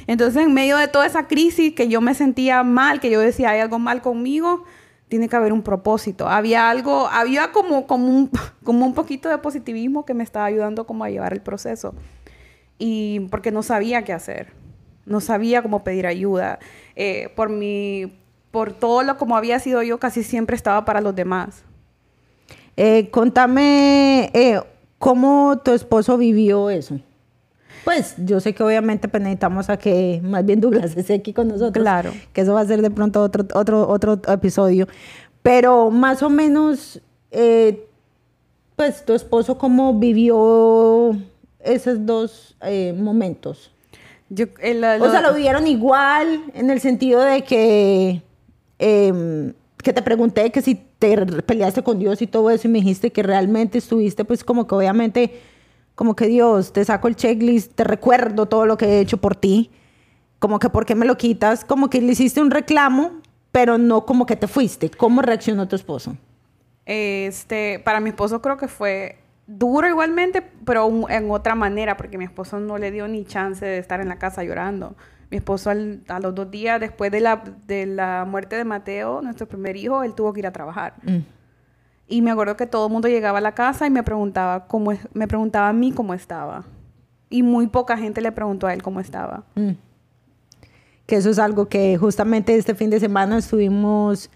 Entonces, 0.08 0.42
en 0.42 0.54
medio 0.54 0.78
de 0.78 0.88
toda 0.88 1.06
esa 1.06 1.28
crisis 1.28 1.74
que 1.76 1.88
yo 1.88 2.02
me 2.02 2.16
sentía 2.16 2.64
mal, 2.64 3.00
que 3.00 3.12
yo 3.12 3.20
decía, 3.20 3.52
hay 3.52 3.60
algo 3.60 3.78
mal 3.78 4.02
conmigo, 4.02 4.64
tiene 5.10 5.30
que 5.30 5.36
haber 5.36 5.54
un 5.54 5.62
propósito. 5.62 6.28
Había 6.28 6.72
algo, 6.72 7.08
había 7.08 7.52
como, 7.52 7.86
como, 7.86 8.08
un, 8.08 8.32
como 8.64 8.86
un 8.86 8.96
poquito 8.96 9.30
de 9.30 9.38
positivismo 9.38 10.06
que 10.06 10.16
me 10.16 10.24
estaba 10.24 10.46
ayudando 10.46 10.88
como 10.88 11.04
a 11.04 11.10
llevar 11.10 11.34
el 11.34 11.42
proceso. 11.42 11.94
Y 12.80 13.20
porque 13.30 13.52
no 13.52 13.62
sabía 13.62 14.04
qué 14.04 14.14
hacer 14.14 14.64
no 15.06 15.20
sabía 15.20 15.62
cómo 15.62 15.84
pedir 15.84 16.08
ayuda. 16.08 16.60
Eh, 16.96 17.30
por 17.36 17.50
mi, 17.50 18.18
por 18.52 18.74
todo 18.74 19.04
lo 19.04 19.18
como 19.18 19.36
había 19.36 19.60
sido 19.60 19.82
yo, 19.84 20.00
casi 20.00 20.24
siempre 20.24 20.56
estaba 20.56 20.86
para 20.86 21.02
los 21.02 21.16
demás. 21.16 21.64
Eh, 22.76 23.10
contame 23.12 24.32
eh, 24.34 24.60
cómo 25.00 25.60
tu 25.64 25.72
esposo 25.72 26.18
vivió 26.18 26.70
eso. 26.70 27.00
Pues 27.84 28.16
yo 28.18 28.40
sé 28.40 28.54
que 28.54 28.64
obviamente 28.64 29.08
pues, 29.08 29.22
necesitamos 29.22 29.70
a 29.70 29.78
que 29.78 30.22
más 30.24 30.46
bien 30.46 30.62
Douglas 30.62 30.96
esté 30.96 31.16
aquí 31.16 31.34
con 31.34 31.50
nosotros. 31.50 31.84
Claro. 31.84 32.12
Que 32.32 32.42
eso 32.42 32.54
va 32.54 32.62
a 32.62 32.66
ser 32.66 32.82
de 32.82 32.90
pronto 32.90 33.22
otro, 33.22 33.46
otro, 33.54 33.88
otro 33.88 34.22
episodio. 34.28 34.88
Pero 35.42 35.92
más 35.92 36.24
o 36.24 36.30
menos, 36.30 37.02
pues 38.76 39.06
tu 39.06 39.14
esposo 39.14 39.58
cómo 39.58 40.00
vivió 40.00 41.18
esos 41.60 42.06
dos 42.06 42.56
momentos 42.96 43.74
o 45.00 45.12
sea, 45.12 45.22
lo 45.22 45.34
vivieron 45.34 45.68
igual 45.68 46.44
en 46.54 46.70
el 46.70 46.80
sentido 46.80 47.22
de 47.22 47.44
que, 47.44 48.22
em, 48.80 49.54
que 49.84 49.94
te 49.94 50.02
pregunté 50.02 50.52
que 50.52 50.62
si 50.62 50.76
te 50.76 51.18
peleaste 51.44 51.84
con 51.84 52.00
Dios 52.00 52.22
y 52.22 52.28
todo 52.28 52.50
eso 52.50 52.68
y 52.68 52.72
me 52.72 52.80
dijiste 52.80 53.12
que 53.12 53.22
realmente 53.22 53.78
estuviste 53.78 54.26
pues 54.26 54.44
como 54.44 54.66
que 54.66 54.76
obviamente 54.76 55.42
como 55.96 56.16
que 56.16 56.28
Dios, 56.28 56.74
te 56.74 56.84
saco 56.84 57.08
el 57.08 57.16
checklist, 57.16 57.74
te 57.76 57.84
recuerdo 57.84 58.48
todo 58.48 58.66
lo 58.66 58.78
que 58.78 58.86
he 58.86 59.00
hecho 59.00 59.18
por 59.18 59.36
ti, 59.36 59.70
como 60.40 60.58
que 60.58 60.70
¿por 60.70 60.86
qué 60.86 60.96
me 60.96 61.06
lo 61.06 61.18
quitas? 61.18 61.64
Como 61.64 61.90
que 61.90 62.02
le 62.02 62.14
hiciste 62.14 62.42
un 62.42 62.50
reclamo, 62.50 63.22
pero 63.52 63.78
no 63.78 64.06
como 64.06 64.26
que 64.26 64.36
te 64.36 64.48
fuiste. 64.48 64.90
¿Cómo 64.90 65.22
reaccionó 65.22 65.68
tu 65.68 65.76
esposo? 65.76 66.18
Este, 66.86 67.80
para 67.80 68.00
mi 68.00 68.10
esposo 68.10 68.42
creo 68.42 68.58
que 68.58 68.68
fue 68.68 69.18
duro 69.46 69.88
igualmente, 69.88 70.42
pero 70.66 70.90
en 71.10 71.30
otra 71.30 71.56
manera, 71.56 71.96
porque 71.98 72.18
mi 72.18 72.26
esposo 72.26 72.60
no 72.60 72.78
le 72.78 72.92
dio 72.92 73.08
ni 73.08 73.26
chance 73.26 73.66
de 73.66 73.78
estar 73.78 74.02
en 74.02 74.10
la 74.10 74.18
casa 74.18 74.44
llorando. 74.44 74.96
Mi 75.34 75.38
esposo 75.38 75.72
a 75.72 76.20
los 76.20 76.36
dos 76.36 76.52
días 76.52 76.80
después 76.80 77.12
de 77.12 77.20
la, 77.20 77.44
de 77.66 77.88
la 77.88 78.24
muerte 78.24 78.56
de 78.56 78.66
Mateo, 78.66 79.20
nuestro 79.24 79.48
primer 79.48 79.76
hijo, 79.76 80.04
él 80.04 80.14
tuvo 80.14 80.32
que 80.32 80.42
ir 80.42 80.46
a 80.46 80.54
trabajar. 80.54 80.94
Mm. 81.02 81.22
Y 82.08 82.22
me 82.22 82.30
acuerdo 82.30 82.56
que 82.56 82.68
todo 82.68 82.86
el 82.86 82.94
mundo 82.94 83.08
llegaba 83.08 83.40
a 83.40 83.42
la 83.42 83.56
casa 83.56 83.88
y 83.88 83.90
me 83.90 84.04
preguntaba, 84.04 84.68
cómo, 84.68 84.92
me 85.12 85.28
preguntaba 85.28 85.70
a 85.70 85.74
mí 85.74 85.92
cómo 85.92 86.14
estaba. 86.14 86.66
Y 87.32 87.42
muy 87.42 87.66
poca 87.66 87.98
gente 87.98 88.22
le 88.22 88.32
preguntó 88.32 88.68
a 88.68 88.76
él 88.76 88.84
cómo 88.84 89.00
estaba. 89.00 89.44
Mm. 89.56 89.72
Que 91.08 91.16
eso 91.16 91.32
es 91.32 91.40
algo 91.40 91.68
que 91.68 91.98
justamente 91.98 92.56
este 92.56 92.76
fin 92.76 92.92
de 92.92 93.00
semana 93.00 93.40
estuvimos 93.40 94.30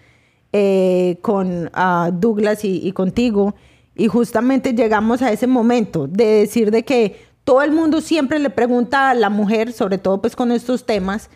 eh, 0.52 1.20
con 1.22 1.68
uh, 1.68 2.12
Douglas 2.12 2.66
y, 2.66 2.80
y 2.88 2.92
contigo 2.92 3.54
y 3.94 4.08
justamente 4.08 4.74
llegamos 4.74 5.22
a 5.22 5.32
ese 5.32 5.46
momento 5.46 6.08
de 6.08 6.26
decir 6.26 6.72
de 6.72 6.84
que 6.84 7.27
todo 7.48 7.62
el 7.62 7.72
mundo 7.72 8.02
siempre 8.02 8.40
le 8.40 8.50
pregunta 8.50 9.10
a 9.10 9.14
la 9.14 9.30
mujer, 9.30 9.72
sobre 9.72 9.98
todo 9.98 10.22
pues 10.22 10.36
con 10.36 10.52
estos 10.52 10.86
temas, 10.86 11.30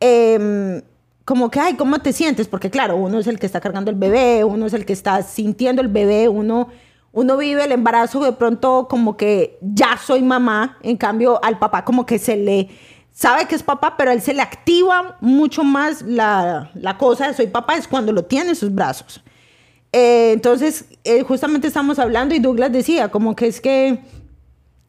em, 0.00 0.82
como 1.24 1.52
que, 1.52 1.60
ay, 1.60 1.74
¿cómo 1.74 2.00
te 2.00 2.12
sientes? 2.12 2.48
Porque 2.48 2.68
claro, 2.68 2.96
uno 2.96 3.20
es 3.20 3.28
el 3.28 3.38
que 3.38 3.46
está 3.46 3.60
cargando 3.60 3.88
el 3.88 3.96
bebé, 3.96 4.42
uno 4.42 4.66
es 4.66 4.72
el 4.72 4.84
que 4.84 4.92
está 4.92 5.22
sintiendo 5.22 5.80
el 5.80 5.86
bebé, 5.86 6.28
uno, 6.28 6.66
uno 7.12 7.36
vive 7.36 7.64
el 7.64 7.70
embarazo 7.70 8.18
de 8.24 8.32
pronto 8.32 8.88
como 8.90 9.16
que 9.16 9.56
ya 9.60 9.96
soy 10.04 10.20
mamá, 10.22 10.78
en 10.82 10.96
cambio 10.96 11.38
al 11.44 11.60
papá 11.60 11.84
como 11.84 12.06
que 12.06 12.18
se 12.18 12.36
le 12.36 12.68
sabe 13.12 13.46
que 13.46 13.54
es 13.54 13.62
papá, 13.62 13.96
pero 13.96 14.10
él 14.10 14.20
se 14.20 14.34
le 14.34 14.42
activa 14.42 15.16
mucho 15.20 15.62
más 15.62 16.02
la, 16.02 16.72
la 16.74 16.98
cosa 16.98 17.28
de 17.28 17.34
soy 17.34 17.46
papá, 17.46 17.76
es 17.76 17.86
cuando 17.86 18.10
lo 18.10 18.24
tiene 18.24 18.50
en 18.50 18.56
sus 18.56 18.74
brazos. 18.74 19.22
Eh, 19.92 20.32
entonces, 20.32 20.86
eh, 21.04 21.22
justamente 21.22 21.68
estamos 21.68 22.00
hablando 22.00 22.34
y 22.34 22.40
Douglas 22.40 22.72
decía, 22.72 23.10
como 23.10 23.36
que 23.36 23.46
es 23.46 23.60
que, 23.60 24.00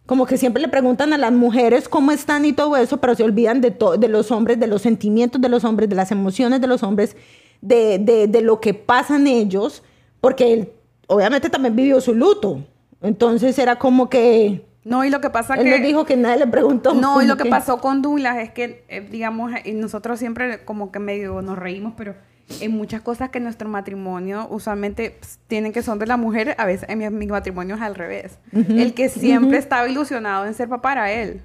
como 0.05 0.25
que 0.25 0.37
siempre 0.37 0.61
le 0.61 0.67
preguntan 0.67 1.13
a 1.13 1.17
las 1.17 1.31
mujeres 1.31 1.87
cómo 1.87 2.11
están 2.11 2.45
y 2.45 2.53
todo 2.53 2.75
eso, 2.75 2.97
pero 2.97 3.15
se 3.15 3.23
olvidan 3.23 3.61
de, 3.61 3.75
de 3.97 4.07
los 4.07 4.31
hombres, 4.31 4.59
de 4.59 4.67
los 4.67 4.81
sentimientos 4.81 5.41
de 5.41 5.49
los 5.49 5.63
hombres, 5.63 5.89
de 5.89 5.95
las 5.95 6.11
emociones 6.11 6.59
de 6.59 6.67
los 6.67 6.83
hombres, 6.83 7.15
de, 7.61 7.99
de, 7.99 8.27
de 8.27 8.41
lo 8.41 8.59
que 8.59 8.73
pasan 8.73 9.27
ellos, 9.27 9.83
porque 10.19 10.53
él 10.53 10.69
obviamente 11.07 11.49
también 11.49 11.75
vivió 11.75 12.01
su 12.01 12.13
luto. 12.13 12.63
Entonces 13.01 13.57
era 13.59 13.77
como 13.77 14.09
que... 14.09 14.65
No, 14.83 15.05
y 15.05 15.09
lo 15.09 15.21
que 15.21 15.29
pasa 15.29 15.55
él 15.55 15.63
que... 15.63 15.75
Él 15.75 15.83
dijo 15.83 16.05
que 16.05 16.17
nadie 16.17 16.39
le 16.39 16.47
preguntó. 16.47 16.93
No, 16.93 17.21
y 17.21 17.25
lo 17.25 17.37
que, 17.37 17.45
pasó 17.45 17.79
con 17.79 18.01
Douglas 18.01 18.37
es 18.39 18.51
que, 18.51 18.83
eh, 18.89 19.01
digamos, 19.09 19.51
nosotros 19.73 20.19
siempre 20.19 20.65
como 20.65 20.91
que 20.91 20.99
medio 20.99 21.41
nos 21.41 21.57
reímos, 21.57 21.93
pero 21.95 22.15
en 22.59 22.71
muchas 22.71 23.01
cosas 23.01 23.29
que 23.29 23.39
nuestro 23.39 23.69
matrimonio 23.69 24.47
usualmente 24.49 25.15
pues, 25.19 25.39
tienen 25.47 25.71
que 25.71 25.81
son 25.81 25.99
de 25.99 26.05
la 26.05 26.17
mujer, 26.17 26.55
a 26.57 26.65
veces 26.65 26.87
en 26.89 27.17
mi, 27.17 27.27
matrimonio 27.27 27.75
es 27.75 27.81
al 27.81 27.95
revés. 27.95 28.37
El 28.51 28.93
que 28.93 29.09
siempre 29.09 29.57
estaba 29.57 29.87
ilusionado 29.87 30.45
en 30.45 30.53
ser 30.53 30.69
papá 30.69 30.93
era 30.93 31.11
él. 31.11 31.41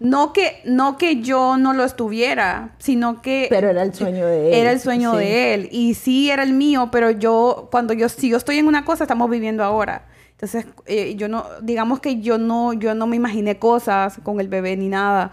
No 0.00 0.32
que, 0.32 0.62
no 0.64 0.96
que 0.96 1.20
yo 1.20 1.58
no 1.58 1.74
lo 1.74 1.84
estuviera, 1.84 2.74
sino 2.78 3.20
que... 3.20 3.48
Pero 3.50 3.68
era 3.68 3.82
el 3.82 3.92
sueño 3.92 4.26
de 4.26 4.48
él. 4.48 4.54
Era 4.54 4.72
el 4.72 4.80
sueño 4.80 5.14
de 5.14 5.54
él. 5.54 5.68
Y 5.70 5.94
sí 5.94 6.30
era 6.30 6.42
el 6.42 6.54
mío, 6.54 6.88
pero 6.90 7.10
yo, 7.10 7.68
cuando 7.70 7.92
yo, 7.92 8.08
si 8.08 8.30
yo 8.30 8.38
estoy 8.38 8.58
en 8.58 8.66
una 8.66 8.86
cosa, 8.86 9.04
estamos 9.04 9.28
viviendo 9.28 9.62
ahora. 9.62 10.06
Entonces, 10.30 10.66
eh, 10.86 11.16
yo 11.16 11.28
no, 11.28 11.44
digamos 11.60 12.00
que 12.00 12.20
yo 12.20 12.38
no, 12.38 12.72
yo 12.72 12.94
no 12.94 13.06
me 13.06 13.16
imaginé 13.16 13.58
cosas 13.58 14.18
con 14.22 14.40
el 14.40 14.48
bebé 14.48 14.76
ni 14.76 14.88
nada. 14.88 15.32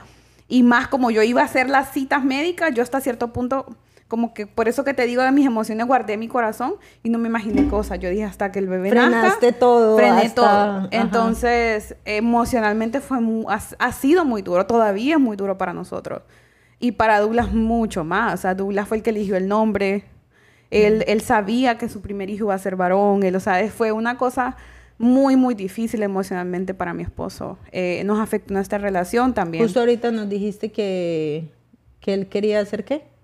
Y 0.49 0.63
más 0.63 0.89
como 0.89 1.11
yo 1.11 1.21
iba 1.23 1.41
a 1.41 1.45
hacer 1.45 1.69
las 1.69 1.93
citas 1.93 2.23
médicas, 2.23 2.73
yo 2.73 2.83
hasta 2.83 2.99
cierto 2.99 3.31
punto 3.31 3.65
como 4.07 4.35
que 4.35 4.45
por 4.45 4.67
eso 4.67 4.83
que 4.83 4.93
te 4.93 5.05
digo 5.05 5.23
de 5.23 5.31
mis 5.31 5.47
emociones 5.47 5.87
guardé 5.87 6.15
mi 6.17 6.27
corazón 6.27 6.75
y 7.01 7.09
no 7.09 7.17
me 7.17 7.27
imaginé 7.27 7.67
cosas. 7.67 7.99
Yo 7.99 8.09
dije 8.09 8.23
hasta 8.23 8.51
que 8.51 8.59
el 8.59 8.67
bebé 8.67 8.91
Frenaste 8.91 9.51
todo. 9.51 9.97
Frené 9.97 10.29
todo. 10.29 10.87
Entonces, 10.91 11.95
emocionalmente 12.05 13.01
fue 13.01 13.17
ha, 13.47 13.91
sido 13.91 14.23
muy 14.23 14.41
duro, 14.43 14.67
todavía 14.67 15.15
es 15.15 15.19
muy 15.19 15.35
duro 15.35 15.57
para 15.57 15.73
nosotros. 15.73 16.21
Y 16.79 16.91
para 16.91 17.19
Douglas 17.19 17.51
mucho 17.51 18.03
más. 18.03 18.35
O 18.35 18.37
sea, 18.37 18.53
Douglas 18.53 18.87
fue 18.87 18.97
el 18.97 19.03
que 19.03 19.09
eligió 19.09 19.37
el 19.37 19.47
nombre. 19.47 20.03
Él, 20.69 21.03
él 21.07 21.21
sabía 21.21 21.77
que 21.77 21.89
su 21.89 22.01
primer 22.01 22.29
hijo 22.29 22.45
iba 22.45 22.53
a 22.53 22.59
ser 22.59 22.75
varón. 22.75 23.23
Él, 23.23 23.35
o 23.35 23.39
sea, 23.39 23.67
fue 23.69 23.91
una 23.91 24.17
cosa 24.17 24.55
muy, 24.97 25.35
muy 25.35 25.55
difícil 25.55 26.03
emocionalmente 26.03 26.73
para 26.73 26.93
mi 26.93 27.01
esposo. 27.01 27.57
Eh, 27.71 28.03
nos 28.05 28.19
afectó 28.19 28.53
nuestra 28.53 28.77
relación 28.77 29.33
también. 29.33 29.63
Justo 29.63 29.79
ahorita 29.79 30.11
nos 30.11 30.29
dijiste 30.29 30.71
que, 30.71 31.49
que 32.01 32.13
él 32.13 32.27
quería 32.27 32.59
hacer 32.59 32.85
qué? 32.85 33.14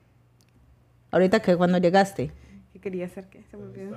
Ahorita 1.12 1.42
que 1.42 1.56
cuando 1.56 1.78
llegaste. 1.78 2.32
¿Qué 2.74 2.80
quería 2.80 3.06
hacer? 3.06 3.26
¿Qué? 3.30 3.44
Se 3.52 3.58
me 3.58 3.64
olvidó. 3.64 3.96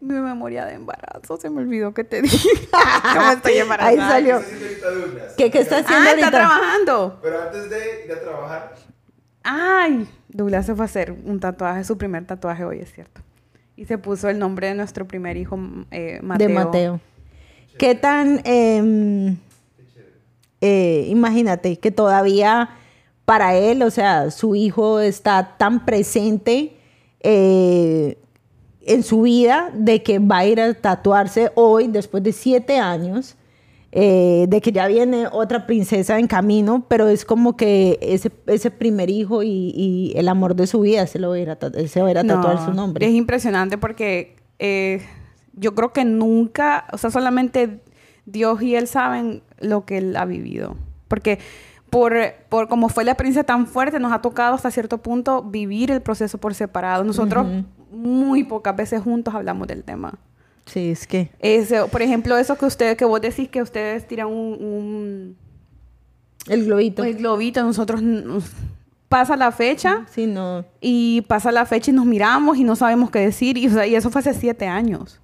Mi 0.00 0.14
memoria 0.14 0.66
de 0.66 0.74
embarazo, 0.74 1.38
se 1.38 1.48
me 1.48 1.62
olvidó 1.62 1.94
que 1.94 2.04
te 2.04 2.20
dije. 2.20 2.48
¿Cómo 3.14 3.30
estoy 3.30 3.54
embarazada? 3.54 3.90
Ahí 3.90 3.96
salió. 3.96 4.40
¿Qué, 5.38 5.50
¿Qué 5.50 5.60
está 5.60 5.78
haciendo 5.78 6.04
ah, 6.06 6.10
ahorita? 6.10 6.26
está 6.26 6.38
trabajando. 6.38 7.18
Pero 7.22 7.42
antes 7.42 7.70
de, 7.70 8.06
de 8.06 8.16
trabajar. 8.16 8.74
Ay, 9.42 10.08
Douglas 10.28 10.66
se 10.66 10.74
fue 10.74 10.84
a 10.84 10.86
hacer 10.86 11.12
un 11.12 11.40
tatuaje, 11.40 11.84
su 11.84 11.96
primer 11.96 12.26
tatuaje 12.26 12.64
hoy, 12.64 12.80
es 12.80 12.92
cierto. 12.92 13.22
Y 13.76 13.86
se 13.86 13.98
puso 13.98 14.28
el 14.28 14.38
nombre 14.38 14.68
de 14.68 14.74
nuestro 14.74 15.06
primer 15.06 15.36
hijo, 15.36 15.58
eh, 15.90 16.20
Mateo. 16.22 16.48
De 16.48 16.54
Mateo. 16.54 17.00
¿Qué 17.78 17.94
tan... 17.94 18.40
Eh, 18.44 19.36
eh, 20.60 21.06
imagínate 21.08 21.78
que 21.78 21.90
todavía 21.90 22.70
para 23.24 23.54
él, 23.56 23.82
o 23.82 23.90
sea, 23.90 24.30
su 24.30 24.54
hijo 24.54 25.00
está 25.00 25.56
tan 25.58 25.84
presente 25.84 26.76
eh, 27.20 28.18
en 28.82 29.02
su 29.02 29.22
vida 29.22 29.70
de 29.74 30.02
que 30.02 30.18
va 30.18 30.38
a 30.38 30.46
ir 30.46 30.60
a 30.60 30.74
tatuarse 30.74 31.50
hoy, 31.54 31.88
después 31.88 32.22
de 32.22 32.32
siete 32.32 32.78
años. 32.78 33.36
eh, 33.96 34.46
de 34.48 34.60
que 34.60 34.72
ya 34.72 34.88
viene 34.88 35.28
otra 35.30 35.66
princesa 35.68 36.18
en 36.18 36.26
camino, 36.26 36.84
pero 36.88 37.06
es 37.08 37.24
como 37.24 37.56
que 37.56 37.96
ese, 38.02 38.28
ese 38.48 38.72
primer 38.72 39.08
hijo 39.08 39.44
y, 39.44 39.72
y 39.76 40.12
el 40.16 40.26
amor 40.28 40.56
de 40.56 40.66
su 40.66 40.80
vida 40.80 41.06
se 41.06 41.20
lo 41.20 41.28
va 41.30 41.36
a 41.36 41.38
ir 41.38 41.50
a, 41.50 41.58
se 41.86 42.00
va 42.02 42.08
a, 42.08 42.10
ir 42.10 42.18
a 42.18 42.24
tatuar 42.24 42.56
No, 42.56 42.64
su 42.64 42.72
nombre. 42.74 43.06
Es 43.06 43.12
impresionante 43.14 43.78
porque 43.78 44.34
eh, 44.58 45.00
yo 45.52 45.76
creo 45.76 45.92
que 45.92 46.04
nunca, 46.04 46.86
o 46.92 46.98
sea, 46.98 47.10
solamente 47.12 47.82
Dios 48.26 48.60
y 48.62 48.74
Él 48.74 48.88
saben 48.88 49.42
lo 49.60 49.84
que 49.84 49.98
Él 49.98 50.16
ha 50.16 50.24
vivido. 50.24 50.74
Porque 51.06 51.38
por, 51.94 52.12
por 52.48 52.68
como 52.68 52.88
fue 52.88 53.04
la 53.04 53.12
experiencia 53.12 53.44
tan 53.44 53.66
fuerte, 53.66 54.00
nos 54.00 54.12
ha 54.12 54.20
tocado 54.20 54.54
hasta 54.56 54.70
cierto 54.70 54.98
punto 54.98 55.42
vivir 55.42 55.90
el 55.92 56.02
proceso 56.02 56.38
por 56.38 56.52
separado. 56.54 57.04
Nosotros 57.04 57.46
muy 57.92 58.42
pocas 58.44 58.74
veces 58.74 59.00
juntos 59.02 59.32
hablamos 59.34 59.68
del 59.68 59.84
tema. 59.84 60.14
Sí, 60.66 60.90
es 60.90 61.06
que... 61.06 61.30
Eso, 61.38 61.88
por 61.88 62.02
ejemplo, 62.02 62.36
eso 62.36 62.56
que 62.56 62.66
ustedes, 62.66 62.96
que 62.96 63.04
vos 63.04 63.20
decís 63.20 63.48
que 63.48 63.62
ustedes 63.62 64.08
tiran 64.08 64.26
un, 64.28 64.56
un 64.60 65.36
El 66.48 66.64
globito. 66.64 67.04
el 67.04 67.14
globito, 67.16 67.62
nosotros 67.62 68.02
nos- 68.02 68.50
pasa 69.08 69.36
la 69.36 69.52
fecha 69.52 70.04
Sí, 70.10 70.26
no. 70.26 70.64
y 70.80 71.20
pasa 71.28 71.52
la 71.52 71.64
fecha 71.66 71.90
y 71.92 71.94
nos 71.94 72.06
miramos 72.06 72.56
y 72.56 72.64
no 72.64 72.74
sabemos 72.74 73.10
qué 73.10 73.20
decir. 73.20 73.56
Y, 73.56 73.68
o 73.68 73.70
sea, 73.70 73.86
y 73.86 73.94
eso 73.94 74.10
fue 74.10 74.20
hace 74.20 74.34
siete 74.34 74.66
años. 74.66 75.20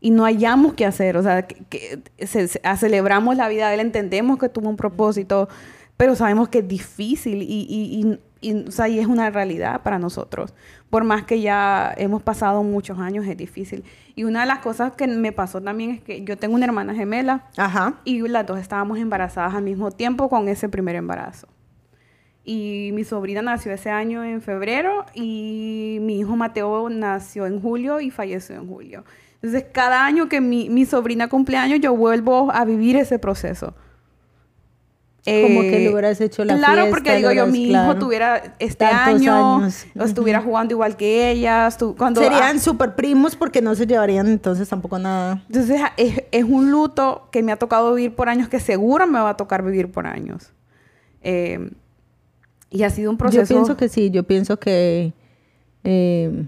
Y 0.00 0.10
no 0.10 0.24
hallamos 0.24 0.74
qué 0.74 0.84
hacer. 0.86 1.16
O 1.16 1.22
sea, 1.22 1.46
que, 1.46 1.56
que 1.70 2.26
se- 2.26 2.48
se- 2.48 2.60
a- 2.64 2.76
celebramos 2.76 3.36
la 3.36 3.48
vida 3.48 3.68
de 3.68 3.74
él, 3.74 3.80
entendemos 3.80 4.38
que 4.38 4.48
tuvo 4.48 4.68
un 4.68 4.76
propósito, 4.76 5.48
pero 5.96 6.14
sabemos 6.16 6.48
que 6.48 6.58
es 6.60 6.68
difícil 6.68 7.42
y, 7.42 7.66
y, 7.68 8.00
y- 8.02 8.18
y, 8.40 8.52
o 8.68 8.70
sea, 8.70 8.88
y 8.88 8.98
es 8.98 9.06
una 9.06 9.30
realidad 9.30 9.80
para 9.82 9.98
nosotros. 9.98 10.52
Por 10.90 11.02
más 11.04 11.24
que 11.24 11.40
ya 11.40 11.94
hemos 11.96 12.22
pasado 12.22 12.62
muchos 12.62 12.98
años, 12.98 13.26
es 13.26 13.38
difícil. 13.38 13.84
Y 14.16 14.24
una 14.24 14.40
de 14.42 14.46
las 14.46 14.58
cosas 14.58 14.92
que 14.92 15.06
me 15.06 15.32
pasó 15.32 15.62
también 15.62 15.90
es 15.92 16.02
que 16.02 16.24
yo 16.24 16.36
tengo 16.36 16.54
una 16.54 16.66
hermana 16.66 16.94
gemela 16.94 17.46
Ajá. 17.56 17.94
y 18.04 18.20
las 18.28 18.46
dos 18.46 18.58
estábamos 18.60 18.98
embarazadas 18.98 19.54
al 19.54 19.62
mismo 19.62 19.90
tiempo 19.92 20.28
con 20.28 20.48
ese 20.48 20.68
primer 20.68 20.94
embarazo. 20.96 21.48
Y 22.44 22.90
mi 22.92 23.04
sobrina 23.04 23.40
nació 23.40 23.72
ese 23.72 23.88
año 23.88 24.22
en 24.22 24.42
febrero 24.42 25.06
y 25.14 25.96
mi 26.02 26.18
hijo 26.18 26.36
Mateo 26.36 26.90
nació 26.90 27.46
en 27.46 27.62
julio 27.62 28.00
y 28.00 28.10
falleció 28.10 28.56
en 28.56 28.68
julio. 28.68 29.04
Entonces, 29.36 29.64
cada 29.72 30.04
año 30.04 30.28
que 30.28 30.42
mi, 30.42 30.68
mi 30.68 30.84
sobrina 30.84 31.28
cumpleaños, 31.28 31.80
yo 31.80 31.96
vuelvo 31.96 32.52
a 32.52 32.66
vivir 32.66 32.96
ese 32.96 33.18
proceso. 33.18 33.74
Como 35.24 35.62
que 35.62 35.76
Eh, 35.78 35.80
le 35.80 35.90
hubieras 35.90 36.20
hecho 36.20 36.44
la 36.44 36.56
Claro, 36.58 36.74
fiesta, 36.82 36.90
porque 36.90 37.16
digo 37.16 37.32
yo, 37.32 37.46
mi 37.46 37.68
claro. 37.68 37.92
hijo 37.92 37.98
tuviera 37.98 38.56
este 38.58 38.84
Tantos 38.84 39.22
año, 39.22 39.56
años. 39.60 39.86
o 39.98 40.02
estuviera 40.04 40.42
jugando 40.42 40.74
igual 40.74 40.96
que 40.98 41.30
ella. 41.30 41.66
estu- 41.66 41.96
cuando, 41.96 42.20
Serían 42.20 42.56
ah, 42.56 42.60
super 42.60 42.94
primos 42.94 43.34
porque 43.34 43.62
no 43.62 43.74
se 43.74 43.86
llevarían 43.86 44.26
entonces 44.28 44.68
tampoco 44.68 44.98
nada. 44.98 45.42
entonces 45.46 45.80
a- 45.80 45.94
es, 45.96 46.24
es 46.30 46.44
un 46.44 46.70
luto 46.70 47.28
que 47.32 47.42
me 47.42 47.52
ha 47.52 47.56
tocado 47.56 47.94
vivir 47.94 48.14
por 48.14 48.28
años, 48.28 48.48
que 48.50 48.60
seguro 48.60 49.06
me 49.06 49.18
va 49.18 49.30
a 49.30 49.36
tocar 49.38 49.62
vivir 49.64 49.90
por 49.90 50.06
años. 50.06 50.52
Eh, 51.22 51.70
y 52.68 52.82
ha 52.82 52.90
sido 52.90 53.10
un 53.10 53.16
proceso. 53.16 53.42
Yo 53.44 53.48
pienso 53.48 53.76
que 53.78 53.88
sí, 53.88 54.10
yo 54.10 54.24
pienso 54.24 54.58
que... 54.58 55.14
eh, 55.84 56.46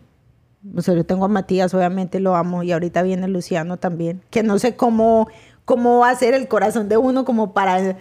o 0.77 0.83
sea, 0.83 0.95
yo 0.95 1.07
tengo 1.07 1.25
a 1.25 1.29
Matías, 1.29 1.73
obviamente 1.75 2.19
lo 2.21 2.35
amo, 2.37 2.63
y 2.65 2.73
ahorita 2.73 3.03
viene 3.03 3.29
Luciano 3.29 3.77
también, 3.79 4.21
que 4.31 4.43
no 4.43 4.59
sé 4.59 4.75
cómo, 4.77 5.29
cómo 5.65 6.01
va 6.01 6.11
a 6.11 6.15
ser 6.17 6.35
el 6.35 6.49
corazón 6.49 6.89
de 6.89 6.97
uno 6.97 7.25
como 7.25 7.55
para, 7.55 7.97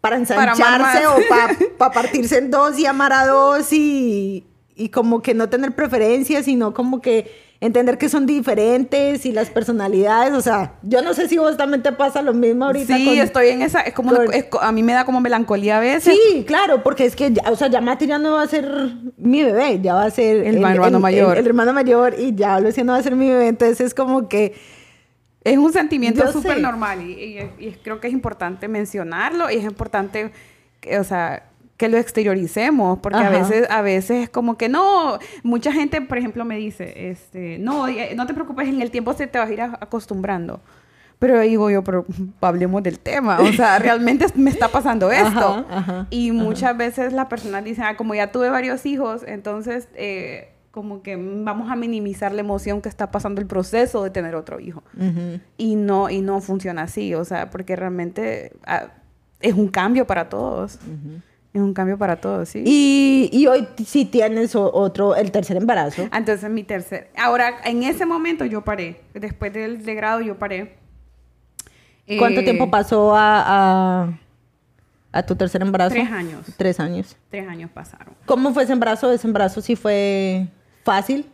para 0.00 0.16
ensancharse 0.16 1.06
o 1.06 1.16
para 1.78 1.92
partirse 1.92 2.38
en 2.38 2.50
dos 2.50 2.78
y 2.78 2.86
amar 2.86 3.12
a 3.12 3.26
dos 3.26 3.72
y, 3.72 4.46
y 4.76 4.88
como 4.90 5.22
que 5.22 5.34
no 5.34 5.48
tener 5.48 5.72
preferencias, 5.74 6.44
sino 6.44 6.72
como 6.74 7.00
que 7.00 7.48
entender 7.60 7.98
que 7.98 8.08
son 8.08 8.24
diferentes 8.24 9.26
y 9.26 9.32
las 9.32 9.50
personalidades, 9.50 10.32
o 10.32 10.40
sea, 10.40 10.74
yo 10.84 11.02
no 11.02 11.12
sé 11.12 11.26
si 11.28 11.38
vos 11.38 11.56
también 11.56 11.82
te 11.82 11.90
pasa 11.90 12.22
lo 12.22 12.32
mismo 12.32 12.66
ahorita. 12.66 12.96
Sí, 12.96 13.04
con- 13.04 13.18
estoy 13.18 13.48
en 13.48 13.62
esa. 13.62 13.80
Es 13.80 13.94
como 13.94 14.10
una- 14.10 14.32
es 14.32 14.46
a 14.60 14.70
mí 14.70 14.84
me 14.84 14.92
da 14.92 15.04
como 15.04 15.20
melancolía 15.20 15.78
a 15.78 15.80
veces. 15.80 16.14
Sí, 16.32 16.44
claro, 16.46 16.84
porque 16.84 17.04
es 17.04 17.16
que, 17.16 17.32
ya, 17.32 17.42
o 17.50 17.56
sea, 17.56 17.66
ya 17.66 17.80
Mati 17.80 18.06
ya 18.06 18.18
no 18.20 18.34
va 18.34 18.42
a 18.42 18.46
ser 18.46 18.70
mi 19.16 19.42
bebé, 19.42 19.80
ya 19.82 19.94
va 19.94 20.04
a 20.04 20.10
ser 20.12 20.46
El 20.46 20.54
hermano 20.64 21.00
mayor. 21.00 21.36
El, 21.36 21.46
hermano 21.48 21.72
mayor 21.72 22.14
y 22.16 22.32
ya 22.36 22.60
Luciano 22.60 22.92
va 22.92 22.98
a 22.98 23.02
ser 23.02 23.16
mi 23.16 23.26
bebé, 23.28 23.48
entonces 23.48 23.80
es 23.80 23.94
como 23.94 24.28
que, 24.28 24.54
Es 25.52 25.58
un 25.58 25.72
sentimiento 25.72 26.30
súper 26.32 26.60
normal 26.60 27.02
y, 27.02 27.12
y- 27.12 27.66
y 27.66 27.70
creo 27.82 28.00
que 28.00 28.06
es 28.08 28.12
importante 28.12 28.68
mencionarlo 28.68 29.50
y 29.50 29.54
es 29.56 29.64
importante, 29.64 30.30
que, 30.80 30.98
o 30.98 31.04
sea, 31.04 31.44
que 31.76 31.88
lo 31.88 31.96
exterioricemos, 31.96 32.98
porque 32.98 33.18
a 33.18 33.28
Ajá. 33.28 33.30
veces, 33.30 33.70
a 33.70 33.82
veces 33.82 34.24
es 34.24 34.28
como 34.30 34.56
que 34.58 34.68
no, 34.68 35.18
mucha 35.44 35.72
gente, 35.72 36.00
por 36.02 36.18
ejemplo, 36.18 36.44
me 36.44 36.56
dice, 36.56 37.10
este, 37.10 37.58
no, 37.58 37.86
eh, 37.86 38.14
no 38.16 38.26
te 38.26 38.34
preocupes, 38.34 38.68
en 38.68 38.82
el 38.82 38.90
tiempo 38.90 39.12
se 39.12 39.26
te 39.28 39.38
vas 39.38 39.48
a 39.48 39.52
ir 39.52 39.60
acostumbrando. 39.62 40.60
Pero 41.20 41.40
digo 41.40 41.68
yo, 41.70 41.82
pero 41.82 42.04
hablemos 42.40 42.80
del 42.82 42.98
tema, 43.00 43.40
o 43.40 43.52
sea, 43.52 43.78
realmente 43.80 44.26
me 44.36 44.50
está 44.50 44.68
pasando 44.68 45.10
esto. 45.10 45.64
Ajá, 45.66 45.66
ajá, 45.70 46.06
y 46.10 46.30
muchas 46.32 46.76
veces 46.76 47.12
las 47.12 47.26
personas 47.26 47.64
dicen, 47.64 47.84
ah, 47.84 47.96
como 47.96 48.14
ya 48.14 48.30
tuve 48.32 48.50
varios 48.50 48.84
hijos, 48.86 49.22
entonces 49.26 49.88
eh, 49.96 50.50
como 50.78 51.02
que 51.02 51.16
vamos 51.16 51.72
a 51.72 51.74
minimizar 51.74 52.30
la 52.30 52.38
emoción 52.40 52.80
que 52.80 52.88
está 52.88 53.10
pasando 53.10 53.40
el 53.40 53.48
proceso 53.48 54.04
de 54.04 54.10
tener 54.10 54.36
otro 54.36 54.60
hijo. 54.60 54.84
Y 55.56 55.74
no, 55.74 56.08
y 56.08 56.20
no 56.20 56.40
funciona 56.40 56.82
así, 56.82 57.14
o 57.16 57.24
sea, 57.24 57.50
porque 57.50 57.74
realmente 57.74 58.52
ah, 58.64 58.92
es 59.40 59.54
un 59.54 59.66
cambio 59.66 60.06
para 60.06 60.28
todos. 60.28 60.78
Es 61.52 61.60
un 61.60 61.74
cambio 61.74 61.98
para 61.98 62.20
todos, 62.20 62.50
sí. 62.50 62.62
y, 62.64 63.28
y 63.32 63.48
hoy 63.48 63.66
sí 63.84 64.04
tienes 64.04 64.54
otro, 64.54 65.16
el 65.16 65.32
tercer 65.32 65.56
embarazo. 65.56 66.08
Entonces, 66.14 66.48
mi 66.48 66.62
tercer. 66.62 67.10
Ahora, 67.16 67.54
en 67.64 67.82
ese 67.82 68.06
momento 68.06 68.44
yo 68.44 68.62
paré. 68.62 69.00
Después 69.14 69.52
del 69.52 69.84
de 69.84 69.94
grado, 69.96 70.20
yo 70.20 70.38
paré. 70.38 70.76
¿Cuánto 72.20 72.40
Eh, 72.40 72.44
tiempo 72.44 72.70
pasó 72.70 73.16
a, 73.16 73.42
a, 74.04 74.18
a 75.10 75.22
tu 75.24 75.34
tercer 75.34 75.60
embarazo? 75.62 75.94
Tres 75.94 76.10
años. 76.12 76.46
Tres 76.56 76.78
años. 76.78 77.16
Tres 77.30 77.48
años 77.48 77.70
pasaron. 77.72 78.14
¿Cómo 78.26 78.54
fue 78.54 78.62
ese 78.62 78.74
embarazo? 78.74 79.10
¿Ese 79.10 79.26
embarazo 79.26 79.60
sí 79.60 79.74
fue 79.74 80.46
fácil? 80.84 81.26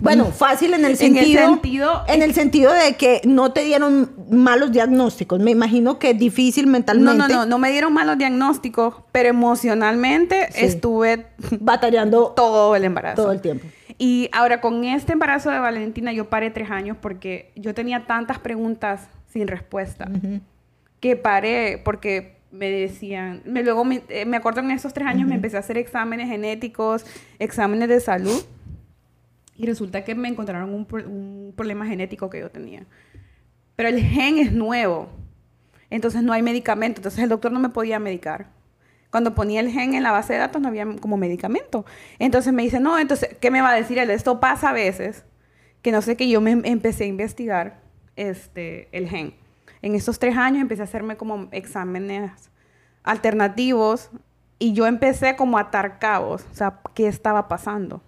Bueno, 0.00 0.26
fácil 0.26 0.74
en 0.74 0.84
el 0.84 0.92
En 1.00 1.16
el 1.16 1.16
sentido, 1.16 1.48
sentido- 1.48 2.02
en 2.06 2.22
el 2.22 2.34
sentido 2.34 2.72
de 2.72 2.94
que 2.94 3.20
no 3.24 3.52
te 3.52 3.64
dieron 3.64 4.12
malos 4.30 4.70
diagnósticos. 4.70 5.40
Me 5.40 5.50
imagino 5.50 5.98
que 5.98 6.14
difícil 6.14 6.66
mentalmente. 6.68 7.16
No, 7.18 7.28
no, 7.28 7.34
no. 7.34 7.46
No 7.46 7.58
me 7.58 7.70
dieron 7.72 7.92
malos 7.92 8.16
diagnósticos, 8.16 8.94
pero 9.10 9.28
emocionalmente 9.28 10.48
Sí. 10.52 10.64
estuve 10.66 11.26
Batallando 11.58 12.28
todo 12.36 12.76
el 12.76 12.84
embarazo. 12.84 13.22
todo 13.22 13.32
el 13.32 13.40
tiempo. 13.40 13.66
Y 13.98 14.30
ahora 14.32 14.60
con 14.60 14.84
este 14.84 15.12
embarazo 15.12 15.50
de 15.50 15.58
Valentina 15.58 16.12
yo 16.12 16.30
paré 16.30 16.50
tres 16.50 16.70
años 16.70 16.96
porque 17.00 17.50
yo 17.56 17.74
tenía 17.74 18.06
tantas 18.06 18.38
preguntas 18.38 19.08
sin 19.32 19.46
respuesta 19.48 20.08
que 21.00 21.16
paré 21.16 21.80
porque 21.84 22.39
me 22.50 22.70
decían, 22.70 23.42
me, 23.44 23.62
luego 23.62 23.84
me, 23.84 24.02
eh, 24.08 24.24
me 24.24 24.36
acuerdo 24.36 24.60
en 24.60 24.70
esos 24.70 24.92
tres 24.92 25.06
años 25.06 25.28
me 25.28 25.36
empecé 25.36 25.56
a 25.56 25.60
hacer 25.60 25.78
exámenes 25.78 26.28
genéticos, 26.28 27.06
exámenes 27.38 27.88
de 27.88 28.00
salud 28.00 28.44
y 29.56 29.66
resulta 29.66 30.04
que 30.04 30.14
me 30.14 30.28
encontraron 30.28 30.70
un, 30.74 30.86
un 31.06 31.52
problema 31.56 31.86
genético 31.86 32.30
que 32.30 32.40
yo 32.40 32.50
tenía. 32.50 32.86
Pero 33.76 33.88
el 33.88 34.00
gen 34.00 34.38
es 34.38 34.52
nuevo, 34.52 35.08
entonces 35.90 36.22
no 36.22 36.32
hay 36.32 36.42
medicamento, 36.42 37.00
entonces 37.00 37.22
el 37.22 37.28
doctor 37.28 37.52
no 37.52 37.60
me 37.60 37.68
podía 37.68 37.98
medicar. 37.98 38.48
Cuando 39.10 39.34
ponía 39.34 39.60
el 39.60 39.70
gen 39.70 39.94
en 39.94 40.02
la 40.04 40.12
base 40.12 40.34
de 40.34 40.38
datos 40.38 40.62
no 40.62 40.68
había 40.68 40.86
como 41.00 41.16
medicamento. 41.16 41.84
Entonces 42.20 42.52
me 42.52 42.62
dice, 42.62 42.78
no, 42.78 42.96
entonces, 42.98 43.36
¿qué 43.40 43.50
me 43.50 43.60
va 43.60 43.70
a 43.70 43.74
decir 43.74 43.98
él? 43.98 44.10
Esto 44.10 44.38
pasa 44.38 44.70
a 44.70 44.72
veces, 44.72 45.24
que 45.82 45.90
no 45.90 46.00
sé 46.00 46.16
que 46.16 46.28
yo 46.28 46.40
me 46.40 46.52
em- 46.52 46.62
empecé 46.64 47.04
a 47.04 47.06
investigar 47.08 47.80
este, 48.14 48.88
el 48.92 49.08
gen. 49.08 49.34
En 49.82 49.94
esos 49.94 50.18
tres 50.18 50.36
años 50.36 50.62
empecé 50.62 50.82
a 50.82 50.84
hacerme 50.84 51.16
como 51.16 51.48
exámenes 51.52 52.50
alternativos 53.02 54.10
y 54.58 54.72
yo 54.72 54.86
empecé 54.86 55.36
como 55.36 55.58
a 55.58 55.62
atar 55.62 55.98
cabos, 55.98 56.44
o 56.50 56.54
sea, 56.54 56.80
¿qué 56.94 57.08
estaba 57.08 57.48
pasando? 57.48 58.02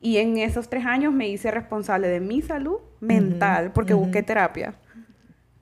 Y 0.00 0.18
en 0.18 0.38
esos 0.38 0.68
tres 0.68 0.84
años 0.84 1.12
me 1.12 1.28
hice 1.28 1.50
responsable 1.50 2.08
de 2.08 2.20
mi 2.20 2.42
salud 2.42 2.78
mental, 3.00 3.72
porque 3.72 3.94
busqué 3.94 4.22
terapia 4.22 4.74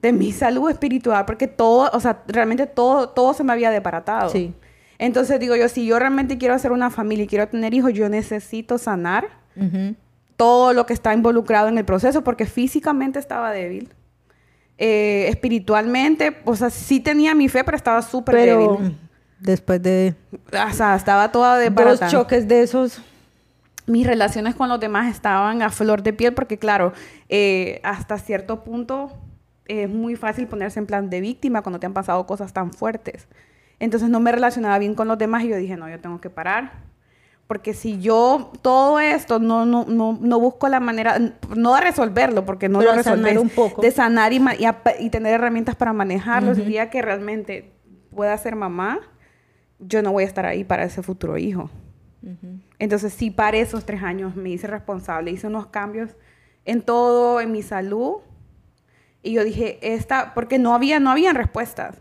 de 0.03 0.11
mi 0.11 0.33
salud 0.33 0.69
espiritual, 0.69 1.23
porque 1.25 1.47
todo, 1.47 1.89
o 1.93 1.99
sea, 2.01 2.23
realmente 2.27 2.67
todo, 2.67 3.09
todo 3.09 3.33
se 3.33 3.45
me 3.45 3.53
había 3.53 3.71
desbaratado. 3.71 4.29
Sí. 4.29 4.53
Entonces 4.99 5.39
digo 5.39 5.55
yo, 5.55 5.69
si 5.69 5.85
yo 5.85 5.97
realmente 5.97 6.37
quiero 6.37 6.53
hacer 6.53 6.73
una 6.73 6.89
familia 6.89 7.23
y 7.23 7.27
quiero 7.27 7.47
tener 7.47 7.73
hijos, 7.73 7.93
yo 7.93 8.09
necesito 8.09 8.77
sanar 8.77 9.29
todo 10.35 10.73
lo 10.73 10.85
que 10.85 10.91
está 10.91 11.13
involucrado 11.13 11.69
en 11.69 11.77
el 11.77 11.85
proceso, 11.85 12.21
porque 12.21 12.45
físicamente 12.45 13.17
estaba 13.17 13.51
débil. 13.51 13.93
Eh, 14.85 15.29
espiritualmente, 15.29 16.35
o 16.43 16.57
sea, 16.57 16.69
sí 16.69 16.99
tenía 16.99 17.33
mi 17.33 17.47
fe, 17.47 17.63
pero 17.63 17.77
estaba 17.77 18.01
súper 18.01 18.35
Pero 18.35 18.77
débil. 18.77 18.97
después 19.39 19.81
de 19.81 20.13
O 20.51 20.73
sea, 20.73 20.95
estaba 20.95 21.31
toda 21.31 21.55
dos 21.55 21.63
desbaratada. 21.63 22.11
choques 22.11 22.49
de 22.49 22.63
esos, 22.63 23.01
mis 23.87 24.05
relaciones 24.05 24.55
con 24.55 24.67
los 24.67 24.81
demás 24.81 25.09
estaban 25.09 25.61
a 25.61 25.69
flor 25.69 26.03
de 26.03 26.11
piel 26.11 26.33
porque, 26.33 26.57
claro, 26.57 26.91
eh, 27.29 27.79
hasta 27.83 28.17
cierto 28.17 28.65
punto 28.65 29.13
es 29.67 29.87
muy 29.89 30.17
fácil 30.17 30.47
ponerse 30.47 30.79
en 30.79 30.85
plan 30.85 31.09
de 31.09 31.21
víctima 31.21 31.61
cuando 31.61 31.79
te 31.79 31.85
han 31.85 31.93
pasado 31.93 32.25
cosas 32.25 32.51
tan 32.51 32.73
fuertes. 32.73 33.29
Entonces 33.79 34.09
no 34.09 34.19
me 34.19 34.33
relacionaba 34.33 34.77
bien 34.79 34.95
con 34.95 35.07
los 35.07 35.17
demás 35.17 35.45
y 35.45 35.47
yo 35.47 35.55
dije, 35.55 35.77
no, 35.77 35.87
yo 35.89 36.01
tengo 36.01 36.19
que 36.19 36.29
parar 36.29 36.73
Porque 37.47 37.73
si 37.73 37.99
yo 37.99 38.51
todo 38.61 38.99
esto 38.99 39.39
no, 39.39 39.65
no, 39.65 39.85
no, 39.85 40.17
no 40.19 40.39
busco 40.39 40.69
la 40.69 40.79
manera, 40.79 41.19
no 41.55 41.75
de 41.75 41.81
resolverlo, 41.81 42.45
porque 42.45 42.69
no 42.69 42.79
Pero 42.79 42.95
lo 42.95 43.03
sanar 43.03 43.19
resolves, 43.19 43.37
un 43.43 43.49
poco. 43.49 43.81
de 43.81 43.91
sanar 43.91 44.33
y, 44.33 44.37
y, 44.37 44.65
y 45.05 45.09
tener 45.09 45.33
herramientas 45.33 45.75
para 45.75 45.93
manejarlo, 45.93 46.51
el 46.51 46.65
día 46.65 46.89
que 46.89 47.01
realmente 47.01 47.73
pueda 48.15 48.37
ser 48.37 48.55
mamá, 48.55 48.99
yo 49.79 50.01
no 50.01 50.11
voy 50.13 50.23
a 50.23 50.27
estar 50.27 50.45
ahí 50.45 50.63
para 50.63 50.83
ese 50.83 51.03
futuro 51.03 51.37
hijo. 51.37 51.69
Entonces, 52.79 53.13
sí, 53.13 53.29
para 53.31 53.57
esos 53.57 53.85
tres 53.85 54.01
años 54.01 54.35
me 54.37 54.49
hice 54.49 54.67
responsable, 54.67 55.29
hice 55.31 55.47
unos 55.47 55.67
cambios 55.67 56.11
en 56.63 56.81
todo, 56.81 57.41
en 57.41 57.51
mi 57.51 57.61
salud. 57.61 58.17
Y 59.21 59.33
yo 59.33 59.43
dije, 59.43 59.77
esta, 59.81 60.33
porque 60.33 60.57
no 60.57 60.73
había, 60.73 61.01
no 61.01 61.11
habían 61.11 61.35
respuestas. 61.35 61.97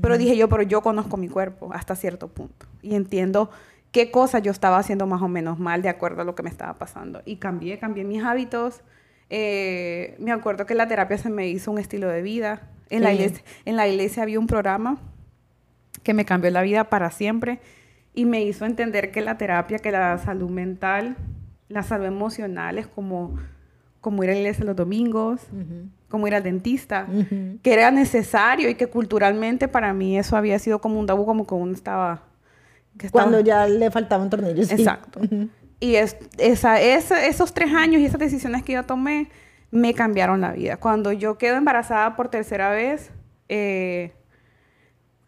Pero 0.00 0.18
dije 0.18 0.36
yo, 0.36 0.48
pero 0.48 0.62
yo 0.62 0.82
conozco 0.82 1.16
mi 1.16 1.28
cuerpo 1.28 1.70
hasta 1.72 1.94
cierto 1.96 2.28
punto. 2.28 2.66
Y 2.82 2.94
entiendo 2.94 3.50
qué 3.92 4.10
cosas 4.10 4.42
yo 4.42 4.52
estaba 4.52 4.78
haciendo 4.78 5.06
más 5.06 5.22
o 5.22 5.28
menos 5.28 5.58
mal 5.58 5.82
de 5.82 5.88
acuerdo 5.88 6.22
a 6.22 6.24
lo 6.24 6.34
que 6.34 6.42
me 6.42 6.50
estaba 6.50 6.74
pasando. 6.74 7.22
Y 7.24 7.36
cambié, 7.36 7.78
cambié 7.78 8.04
mis 8.04 8.22
hábitos. 8.22 8.82
Eh, 9.28 10.16
me 10.18 10.32
acuerdo 10.32 10.66
que 10.66 10.74
la 10.74 10.88
terapia 10.88 11.18
se 11.18 11.30
me 11.30 11.48
hizo 11.48 11.70
un 11.70 11.78
estilo 11.78 12.08
de 12.08 12.22
vida. 12.22 12.68
En, 12.88 13.02
la 13.02 13.12
iglesia, 13.12 13.44
en 13.64 13.76
la 13.76 13.86
iglesia 13.86 14.24
había 14.24 14.40
un 14.40 14.48
programa 14.48 14.98
que 16.02 16.14
me 16.14 16.24
cambió 16.24 16.50
la 16.50 16.62
vida 16.62 16.84
para 16.84 17.10
siempre 17.10 17.60
y 18.14 18.24
me 18.24 18.42
hizo 18.42 18.64
entender 18.64 19.12
que 19.12 19.20
la 19.20 19.38
terapia, 19.38 19.78
que 19.78 19.92
la 19.92 20.18
salud 20.18 20.50
mental, 20.50 21.16
la 21.68 21.82
salud 21.82 22.06
emocional 22.06 22.78
es 22.78 22.86
como, 22.86 23.38
como 24.00 24.24
ir 24.24 24.30
a 24.30 24.32
la 24.32 24.40
iglesia 24.40 24.64
los 24.64 24.76
domingos, 24.76 25.40
como 26.08 26.26
ir 26.26 26.34
al 26.34 26.42
dentista, 26.42 27.06
que 27.62 27.72
era 27.72 27.90
necesario 27.90 28.68
y 28.68 28.74
que 28.74 28.88
culturalmente 28.88 29.68
para 29.68 29.92
mí 29.94 30.18
eso 30.18 30.36
había 30.36 30.58
sido 30.58 30.80
como 30.80 30.98
un 30.98 31.06
tabú, 31.06 31.24
como 31.24 31.46
que 31.46 31.54
uno 31.54 31.72
estaba... 31.72 32.24
que 33.00 33.06
estaba- 33.06 33.24
Cuando 33.24 33.40
ya 33.40 33.66
le 33.66 33.90
faltaban 33.90 34.28
tornillos. 34.30 34.68
sí. 34.68 34.74
Exacto. 34.74 35.20
Y 35.80 35.94
es, 35.94 36.16
esa, 36.38 36.78
esa- 36.80 37.26
esos 37.26 37.54
tres 37.54 37.72
años 37.72 38.02
y 38.02 38.04
esas 38.04 38.20
decisiones 38.20 38.62
que 38.62 38.74
yo 38.74 38.82
tomé 38.84 39.30
me 39.70 39.94
cambiaron 39.94 40.40
la 40.42 40.52
vida. 40.52 40.76
Cuando 40.76 41.10
yo 41.12 41.38
quedo 41.38 41.56
embarazada 41.56 42.16
por 42.16 42.28
tercera 42.28 42.70
vez, 42.70 43.10
eh, 43.48 44.12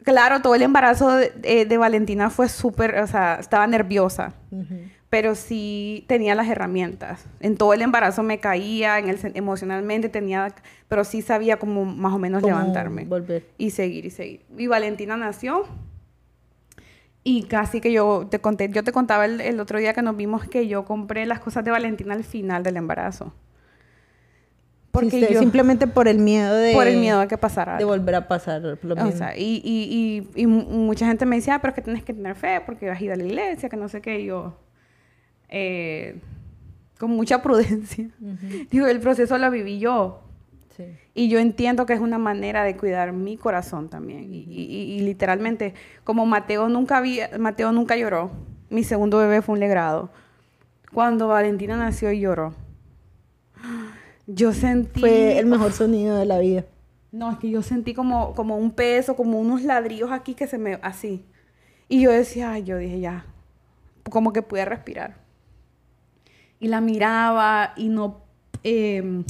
claro, 0.04 0.42
todo 0.42 0.54
el 0.54 0.62
embarazo 0.62 1.16
de, 1.16 1.32
eh, 1.44 1.64
de 1.64 1.76
Valentina 1.78 2.28
fue 2.28 2.48
súper, 2.48 2.98
o 2.98 3.06
sea, 3.06 3.36
estaba 3.40 3.66
nerviosa, 3.66 4.34
pero 5.08 5.34
sí 5.34 6.04
tenía 6.08 6.34
las 6.34 6.48
herramientas. 6.48 7.24
En 7.40 7.56
todo 7.56 7.72
el 7.74 7.82
embarazo 7.82 8.22
me 8.22 8.38
caía, 8.38 8.98
en 8.98 9.08
el, 9.08 9.18
emocionalmente 9.34 10.08
tenía, 10.08 10.54
pero 10.88 11.04
sí 11.04 11.22
sabía 11.22 11.58
como 11.58 11.84
más 11.84 12.12
o 12.12 12.18
menos 12.18 12.42
levantarme 12.42 13.04
volver. 13.06 13.46
y 13.58 13.70
seguir 13.70 14.04
y 14.06 14.10
seguir. 14.10 14.44
Y 14.58 14.66
Valentina 14.66 15.16
nació 15.16 15.64
y 17.24 17.44
casi 17.44 17.80
que 17.80 17.92
yo 17.92 18.26
te 18.30 18.40
conté, 18.40 18.68
yo 18.70 18.82
te 18.82 18.92
contaba 18.92 19.24
el, 19.26 19.40
el 19.40 19.60
otro 19.60 19.78
día 19.78 19.92
que 19.94 20.02
nos 20.02 20.16
vimos 20.16 20.44
que 20.48 20.66
yo 20.66 20.84
compré 20.84 21.24
las 21.26 21.40
cosas 21.40 21.64
de 21.64 21.70
Valentina 21.70 22.14
al 22.14 22.24
final 22.24 22.62
del 22.62 22.76
embarazo. 22.76 23.32
Porque 24.90 25.08
Porque 25.08 25.32
yo, 25.32 25.40
simplemente 25.40 25.86
por 25.86 26.06
el 26.06 26.18
miedo 26.18 26.54
de... 26.54 26.74
por 26.74 26.86
el 26.86 26.98
miedo 26.98 27.18
a 27.20 27.26
que 27.26 27.38
pasara 27.38 27.78
De 27.78 27.84
volver 27.84 28.14
a 28.14 28.28
pasar 28.28 28.78
lo 28.82 28.94
mismo. 28.94 29.08
O 29.08 29.12
sea, 29.12 29.34
y, 29.38 29.62
y, 29.64 30.28
y, 30.34 30.42
y 30.42 30.46
mu- 30.46 30.64
mucha 30.64 31.06
gente 31.06 31.24
me 31.24 31.36
decía, 31.36 31.54
ah, 31.54 31.58
pero 31.60 31.70
es 31.70 31.76
que 31.76 31.80
tienes 31.82 32.02
que 32.04 32.12
tener 32.12 32.34
fe 32.34 32.60
porque 32.66 32.88
vas 32.88 33.00
a 33.00 33.04
ir 33.04 33.10
a 33.10 33.16
la 33.16 33.24
iglesia, 33.24 33.70
que 33.70 33.76
no 33.78 33.88
sé 33.88 34.02
qué. 34.02 34.20
Y 34.20 34.26
yo, 34.26 34.54
eh, 35.48 36.20
con 36.98 37.10
mucha 37.10 37.40
prudencia. 37.40 38.10
Digo, 38.70 38.86
el 38.86 39.00
proceso 39.00 39.38
lo 39.38 39.50
viví 39.50 39.78
yo. 39.78 40.20
Sí. 40.76 40.84
Y 41.14 41.28
yo 41.28 41.38
entiendo 41.38 41.84
que 41.86 41.92
es 41.92 42.00
una 42.00 42.18
manera 42.18 42.64
de 42.64 42.76
cuidar 42.76 43.12
mi 43.12 43.36
corazón 43.36 43.88
también. 43.88 44.32
Y, 44.32 44.38
y- 44.38 44.62
y- 44.64 44.92
y 44.94 45.00
literalmente, 45.00 45.74
como 46.04 46.24
Mateo 46.26 46.68
nunca, 46.68 46.96
había, 46.98 47.30
Mateo 47.38 47.72
nunca 47.72 47.96
lloró, 47.96 48.30
mi 48.70 48.82
segundo 48.84 49.18
bebé 49.18 49.42
fue 49.42 49.52
un 49.54 49.60
legrado. 49.60 50.10
Cuando 50.92 51.28
Valentina 51.28 51.76
nació 51.76 52.10
y 52.12 52.20
lloró, 52.20 52.54
yo 54.26 54.52
sentí... 54.52 55.00
Fue 55.00 55.38
el 55.38 55.46
mejor 55.46 55.72
sonido 55.72 56.16
de 56.16 56.26
la 56.26 56.38
vida. 56.38 56.64
No, 57.10 57.30
es 57.30 57.38
que 57.38 57.50
yo 57.50 57.62
sentí 57.62 57.92
como, 57.92 58.34
como 58.34 58.56
un 58.56 58.70
peso, 58.70 59.16
como 59.16 59.38
unos 59.38 59.62
ladrillos 59.62 60.10
aquí 60.10 60.34
que 60.34 60.46
se 60.46 60.56
me... 60.58 60.78
así. 60.82 61.24
Y 61.88 62.00
yo 62.00 62.10
decía, 62.10 62.52
ay, 62.52 62.64
yo 62.64 62.78
dije, 62.78 63.00
ya, 63.00 63.26
como 64.10 64.32
que 64.32 64.40
pude 64.40 64.64
respirar. 64.64 65.16
Y 66.60 66.68
la 66.68 66.80
miraba 66.80 67.74
y 67.76 67.88
no... 67.88 68.22
eh, 68.64 69.22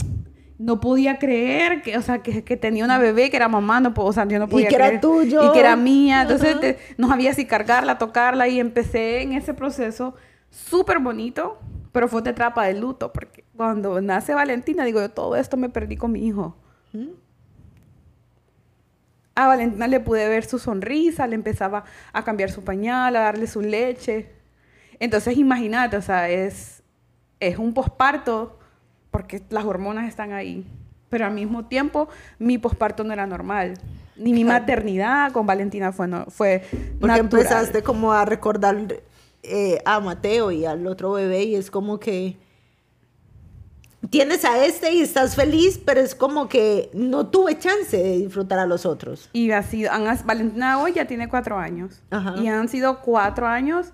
no 0.64 0.78
podía 0.80 1.18
creer 1.18 1.82
que, 1.82 1.96
o 1.96 2.02
sea, 2.02 2.22
que, 2.22 2.44
que 2.44 2.56
tenía 2.56 2.84
una 2.84 2.98
bebé, 2.98 3.30
que 3.30 3.36
era 3.36 3.48
mamá, 3.48 3.80
no, 3.80 3.92
o 3.96 4.12
sea, 4.12 4.26
yo 4.28 4.38
no 4.38 4.48
podía 4.48 4.68
que 4.68 4.76
era 4.76 5.00
tuyo. 5.00 5.48
Y 5.48 5.52
que 5.52 5.58
era 5.60 5.74
mía. 5.74 6.22
Entonces, 6.22 6.60
te- 6.60 6.78
no 6.98 7.08
sabía 7.08 7.34
si 7.34 7.46
cargarla, 7.46 7.98
tocarla. 7.98 8.46
Y 8.46 8.60
empecé 8.60 9.22
en 9.22 9.32
ese 9.32 9.54
proceso 9.54 10.14
súper 10.50 11.00
bonito, 11.00 11.58
pero 11.90 12.06
fue 12.06 12.20
otra 12.20 12.32
etapa 12.32 12.64
de 12.66 12.74
luto, 12.74 13.12
porque 13.12 13.44
cuando 13.56 14.00
nace 14.00 14.34
Valentina, 14.34 14.84
digo, 14.84 15.00
yo 15.00 15.10
todo 15.10 15.34
esto 15.34 15.56
me 15.56 15.68
perdí 15.68 15.96
con 15.96 16.12
mi 16.12 16.26
hijo. 16.26 16.56
A 19.34 19.46
Valentina 19.46 19.88
le 19.88 19.98
pude 19.98 20.28
ver 20.28 20.44
su 20.44 20.58
sonrisa, 20.58 21.26
le 21.26 21.34
empezaba 21.34 21.84
a 22.12 22.22
cambiar 22.22 22.50
su 22.50 22.62
pañal, 22.64 23.16
a 23.16 23.20
darle 23.20 23.46
su 23.46 23.62
leche. 23.62 24.30
Entonces, 25.00 25.38
imagínate, 25.38 25.96
o 25.96 26.02
sea, 26.02 26.28
es, 26.28 26.82
es 27.40 27.56
un 27.58 27.72
posparto 27.72 28.58
porque 29.12 29.42
las 29.50 29.64
hormonas 29.64 30.08
están 30.08 30.32
ahí. 30.32 30.66
Pero 31.08 31.26
al 31.26 31.34
mismo 31.34 31.66
tiempo, 31.66 32.08
mi 32.40 32.58
posparto 32.58 33.04
no 33.04 33.12
era 33.12 33.26
normal. 33.26 33.74
Ni 34.16 34.32
mi 34.32 34.42
maternidad 34.44 35.30
con 35.32 35.46
Valentina 35.46 35.92
fue, 35.92 36.08
no, 36.08 36.24
fue 36.26 36.62
Porque 36.70 36.96
natural. 37.06 37.20
empezaste 37.20 37.82
como 37.82 38.12
a 38.12 38.24
recordar 38.24 38.76
eh, 39.44 39.80
a 39.84 40.00
Mateo 40.00 40.50
y 40.50 40.64
al 40.64 40.86
otro 40.86 41.12
bebé 41.12 41.44
y 41.44 41.54
es 41.54 41.70
como 41.70 42.00
que 42.00 42.36
tienes 44.10 44.44
a 44.44 44.64
este 44.64 44.92
y 44.92 45.00
estás 45.00 45.34
feliz, 45.36 45.80
pero 45.84 46.00
es 46.00 46.14
como 46.14 46.48
que 46.48 46.90
no 46.92 47.26
tuve 47.28 47.58
chance 47.58 47.96
de 47.96 48.18
disfrutar 48.18 48.58
a 48.58 48.66
los 48.66 48.84
otros. 48.86 49.28
Y 49.32 49.50
ha 49.52 49.62
sido, 49.62 49.92
han- 49.92 50.18
Valentina 50.26 50.78
hoy 50.80 50.92
ya 50.92 51.06
tiene 51.06 51.28
cuatro 51.28 51.58
años. 51.58 52.02
Ajá. 52.10 52.34
Y 52.38 52.48
han 52.48 52.68
sido 52.68 53.00
cuatro 53.00 53.46
años, 53.46 53.92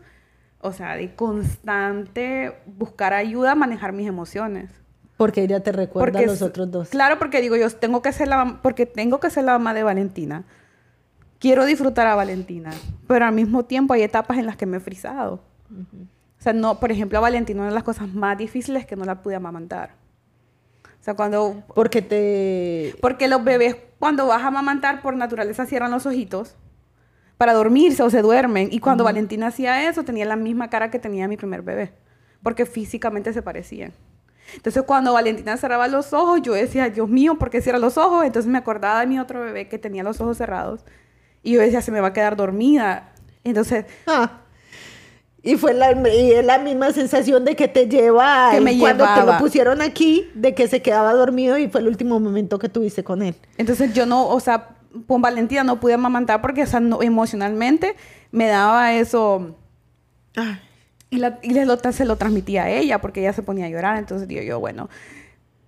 o 0.61 0.73
sea, 0.73 0.95
de 0.97 1.15
constante 1.15 2.55
buscar 2.67 3.13
ayuda 3.13 3.53
a 3.53 3.55
manejar 3.55 3.93
mis 3.93 4.09
emociones. 4.09 4.71
Porque 5.19 5.43
ella 5.43 5.61
te 5.61 5.73
recuerda 5.73 6.21
a 6.21 6.23
los 6.23 6.43
otros 6.43 6.71
dos. 6.71 6.89
Claro, 6.91 7.19
porque 7.19 7.41
digo, 7.41 7.57
yo 7.57 7.69
tengo 7.71 8.01
que 8.03 8.13
ser 8.13 8.29
la 8.29 8.61
porque 8.63 8.87
tengo 8.87 9.19
que 9.19 9.29
ser 9.31 9.45
la 9.45 9.53
mamá 9.59 9.75
de 9.75 9.83
Valentina. 9.83 10.45
Quiero 11.41 11.67
disfrutar 11.67 12.07
a 12.07 12.15
Valentina, 12.15 12.71
pero 13.09 13.27
al 13.27 13.35
mismo 13.35 13.65
tiempo 13.65 13.95
hay 13.95 14.03
etapas 14.03 14.39
en 14.39 14.47
las 14.47 14.57
que 14.57 14.65
me 14.65 14.77
he 14.77 14.81
frisado. 14.81 15.43
O 15.71 16.43
sea, 16.43 16.53
no, 16.53 16.79
por 16.79 16.93
ejemplo, 16.93 17.19
a 17.19 17.21
Valentina 17.21 17.61
una 17.61 17.71
de 17.71 17.75
las 17.75 17.83
cosas 17.83 18.09
más 18.15 18.39
difíciles 18.39 18.83
es 18.83 18.87
que 18.87 18.95
no 18.95 19.05
la 19.05 19.21
pude 19.21 19.35
amamantar. 19.35 19.91
O 21.01 21.03
sea, 21.03 21.15
cuando 21.15 21.65
Porque 21.75 22.01
te... 22.01 22.95
porque 23.01 23.27
los 23.27 23.43
bebés 23.43 23.77
cuando 23.99 24.29
vas 24.29 24.43
a 24.43 24.49
amamantar 24.49 25.03
por 25.03 25.17
naturaleza 25.17 25.67
cierran 25.67 25.91
los 25.91 26.07
ojitos 26.07 26.55
para 27.39 27.55
dormirse 27.55 28.05
o 28.05 28.11
se 28.11 28.23
duermen 28.23 28.69
y 28.71 28.79
cuando 28.79 29.03
Valentina 29.03 29.49
hacía 29.49 29.89
eso 29.89 30.05
tenía 30.05 30.25
la 30.25 30.37
misma 30.37 30.71
cara 30.71 30.91
que 30.91 31.01
tenía 31.01 31.27
mi 31.27 31.37
primer 31.37 31.63
bebé, 31.63 31.93
porque 32.43 32.67
físicamente 32.67 33.33
se 33.33 33.43
parecían. 33.43 33.93
Entonces 34.55 34.83
cuando 34.85 35.13
Valentina 35.13 35.57
cerraba 35.57 35.89
los 35.89 36.13
ojos, 36.13 36.41
yo 36.43 36.53
decía, 36.55 36.89
Dios 36.91 37.09
mío, 37.09 37.37
¿por 37.39 37.51
qué 37.51 37.61
cierra 37.61 37.79
los 37.79 37.97
ojos? 37.99 38.25
Entonces 38.25 38.51
me 38.51 38.59
acordaba 38.59 39.01
de 39.01 39.07
mi 39.07 39.19
otro 39.19 39.41
bebé 39.41 39.69
que 39.69 39.79
tenía 39.79 40.03
los 40.03 40.21
ojos 40.21 40.39
cerrados 40.39 40.85
y 41.43 41.53
yo 41.53 41.61
decía, 41.61 41.81
se 41.83 41.91
me 41.93 42.01
va 42.01 42.09
a 42.09 42.13
quedar 42.13 42.37
dormida. 42.37 43.13
Entonces, 43.45 43.85
Ah. 44.07 44.41
Y 45.41 45.57
fue 45.57 45.73
la, 45.73 45.93
y 45.93 46.33
es 46.33 46.45
la 46.45 46.59
misma 46.59 46.91
sensación 46.93 47.45
de 47.45 47.55
que 47.55 47.69
te 47.69 47.87
lleva 47.89 48.51
Que 48.51 48.61
me 48.61 48.77
cuando 48.79 49.05
te 49.05 49.11
llevaba. 49.11 49.33
lo 49.35 49.39
pusieron 49.39 49.81
aquí, 49.81 50.29
de 50.35 50.53
que 50.53 50.67
se 50.67 50.83
quedaba 50.83 51.13
dormido 51.15 51.57
y 51.57 51.69
fue 51.69 51.81
el 51.81 51.87
último 51.87 52.19
momento 52.19 52.59
que 52.59 52.69
tuviste 52.69 53.05
con 53.05 53.23
él. 53.23 53.37
Entonces 53.57 53.95
yo 53.95 54.05
no, 54.05 54.27
o 54.29 54.41
sea, 54.41 54.71
con 55.07 55.23
Valentina 55.23 55.63
no 55.63 55.79
pude 55.79 55.95
amamantar 55.95 56.43
porque 56.43 56.65
o 56.65 56.67
sea, 56.67 56.81
no- 56.81 57.03
emocionalmente 57.03 57.95
me 58.33 58.49
daba 58.49 58.93
eso 58.95 59.55
y, 61.11 61.19
la, 61.19 61.39
y 61.43 61.55
lo- 61.55 61.77
se 61.93 62.05
lo 62.05 62.17
transmitía 62.17 62.65
a 62.65 62.71
ella 62.71 63.01
porque 63.01 63.21
ella 63.21 63.33
se 63.33 63.43
ponía 63.43 63.67
a 63.67 63.69
llorar. 63.69 63.97
Entonces 63.99 64.29
digo 64.29 64.43
yo, 64.43 64.61
bueno, 64.61 64.89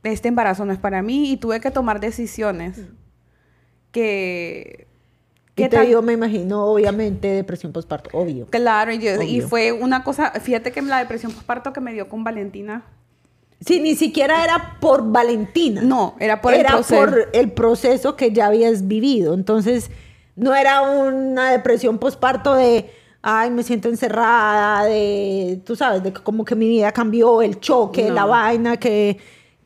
este 0.02 0.28
embarazo 0.28 0.64
no 0.64 0.72
es 0.72 0.78
para 0.78 1.02
mí 1.02 1.32
y 1.32 1.36
tuve 1.36 1.60
que 1.60 1.70
tomar 1.70 2.00
decisiones 2.00 2.78
que... 3.92 4.86
Y 5.56 5.62
que 5.64 5.68
te 5.68 5.76
tal- 5.76 5.86
dio, 5.88 6.00
me 6.00 6.14
imagino, 6.14 6.64
obviamente, 6.64 7.28
depresión 7.28 7.72
postparto, 7.72 8.08
obvio. 8.14 8.46
Claro, 8.46 8.92
y, 8.92 8.98
yo- 8.98 9.20
y 9.20 9.38
Obvio. 9.40 9.48
fue 9.48 9.72
una 9.72 10.04
cosa, 10.04 10.30
fíjate 10.40 10.72
que 10.72 10.80
la 10.80 10.98
depresión 11.00 11.32
postparto 11.32 11.72
que 11.74 11.80
me 11.80 11.92
dio 11.92 12.08
con 12.08 12.24
Valentina, 12.24 12.84
Sí, 13.66 13.78
ni 13.78 13.94
siquiera 13.94 14.42
era 14.42 14.78
por 14.80 15.12
Valentina. 15.12 15.82
no, 15.82 16.16
era 16.18 16.40
por 16.40 16.54
el 16.54 16.60
era 16.60 16.70
proceso. 16.70 16.98
por 16.98 17.28
el 17.34 17.50
proceso 17.52 18.16
que 18.16 18.32
ya 18.32 18.46
habías 18.46 18.88
vivido. 18.88 19.34
Entonces, 19.34 19.90
no 20.34 20.54
era 20.54 20.80
una 20.80 21.50
depresión 21.50 21.98
postparto 21.98 22.54
de, 22.54 22.90
ay, 23.22 23.50
me 23.50 23.62
siento 23.62 23.88
encerrada, 23.88 24.84
de, 24.84 25.60
tú 25.64 25.76
sabes, 25.76 26.02
de 26.02 26.12
como 26.12 26.44
que 26.44 26.54
mi 26.54 26.68
vida 26.68 26.92
cambió, 26.92 27.42
el 27.42 27.60
choque, 27.60 28.08
No. 28.08 28.14
la 28.14 28.24
vaina, 28.24 28.76
que, 28.78 29.18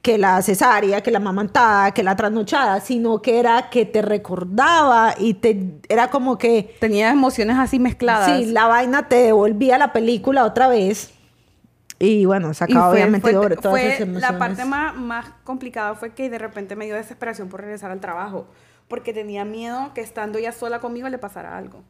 que 0.03 0.19
la 0.19 0.43
cesárea, 0.43 1.03
que 1.03 1.11
la 1.11 1.21
mamantada, 1.21 1.93
que 1.93 2.03
la 2.03 2.15
trasnochada, 2.17 2.81
sino 2.81 3.23
que 3.23 3.39
era 3.39 3.71
que 3.71 3.87
te 3.87 4.03
recordaba 4.03 5.15
y 5.19 5.35
te 5.35 5.79
era 5.89 6.11
como 6.11 6.37
que 6.37 6.77
Tenía 6.81 7.11
emociones 7.11 7.57
así 7.59 7.79
mezcladas. 7.79 8.27
sí, 8.39 8.47
la 8.47 8.67
vaina 8.67 9.09
te 9.09 9.17
devolvía 9.17 9.79
la 9.79 9.93
película 9.93 10.45
otra 10.45 10.69
vez. 10.69 11.13
Y 12.01 12.25
bueno, 12.27 12.53
sacaba 12.55 12.91
obviamente 12.91 13.31
fue- 13.31 13.33
sobre 13.33 13.57
todas 13.57 13.71
fue 13.71 13.87
esas 13.89 14.01
emociones. 14.01 14.31
La 14.33 14.39
parte 14.39 14.65
más, 14.65 14.95
más 14.97 15.27
complicada 15.45 15.95
fue 15.95 16.13
que 16.13 16.29
de 16.29 16.39
repente 16.39 16.75
me 16.77 16.85
dio 16.87 16.97
desesperación 16.97 17.49
por 17.49 17.61
regresar 17.61 17.91
al 17.93 18.01
trabajo, 18.01 18.47
porque 18.89 19.13
tenía 19.15 19.45
miedo 19.45 19.93
que 19.95 20.01
estando 20.01 20.39
ya 20.39 20.51
sola 20.53 20.81
conmigo 20.81 21.09
le 21.09 21.19
pasara 21.19 21.57
algo. 21.57 21.83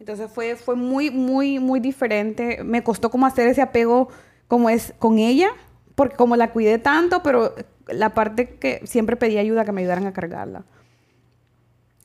Entonces 0.00 0.30
fue, 0.32 0.56
fue 0.56 0.74
muy, 0.76 1.10
muy, 1.10 1.58
muy 1.60 1.78
diferente. 1.78 2.64
Me 2.64 2.82
costó 2.82 3.10
como 3.10 3.26
hacer 3.26 3.46
ese 3.48 3.62
apego 3.62 4.08
como 4.48 4.68
es 4.70 4.92
con 4.98 5.18
ella, 5.18 5.50
porque 5.94 6.16
como 6.16 6.34
la 6.36 6.50
cuidé 6.50 6.78
tanto, 6.78 7.22
pero 7.22 7.54
la 7.86 8.14
parte 8.14 8.56
que 8.56 8.80
siempre 8.84 9.16
pedí 9.16 9.38
ayuda, 9.38 9.64
que 9.64 9.72
me 9.72 9.82
ayudaran 9.82 10.06
a 10.06 10.12
cargarla. 10.12 10.64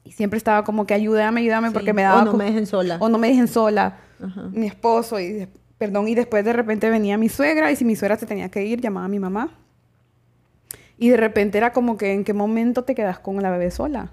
Y 0.04 0.12
siempre 0.12 0.38
estaba 0.38 0.64
como 0.64 0.86
que 0.86 0.94
ayúdame, 0.94 1.42
ayúdame, 1.42 1.70
Sí, 1.70 1.74
porque 1.74 1.94
me 1.94 2.04
o 2.06 2.10
daba... 2.10 2.26
no 2.26 2.32
co- 2.32 2.38
me 2.38 2.46
dejen 2.46 2.68
sola. 2.68 2.98
O 3.00 3.10
no 3.10 3.18
me 3.18 3.30
dejen 3.30 3.48
sola. 3.48 3.98
Ajá. 4.24 4.50
Mi 4.52 4.68
esposo 4.68 5.20
y... 5.20 5.48
Perdón, 5.78 6.08
y 6.08 6.16
después 6.16 6.46
de 6.46 6.54
repente 6.54 6.90
venía 6.90 7.18
mi 7.18 7.28
suegra 7.28 7.70
y 7.72 7.76
si 7.76 7.84
mi 7.84 7.96
suegra 7.96 8.16
se 8.18 8.26
tenía 8.26 8.50
que 8.50 8.64
ir, 8.64 8.80
llamaba 8.80 9.08
a 9.08 9.10
mi 9.10 9.20
mamá. 9.20 9.50
Y 10.98 11.10
de 11.10 11.18
repente 11.18 11.58
era 11.58 11.74
como 11.74 11.98
que 11.98 12.14
en 12.14 12.24
qué 12.24 12.34
momento 12.34 12.84
te 12.84 12.94
quedas 12.96 13.20
con 13.20 13.42
la 13.42 13.52
bebé 13.52 13.72
sola. 13.72 14.12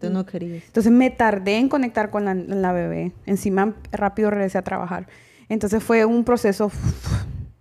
Tú 0.00 0.10
no 0.10 0.24
querías. 0.26 0.64
Entonces 0.66 0.90
me 0.92 1.10
tardé 1.10 1.56
en 1.58 1.68
conectar 1.68 2.10
con 2.10 2.24
la, 2.24 2.34
la 2.34 2.72
bebé. 2.72 3.12
Encima 3.26 3.74
rápido 3.92 4.30
regresé 4.30 4.58
a 4.58 4.62
trabajar. 4.62 5.06
Entonces 5.48 5.82
fue 5.82 6.04
un 6.04 6.24
proceso 6.24 6.70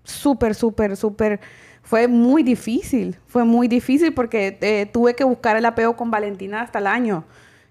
súper, 0.04 0.56
súper, 0.56 0.96
súper... 0.98 1.40
Fue 1.82 2.08
muy 2.08 2.44
difícil. 2.44 3.18
Fue 3.28 3.44
muy 3.46 3.68
difícil 3.68 4.14
porque 4.14 4.58
eh, 4.62 4.88
tuve 4.92 5.16
que 5.16 5.24
buscar 5.24 5.58
el 5.58 5.66
apego 5.66 5.96
con 5.96 6.12
Valentina 6.12 6.62
hasta 6.62 6.80
el 6.80 6.88
año. 6.88 7.24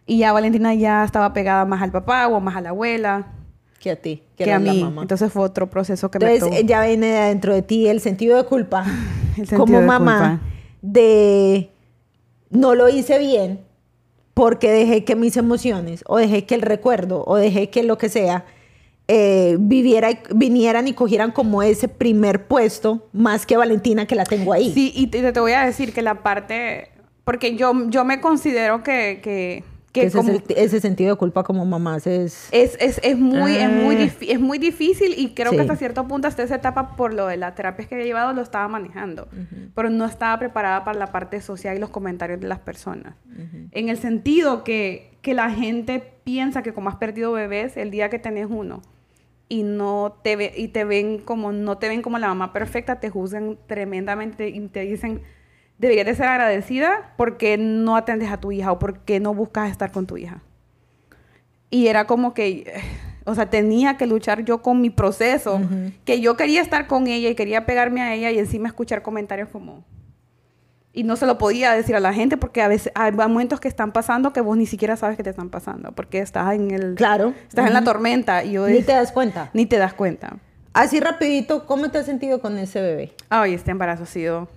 Y 0.06 0.18
ya 0.18 0.32
Valentina 0.32 0.74
ya 0.74 1.04
estaba 1.04 1.32
pegada 1.32 1.64
más 1.64 1.82
al 1.82 1.92
papá 1.92 2.26
o 2.26 2.40
más 2.40 2.56
a 2.56 2.60
la 2.60 2.70
abuela 2.70 3.26
Que 3.78 3.90
a 3.92 3.96
ti, 3.96 4.22
que, 4.36 4.42
era 4.44 4.56
a 4.56 4.58
la 4.58 4.72
mí. 4.72 4.82
mamá. 4.82 5.02
Entonces 5.02 5.30
fue 5.32 5.42
otro 5.42 5.70
proceso 5.70 6.10
que 6.10 6.18
me 6.18 6.24
Entonces 6.34 6.48
tomó. 6.48 6.56
eh, 6.60 6.64
ya 6.66 6.84
viene 6.84 7.06
de 7.06 7.20
dentro 7.28 7.54
de 7.54 7.62
ti 7.62 7.86
el 7.86 8.00
sentido 8.00 8.36
de 8.36 8.44
culpa 8.44 8.84
El 9.36 9.46
sentido 9.46 9.58
como 9.58 9.78
de 9.80 9.86
mamá 9.86 10.40
culpa. 10.40 10.40
de 10.82 11.70
no 12.50 12.74
lo 12.74 12.88
hice 12.88 13.18
bien 13.18 13.60
porque 14.38 14.70
dejé 14.70 15.02
que 15.02 15.16
mis 15.16 15.36
emociones 15.36 16.04
o 16.06 16.16
dejé 16.16 16.46
que 16.46 16.54
el 16.54 16.62
recuerdo 16.62 17.24
o 17.26 17.34
dejé 17.34 17.70
que 17.70 17.82
lo 17.82 17.98
que 17.98 18.08
sea 18.08 18.44
eh, 19.08 19.56
viviera 19.58 20.12
y- 20.12 20.18
vinieran 20.32 20.86
y 20.86 20.92
cogieran 20.92 21.32
como 21.32 21.60
ese 21.60 21.88
primer 21.88 22.46
puesto 22.46 23.08
más 23.12 23.46
que 23.46 23.56
Valentina 23.56 24.06
que 24.06 24.14
la 24.14 24.22
tengo 24.22 24.52
ahí. 24.52 24.72
Sí, 24.72 24.92
y 24.94 25.08
te, 25.08 25.32
te 25.32 25.40
voy 25.40 25.52
a 25.52 25.66
decir 25.66 25.92
que 25.92 26.02
la 26.02 26.22
parte... 26.22 26.88
Porque 27.24 27.56
yo, 27.56 27.72
yo 27.88 28.04
me 28.04 28.20
considero 28.20 28.84
que... 28.84 29.18
que, 29.24 29.64
que 30.00 30.06
ese, 30.06 30.16
como- 30.18 30.30
es 30.32 30.42
el- 30.48 30.56
ese 30.56 30.80
sentido 30.80 31.14
de 31.14 31.18
culpa 31.18 31.42
como 31.44 31.64
mamás 31.64 32.06
es... 32.06 32.48
Es, 32.52 32.76
es, 32.80 33.00
es 33.02 33.18
muy, 33.18 33.54
es, 33.56 33.70
muy 33.70 33.96
Ah. 33.96 34.10
es 34.28 34.40
muy 34.40 34.58
difícil 34.58 35.14
y 35.16 35.34
creo 35.34 35.50
Sí. 35.50 35.56
que 35.56 35.62
hasta 35.62 35.76
cierto 35.76 36.06
punto, 36.08 36.28
hasta 36.28 36.42
esa 36.42 36.56
etapa, 36.56 36.96
por 36.96 37.14
lo 37.14 37.26
de 37.26 37.36
las 37.36 37.54
terapias 37.54 37.88
que 37.88 37.94
había 37.94 38.06
llevado, 38.06 38.32
lo 38.32 38.42
estaba 38.42 38.68
manejando. 38.68 39.28
Pero 39.74 39.90
no 39.90 40.04
estaba 40.04 40.38
preparada 40.38 40.84
para 40.84 40.98
la 40.98 41.12
parte 41.12 41.40
social 41.40 41.76
y 41.76 41.80
los 41.80 41.90
comentarios 41.90 42.40
de 42.40 42.48
las 42.48 42.58
personas. 42.60 43.14
En 43.72 43.88
el 43.88 43.98
sentido 43.98 44.64
que, 44.64 45.12
que 45.22 45.34
la 45.34 45.50
gente 45.50 46.02
piensa 46.24 46.62
que 46.62 46.72
como 46.72 46.88
has 46.88 46.96
perdido 46.96 47.32
bebés, 47.32 47.76
el 47.76 47.90
día 47.90 48.08
que 48.10 48.18
tenés 48.18 48.46
uno 48.50 48.82
y 49.50 49.62
no 49.62 50.16
te 50.22 50.36
ve, 50.36 50.52
y 50.56 50.68
te 50.68 50.84
ven 50.84 51.18
como 51.18 51.52
no 51.52 51.78
te 51.78 51.88
ven 51.88 52.02
como 52.02 52.18
la 52.18 52.28
mamá 52.28 52.52
perfecta, 52.52 53.00
te 53.00 53.08
juzgan 53.08 53.56
tremendamente 53.66 54.48
y 54.50 54.60
te 54.68 54.80
dicen 54.80 55.22
deberías 55.78 56.06
de 56.06 56.14
ser 56.14 56.26
agradecida 56.26 57.14
porque 57.16 57.56
no 57.56 57.96
atendes 57.96 58.30
a 58.30 58.38
tu 58.38 58.52
hija 58.52 58.72
o 58.72 58.78
porque 58.78 59.20
no 59.20 59.32
buscas 59.32 59.70
estar 59.70 59.92
con 59.92 60.06
tu 60.06 60.16
hija. 60.16 60.42
Y 61.70 61.86
era 61.86 62.06
como 62.06 62.34
que, 62.34 62.80
o 63.24 63.34
sea, 63.34 63.50
tenía 63.50 63.96
que 63.96 64.06
luchar 64.06 64.44
yo 64.44 64.62
con 64.62 64.80
mi 64.80 64.90
proceso, 64.90 65.60
que 66.04 66.20
yo 66.20 66.36
quería 66.36 66.60
estar 66.62 66.86
con 66.86 67.06
ella 67.06 67.28
y 67.28 67.34
quería 67.34 67.66
pegarme 67.66 68.02
a 68.02 68.14
ella 68.14 68.30
y 68.30 68.38
encima 68.38 68.68
escuchar 68.68 69.02
comentarios 69.02 69.48
como... 69.48 69.84
Y 70.90 71.04
no 71.04 71.14
se 71.14 71.26
lo 71.26 71.38
podía 71.38 71.72
decir 71.74 71.94
a 71.94 72.00
la 72.00 72.12
gente 72.12 72.36
porque 72.36 72.60
a 72.60 72.66
veces 72.66 72.90
hay 72.96 73.12
momentos 73.12 73.60
que 73.60 73.68
están 73.68 73.92
pasando 73.92 74.32
que 74.32 74.40
vos 74.40 74.56
ni 74.56 74.66
siquiera 74.66 74.96
sabes 74.96 75.16
que 75.16 75.22
te 75.22 75.30
están 75.30 75.50
pasando 75.50 75.92
porque 75.92 76.18
estás 76.18 76.54
en 76.54 76.72
el... 76.72 76.94
Claro. 76.96 77.34
Estás 77.46 77.68
en 77.68 77.74
la 77.74 77.84
tormenta 77.84 78.42
y 78.42 78.52
yo... 78.52 78.66
Ni 78.66 78.82
te 78.82 78.92
das 78.92 79.12
cuenta. 79.12 79.50
Ni 79.52 79.66
te 79.66 79.76
das 79.76 79.92
cuenta. 79.94 80.38
Así 80.72 80.98
rapidito, 80.98 81.66
¿cómo 81.66 81.90
te 81.90 81.98
has 81.98 82.06
sentido 82.06 82.40
con 82.40 82.58
ese 82.58 82.80
bebé? 82.80 83.12
Ay, 83.28 83.54
este 83.54 83.70
embarazo 83.70 84.04
ha 84.04 84.06
sido... 84.06 84.48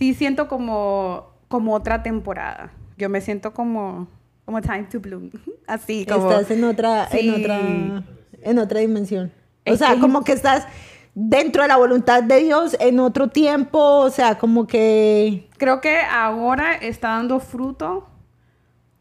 Sí, 0.00 0.14
siento 0.14 0.48
como, 0.48 1.26
como 1.48 1.74
otra 1.74 2.02
temporada. 2.02 2.72
Yo 2.96 3.08
me 3.10 3.20
siento 3.20 3.52
como, 3.52 4.08
como 4.46 4.60
Time 4.62 4.84
to 4.90 4.98
Bloom. 4.98 5.30
Así 5.68 6.06
como... 6.06 6.30
Estás 6.32 6.50
en 6.50 6.64
otra, 6.64 7.06
en 7.12 7.30
otra, 7.34 7.60
en 8.42 8.58
otra 8.58 8.80
dimensión. 8.80 9.30
O 9.66 9.72
Es 9.72 9.78
sea, 9.78 9.94
que- 9.94 10.00
como 10.00 10.24
que 10.24 10.32
estás 10.32 10.66
dentro 11.14 11.62
de 11.62 11.68
la 11.68 11.76
voluntad 11.76 12.22
de 12.22 12.40
Dios 12.42 12.76
en 12.80 12.98
otro 12.98 13.28
tiempo, 13.28 13.78
o 13.78 14.08
sea, 14.10 14.38
como 14.38 14.66
que 14.66 15.48
Creo 15.58 15.82
que 15.82 15.98
ahora 16.00 16.74
está 16.76 17.08
dando 17.10 17.38
fruto. 17.40 18.06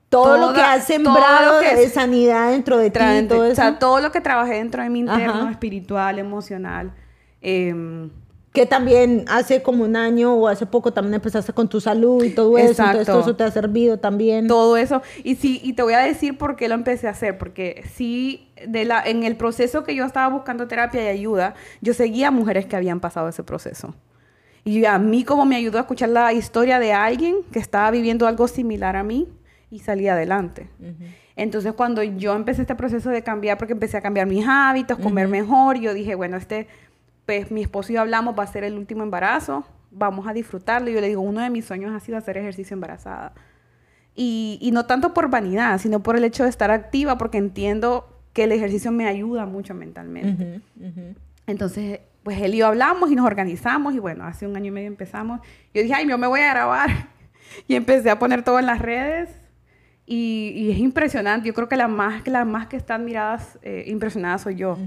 todo 0.09 0.37
lo 0.37 0.53
que 0.53 0.59
has 0.59 0.85
sembrado 0.85 1.61
que 1.61 1.75
de 1.75 1.83
es- 1.83 1.93
sanidad 1.93 2.51
dentro 2.51 2.77
de 2.77 2.89
ti, 2.91 2.99
todo 3.29 3.49
o 3.49 3.55
sea, 3.55 3.79
todo 3.79 4.01
lo 4.01 4.11
que 4.11 4.19
trabajé 4.21 4.55
dentro 4.55 4.83
de 4.83 4.89
mi 4.89 4.99
interno, 4.99 5.33
Ajá. 5.43 5.51
espiritual, 5.51 6.19
emocional. 6.19 6.91
em, 7.41 8.09
que 8.53 8.65
también 8.65 9.25
hace 9.27 9.61
como 9.61 9.83
un 9.83 9.95
año 9.95 10.33
o 10.33 10.47
hace 10.47 10.65
poco 10.65 10.91
también 10.91 11.13
empezaste 11.15 11.53
con 11.53 11.67
tu 11.67 11.79
salud 11.79 12.23
y 12.23 12.31
todo 12.31 12.57
eso, 12.57 12.83
entonces 12.83 13.05
todo 13.05 13.21
eso 13.21 13.35
te 13.35 13.43
ha 13.43 13.51
servido 13.51 13.97
también. 13.99 14.47
todo 14.47 14.75
eso. 14.75 15.01
Y 15.23 15.35
sí, 15.35 15.61
y 15.63 15.73
te 15.73 15.83
voy 15.83 15.93
a 15.93 15.99
decir 15.99 16.37
por 16.37 16.55
qué 16.55 16.67
lo 16.67 16.73
empecé 16.73 17.07
a 17.07 17.11
hacer, 17.11 17.37
porque 17.37 17.83
sí, 17.93 18.51
de 18.67 18.85
la, 18.85 19.03
en 19.03 19.23
el 19.23 19.35
proceso 19.35 19.83
que 19.83 19.93
yo 19.93 20.05
estaba 20.05 20.33
buscando 20.33 20.67
terapia 20.67 21.03
y 21.03 21.07
ayuda, 21.07 21.53
yo 21.81 21.93
seguía 21.93 22.31
mujeres 22.31 22.65
que 22.65 22.75
habían 22.75 22.99
pasado 22.99 23.29
ese 23.29 23.43
proceso. 23.43 23.93
Y 24.65 24.83
a 24.85 24.97
mí 24.97 25.23
como 25.23 25.45
me 25.45 25.55
ayudó 25.55 25.77
a 25.77 25.81
escuchar 25.81 26.09
la 26.09 26.33
historia 26.33 26.79
de 26.79 26.91
alguien 26.91 27.37
que 27.51 27.59
estaba 27.59 27.91
viviendo 27.91 28.27
algo 28.27 28.47
similar 28.47 28.95
a 28.95 29.03
mí 29.03 29.27
y 29.71 29.79
salí 29.79 30.07
adelante. 30.07 30.69
Entonces 31.35 31.73
cuando 31.73 32.03
yo 32.03 32.35
empecé 32.35 32.61
este 32.61 32.75
proceso 32.75 33.09
de 33.09 33.23
cambiar, 33.23 33.57
porque 33.57 33.73
empecé 33.73 33.97
a 33.97 34.01
cambiar 34.01 34.27
mis 34.27 34.45
hábitos, 34.45 34.97
comer 34.97 35.27
mejor, 35.27 35.79
yo 35.79 35.93
dije, 35.93 36.15
bueno, 36.15 36.35
este, 36.35 36.67
pues 37.29 37.51
mi 37.51 37.61
esposo 37.61 37.91
y 37.91 37.95
yo 37.95 38.01
hablamos, 38.01 38.33
va 38.35 38.41
a 38.41 38.47
ser 38.47 38.63
el 38.63 38.75
último 38.75 39.03
embarazo, 39.03 39.63
vamos 39.91 40.25
a 40.25 40.33
disfrutarlo. 40.33 40.89
Y 40.89 40.93
yo 40.93 40.99
le 40.99 41.09
digo, 41.09 41.21
uno 41.21 41.41
de 41.41 41.51
mis 41.51 41.63
sueños 41.63 41.93
ha 41.93 41.99
sido 41.99 42.17
hacer 42.17 42.39
ejercicio 42.39 42.73
embarazada. 42.73 43.33
Y, 44.15 44.57
y 44.59 44.71
no 44.71 44.87
tanto 44.87 45.13
por 45.13 45.29
vanidad, 45.29 45.77
sino 45.77 46.01
por 46.01 46.15
el 46.15 46.23
hecho 46.23 46.41
de 46.41 46.49
estar 46.49 46.71
activa, 46.71 47.19
porque 47.19 47.37
entiendo 47.37 48.19
que 48.33 48.45
el 48.45 48.51
ejercicio 48.51 48.91
me 48.91 49.05
ayuda 49.05 49.45
mucho 49.45 49.75
mentalmente. 49.75 50.61
Entonces, 51.45 51.99
pues 52.23 52.41
él 52.41 52.55
y 52.55 52.57
yo 52.57 52.65
hablamos 52.65 53.11
y 53.11 53.15
nos 53.15 53.27
organizamos 53.27 53.93
y 53.93 53.99
bueno, 53.99 54.23
hace 54.23 54.47
un 54.47 54.55
año 54.55 54.65
y 54.65 54.71
medio 54.71 54.87
empezamos. 54.87 55.39
Yo 55.71 55.83
dije, 55.83 55.93
ay, 55.93 56.09
yo 56.09 56.17
me 56.17 56.25
voy 56.25 56.41
a 56.41 56.49
grabar. 56.49 56.89
Y 57.67 57.75
empecé 57.75 58.09
a 58.09 58.17
poner 58.17 58.43
todo 58.43 58.59
en 58.59 58.67
las 58.67 58.79
redes 58.79 59.29
y, 60.05 60.51
y 60.55 60.71
es 60.71 60.79
impresionante. 60.79 61.47
Yo 61.47 61.53
creo 61.53 61.67
que 61.67 61.75
la 61.75 61.87
más, 61.87 62.27
la 62.27 62.45
más 62.45 62.67
que 62.67 62.77
está 62.77 62.95
admiradas, 62.95 63.59
eh, 63.61 63.85
impresionada 63.87 64.37
soy 64.39 64.55
yo. 64.55 64.77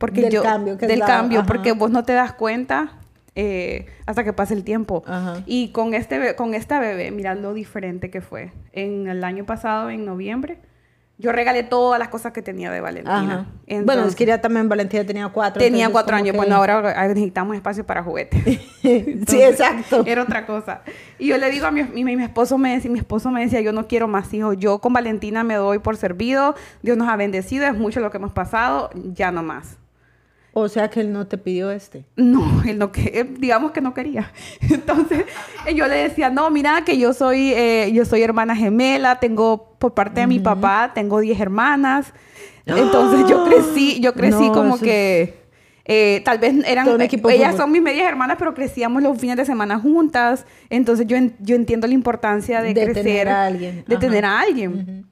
Porque 0.00 0.22
Del 0.22 0.32
yo, 0.32 0.42
cambio 0.42 0.76
que 0.78 0.86
del 0.88 1.00
cambio, 1.00 1.38
ajá. 1.40 1.46
porque 1.46 1.72
vos 1.72 1.90
no 1.92 2.02
te 2.04 2.14
das 2.14 2.32
cuenta 2.32 2.94
eh, 3.36 3.86
hasta 4.06 4.24
que 4.24 4.32
pase 4.32 4.54
el 4.54 4.64
tiempo. 4.64 5.04
Ajá. 5.06 5.42
Y 5.46 5.68
con 5.72 5.94
este 5.94 6.34
con 6.34 6.54
esta 6.54 6.80
bebé, 6.80 7.10
mira 7.12 7.34
lo 7.36 7.54
diferente 7.54 8.10
que 8.10 8.20
fue. 8.20 8.50
En 8.72 9.06
el 9.06 9.22
año 9.22 9.44
pasado, 9.44 9.90
en 9.90 10.04
noviembre, 10.06 10.58
yo 11.18 11.32
regalé 11.32 11.62
todas 11.64 11.98
las 11.98 12.08
cosas 12.08 12.32
que 12.32 12.40
tenía 12.40 12.70
de 12.70 12.80
Valentina. 12.80 13.46
Bueno, 13.84 14.06
es 14.06 14.16
que 14.16 14.24
ya 14.24 14.40
también 14.40 14.70
Valentina 14.70 15.04
tenía 15.04 15.28
cuatro. 15.28 15.60
tenía 15.62 15.90
cuatro 15.90 16.16
años. 16.16 16.30
que- 16.32 16.38
Bueno, 16.38 16.56
ahora 16.56 17.06
necesitamos 17.08 17.54
espacio 17.56 17.84
para 17.84 18.02
juguetes. 18.02 18.42
sí, 18.82 19.42
exacto. 19.42 20.02
Era 20.06 20.22
otra 20.22 20.46
cosa. 20.46 20.80
Y 21.18 21.26
yo 21.26 21.36
le 21.36 21.50
digo 21.50 21.66
a 21.66 21.70
mi, 21.70 21.82
mi, 21.84 22.04
mi 22.16 22.22
esposo 22.22 22.56
me 22.56 22.72
decía, 22.74 22.90
mi 22.90 22.98
esposo 22.98 23.30
me 23.30 23.42
decía, 23.42 23.60
yo 23.60 23.72
no 23.72 23.86
quiero 23.86 24.08
más 24.08 24.32
hijos. 24.32 24.56
Yo 24.58 24.78
con 24.78 24.94
Valentina 24.94 25.44
me 25.44 25.56
doy 25.56 25.78
por 25.78 25.98
servido. 25.98 26.54
Dios 26.82 26.96
nos 26.96 27.06
ha 27.10 27.16
bendecido, 27.16 27.66
es 27.66 27.74
mucho 27.76 28.00
lo 28.00 28.10
que 28.10 28.16
hemos 28.16 28.32
pasado, 28.32 28.88
ya 29.12 29.30
no 29.30 29.42
más. 29.42 29.76
O 30.60 30.68
sea 30.68 30.88
que 30.90 31.00
él 31.00 31.12
no 31.12 31.26
te 31.26 31.38
pidió 31.38 31.70
este. 31.70 32.04
No, 32.16 32.62
él 32.64 32.78
no 32.78 32.92
que, 32.92 33.02
él, 33.20 33.34
digamos 33.38 33.72
que 33.72 33.80
no 33.80 33.94
quería. 33.94 34.32
Entonces 34.60 35.24
eh, 35.66 35.74
yo 35.74 35.86
le 35.88 35.96
decía, 35.96 36.30
no, 36.30 36.50
mira 36.50 36.82
que 36.84 36.98
yo 36.98 37.12
soy, 37.12 37.52
eh, 37.54 37.90
yo 37.92 38.04
soy 38.04 38.22
hermana 38.22 38.54
gemela, 38.56 39.18
tengo 39.20 39.74
por 39.78 39.94
parte 39.94 40.20
de 40.20 40.26
mi 40.26 40.38
papá, 40.38 40.92
tengo 40.94 41.20
10 41.20 41.40
hermanas. 41.40 42.12
Entonces 42.66 43.28
yo 43.28 43.44
crecí, 43.46 44.00
yo 44.00 44.12
crecí 44.14 44.46
No, 44.48 44.52
como 44.52 44.78
que 44.78 45.40
eh, 45.86 46.20
tal 46.24 46.38
vez 46.38 46.54
eran, 46.66 46.86
eh, 47.00 47.08
ellas 47.10 47.20
fútbol. 47.20 47.56
son 47.56 47.72
mis 47.72 47.82
medias 47.82 48.06
hermanas, 48.06 48.36
pero 48.38 48.54
crecíamos 48.54 49.02
los 49.02 49.18
fines 49.18 49.36
de 49.36 49.44
semana 49.44 49.78
juntas. 49.80 50.46
Entonces 50.68 51.06
yo, 51.06 51.16
en- 51.16 51.34
yo 51.40 51.56
entiendo 51.56 51.86
la 51.88 51.94
importancia 51.94 52.62
de, 52.62 52.74
De 52.74 52.84
crecer, 52.84 53.02
tener 53.02 53.28
a 53.28 53.46
alguien. 53.46 53.84
de 53.88 53.94
Ajá. 53.96 54.00
tener 54.00 54.24
a 54.24 54.38
alguien. 54.40 55.06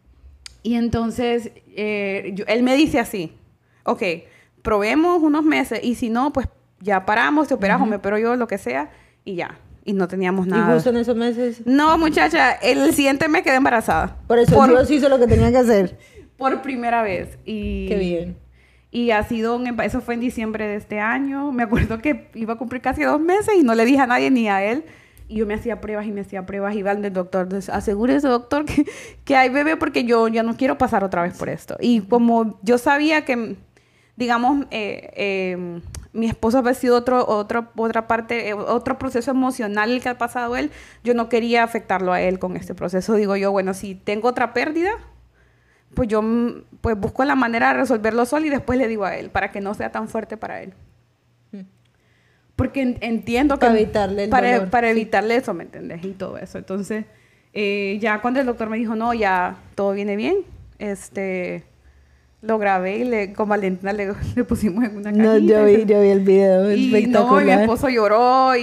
Y 0.63 0.75
entonces 0.75 1.51
eh, 1.75 2.33
yo- 2.35 2.45
él 2.47 2.63
me 2.63 2.77
dice 2.77 3.01
así, 3.01 3.33
ok, 3.85 4.03
probemos 4.69 5.23
unos 5.23 5.45
meses 5.45 5.81
y 5.83 5.95
si 5.95 6.11
no, 6.11 6.31
pues 6.31 6.47
ya 6.81 7.07
paramos, 7.07 7.49
te 7.49 7.55
operas 7.55 7.81
o 7.81 7.87
me 7.87 7.97
opero 7.97 8.19
yo, 8.19 8.37
lo 8.37 8.47
que 8.47 8.59
sea, 8.59 8.91
y 9.25 9.35
ya. 9.35 9.59
Y 9.83 9.95
no 9.95 10.09
teníamos 10.09 10.47
nada. 10.47 10.73
¿Y 10.73 10.75
justo 10.75 10.91
en 10.91 10.99
esos 10.99 11.17
meses? 11.17 11.63
No, 11.65 11.97
muchacha, 11.97 12.53
el 12.53 12.93
siguiente 12.93 13.29
mes 13.29 13.45
quedé 13.45 13.55
embarazada. 13.55 14.19
Por 14.27 14.39
eso 14.39 14.67
Dios 14.67 14.91
hizo 14.91 15.09
lo 15.09 15.19
que 15.19 15.27
tenía 15.27 15.51
que 15.51 15.57
hacer. 15.57 15.99
Por 16.37 16.61
primera 16.61 17.01
vez. 17.01 17.39
Y, 17.47 17.89
Qué 17.89 17.97
bien. 17.97 18.37
Y 18.91 19.11
ha 19.11 19.23
sido 19.23 19.57
un... 19.57 19.81
Eso 19.81 20.03
fue 20.03 20.13
en 20.13 20.21
diciembre 20.21 20.67
de 20.67 20.77
este 20.77 21.01
año. 21.01 21.51
Me 21.51 21.63
acuerdo 21.63 22.03
que 22.03 22.29
iba 22.35 22.53
a 22.53 22.57
cumplir 22.59 22.83
casi 22.83 23.05
dos 23.05 23.23
meses 23.23 23.55
y 23.59 23.63
no 23.63 23.75
le 23.75 23.87
dije 23.87 24.01
a 24.01 24.07
nadie 24.07 24.31
ni 24.31 24.51
a 24.51 24.63
él. 24.63 24.85
Y 25.29 25.37
yo 25.37 25.47
me 25.47 25.55
hacía 25.55 25.81
pruebas 25.81 26.07
y 26.07 26.13
me 26.13 26.21
hacía 26.21 26.45
pruebas. 26.45 26.75
Iba 26.75 26.91
al 26.91 27.01
del 27.01 27.15
doctor. 27.15 27.45
Entonces, 27.45 27.75
asegúrese, 27.75 28.29
doctor, 28.29 28.65
que, 28.67 28.85
que 29.25 29.35
hay 29.35 29.49
bebé 29.49 29.79
porque 29.79 30.05
yo 30.05 30.29
ya 30.29 30.43
no 30.43 30.59
quiero 30.59 30.77
pasar 30.77 31.05
otra 31.05 31.23
vez 31.23 31.39
por 31.39 31.49
esto. 31.49 31.79
Y 31.81 32.03
como 32.03 32.59
yo 32.63 32.77
sabía 32.77 33.25
que, 33.25 33.57
digamos, 34.19 34.67
eh, 34.73 35.11
eh, 35.15 35.81
mi 36.13 36.27
esposo 36.27 36.59
había 36.59 36.75
sido 36.75 36.97
otro, 36.97 37.25
otro, 37.25 37.69
otra 37.77 38.09
parte, 38.09 38.49
eh, 38.49 38.55
otro 38.55 38.99
proceso 38.99 39.31
emocional 39.31 39.93
el 39.93 40.03
que 40.03 40.09
ha 40.09 40.19
pasado 40.19 40.57
él, 40.57 40.73
yo 41.05 41.15
no 41.15 41.29
quería 41.29 41.63
afectarlo 41.63 42.13
a 42.13 42.21
él 42.21 42.41
con 42.41 42.57
este 42.57 42.75
proceso. 42.75 43.15
Digo 43.15 43.37
yo, 43.37 43.53
bueno, 43.53 43.75
si 43.75 43.95
tengo 43.95 44.27
otra 44.29 44.53
pérdida, 44.53 44.91
pues 45.95 46.09
yo 46.09 46.21
mm, 46.21 46.65
pues 46.81 46.99
busco 46.99 47.25
la 47.25 47.37
manera 47.37 47.69
de 47.69 47.75
resolverlo 47.75 48.27
solo 48.27 48.47
y 48.47 48.51
después 48.51 48.77
le 48.77 48.89
digo 48.89 49.05
a 49.05 49.15
él 49.17 49.31
para 49.31 49.53
que 49.53 49.61
no 49.61 49.73
sea 49.75 49.93
tan 49.93 50.09
fuerte 50.09 50.37
para 50.37 50.63
él. 50.63 50.75
Porque 52.57 52.83
en- 52.83 52.99
entiendo 53.03 53.55
que... 53.55 53.67
Para 53.67 53.79
evitarle 53.79 54.25
el 54.25 54.31
para, 54.31 54.53
dolor, 54.53 54.71
para 54.71 54.89
sí. 54.89 54.91
evitarle 54.91 55.37
eso, 55.37 55.55
¿me 55.55 55.63
entendés? 55.63 56.05
Y 56.05 56.11
todo 56.11 56.39
eso. 56.39 56.59
Entonces, 56.59 57.05
eh, 57.53 57.99
ya 58.01 58.21
cuando 58.21 58.41
el 58.41 58.47
doctor 58.47 58.69
me 58.69 58.79
dijo, 58.79 58.97
no, 58.97 59.15
ya 59.15 59.59
todo 59.77 59.93
viene 59.93 60.17
bien, 60.17 60.39
este... 60.81 61.68
Lo 62.41 62.57
grabé 62.59 62.99
y 62.99 63.05
le, 63.05 63.33
con 63.33 63.49
Valentina 63.49 63.93
le, 63.93 64.13
le 64.37 64.45
pusimos 64.45 64.85
en 64.85 64.97
una 64.97 65.11
cajita. 65.11 65.25
No, 65.25 65.39
yo 65.39 65.65
vi, 65.65 65.85
yo 65.87 66.01
vi 66.01 66.09
el 66.09 66.21
video. 66.21 66.73
y 66.73 66.95
espectacular. 66.95 67.33
no, 67.33 67.41
y 67.41 67.45
mi 67.57 67.63
esposo 67.63 67.89
lloró 67.89 68.55
y, 68.57 68.63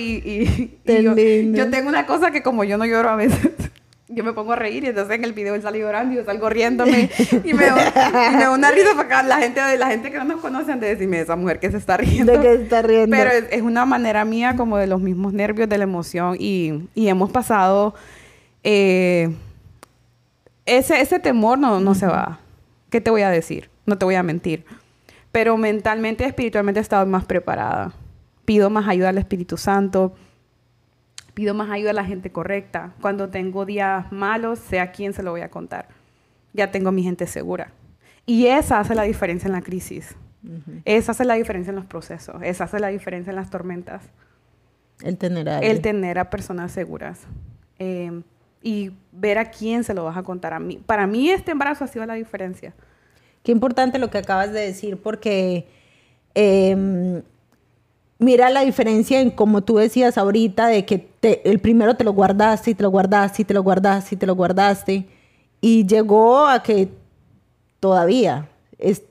y- 0.85 1.53
yo, 1.53 1.69
tengo 1.69 1.89
una 1.89 2.05
cosa 2.05 2.31
que 2.31 2.41
como 2.41 2.63
yo 2.63 2.77
no 2.77 2.85
lloro 2.85 3.09
a 3.09 3.15
veces, 3.17 3.51
yo 4.07 4.23
me 4.23 4.31
pongo 4.31 4.53
a 4.53 4.55
reír 4.55 4.85
y 4.85 4.87
entonces 4.87 5.15
en 5.17 5.25
el 5.25 5.33
video 5.33 5.55
él 5.55 5.61
sale 5.61 5.79
llorando 5.79 6.13
y 6.13 6.17
yo 6.17 6.23
salgo 6.23 6.49
riéndome 6.49 7.09
y 7.43 7.53
me, 7.53 7.65
da- 7.65 8.49
una 8.53 8.71
risa 8.71 8.91
para 8.95 9.01
acá 9.01 9.23
la 9.23 9.39
gente, 9.39 9.59
la 9.77 9.87
gente 9.87 10.09
que 10.09 10.17
no 10.19 10.23
nos 10.23 10.39
conoce 10.39 10.71
han 10.71 10.79
de 10.79 10.87
decirme 10.87 11.19
esa 11.19 11.35
mujer 11.35 11.59
que 11.59 11.69
se 11.69 11.75
está 11.77 11.97
riendo. 11.97 12.31
¿De 12.31 12.39
qué 12.39 12.55
se 12.55 12.63
está 12.63 12.81
riendo? 12.81 13.17
Pero 13.17 13.29
es, 13.31 13.43
es 13.51 13.61
una 13.61 13.85
manera 13.85 14.23
mía 14.23 14.55
como 14.55 14.77
de 14.77 14.87
los 14.87 15.01
mismos 15.01 15.33
nervios, 15.33 15.67
de 15.67 15.77
la 15.77 15.83
emoción 15.83 16.37
y, 16.39 16.87
y 16.95 17.09
hemos 17.09 17.29
pasado... 17.29 17.93
eh, 18.63 19.33
ese, 20.65 20.99
ese 21.01 21.19
temor 21.19 21.59
no, 21.59 21.79
no 21.79 21.93
se 21.93 22.07
va. 22.07 22.39
¿Qué 22.89 23.01
te 23.01 23.11
voy 23.11 23.21
a 23.21 23.29
decir? 23.29 23.69
No 23.85 23.97
te 23.97 24.05
voy 24.05 24.15
a 24.15 24.23
mentir. 24.23 24.65
Pero 25.31 25.57
mentalmente, 25.57 26.25
espiritualmente 26.25 26.79
he 26.79 26.81
estado 26.81 27.05
más 27.05 27.25
preparada. 27.25 27.93
Pido 28.45 28.69
más 28.69 28.87
ayuda 28.87 29.09
al 29.09 29.17
Espíritu 29.17 29.57
Santo. 29.57 30.15
Pido 31.33 31.53
más 31.53 31.69
ayuda 31.69 31.89
a 31.89 31.93
la 31.93 32.05
gente 32.05 32.31
correcta. 32.31 32.93
Cuando 33.01 33.29
tengo 33.29 33.65
días 33.65 34.11
malos, 34.11 34.59
sé 34.59 34.79
a 34.79 34.91
quién 34.91 35.13
se 35.13 35.23
lo 35.23 35.31
voy 35.31 35.41
a 35.41 35.49
contar. 35.49 35.89
Ya 36.53 36.71
tengo 36.71 36.91
mi 36.91 37.03
gente 37.03 37.27
segura. 37.27 37.71
Y 38.25 38.47
esa 38.47 38.79
hace 38.79 38.95
la 38.95 39.03
diferencia 39.03 39.47
en 39.47 39.53
la 39.53 39.61
crisis. 39.61 40.15
Esa 40.85 41.11
hace 41.11 41.25
la 41.25 41.33
diferencia 41.33 41.71
en 41.71 41.75
los 41.75 41.85
procesos. 41.85 42.35
Esa 42.41 42.65
hace 42.65 42.79
la 42.79 42.87
diferencia 42.87 43.31
en 43.31 43.35
las 43.35 43.49
tormentas. 43.49 44.03
El 45.01 45.17
tener 45.17 45.49
a 45.49 45.57
alguien. 45.57 45.75
El 45.75 45.81
tener 45.81 46.19
a 46.19 46.29
personas 46.29 46.71
seguras. 46.71 47.27
Eh, 47.79 48.21
y 48.65 48.91
ver 49.11 49.37
a 49.37 49.51
quién 49.51 49.83
se 49.83 49.93
lo 49.93 50.03
vas 50.03 50.17
a 50.17 50.23
contar 50.23 50.53
a 50.53 50.59
mí. 50.59 50.79
Para 50.83 51.05
mí 51.05 51.29
este 51.29 51.51
embarazo 51.51 51.83
ha 51.83 51.87
sido 51.87 52.03
la 52.07 52.15
diferencia. 52.15 52.73
Qué 53.43 53.51
importante 53.51 53.99
lo 53.99 54.09
que 54.09 54.17
acabas 54.17 54.51
de 54.51 54.59
decir, 54.61 54.97
porque 54.97 55.67
eh, 56.33 57.21
mira 58.17 58.49
la 58.49 58.61
diferencia 58.61 59.21
en 59.21 59.29
como 59.29 59.61
tú 59.61 59.75
decías 59.77 60.17
ahorita, 60.17 60.65
de 60.67 60.83
que 60.83 60.97
te- 60.97 61.47
el 61.47 61.59
primero 61.59 61.95
te 61.95 62.03
lo 62.03 62.13
guardaste 62.13 62.71
y 62.71 62.73
te 62.73 62.81
lo 62.81 62.89
guardaste 62.89 63.43
y 63.43 63.45
te 63.45 63.53
lo 63.53 63.61
guardaste 63.61 64.15
y 64.15 64.17
te 64.17 64.25
lo 64.25 64.35
guardaste, 64.35 65.05
y 65.61 65.85
llegó 65.85 66.47
a 66.47 66.63
que 66.63 66.89
todavía 67.79 68.49
es- 68.79 69.03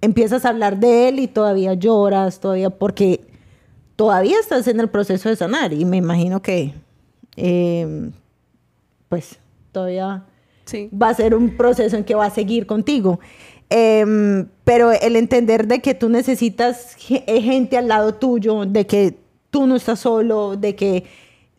empiezas 0.00 0.46
a 0.46 0.48
hablar 0.48 0.78
de 0.78 1.08
él 1.08 1.18
y 1.18 1.26
todavía 1.28 1.74
lloras, 1.74 2.40
todavía, 2.40 2.70
porque 2.70 3.20
todavía 3.96 4.38
estás 4.40 4.66
en 4.66 4.80
el 4.80 4.88
proceso 4.88 5.28
de 5.28 5.36
sanar, 5.36 5.74
y 5.74 5.84
me 5.84 5.98
imagino 5.98 6.40
que, 6.40 6.72
eh, 7.36 8.10
pues, 9.14 9.38
todavía 9.70 10.24
Sí. 10.64 10.90
va 10.92 11.10
a 11.10 11.14
ser 11.14 11.36
un 11.36 11.56
proceso 11.56 11.96
en 11.96 12.02
que 12.02 12.16
va 12.16 12.24
a 12.26 12.30
seguir 12.30 12.66
contigo. 12.66 13.20
Em, 13.70 14.48
pero 14.64 14.90
el 14.90 15.14
entender 15.14 15.68
de 15.68 15.80
que 15.80 15.94
tú 15.94 16.08
necesitas 16.08 16.96
eh, 17.10 17.40
gente 17.40 17.76
al 17.78 17.86
lado 17.88 18.14
tuyo, 18.14 18.64
de 18.66 18.86
que 18.86 19.16
tú 19.50 19.66
no 19.68 19.76
estás 19.76 20.00
solo, 20.00 20.56
de 20.56 20.74
que 20.74 21.04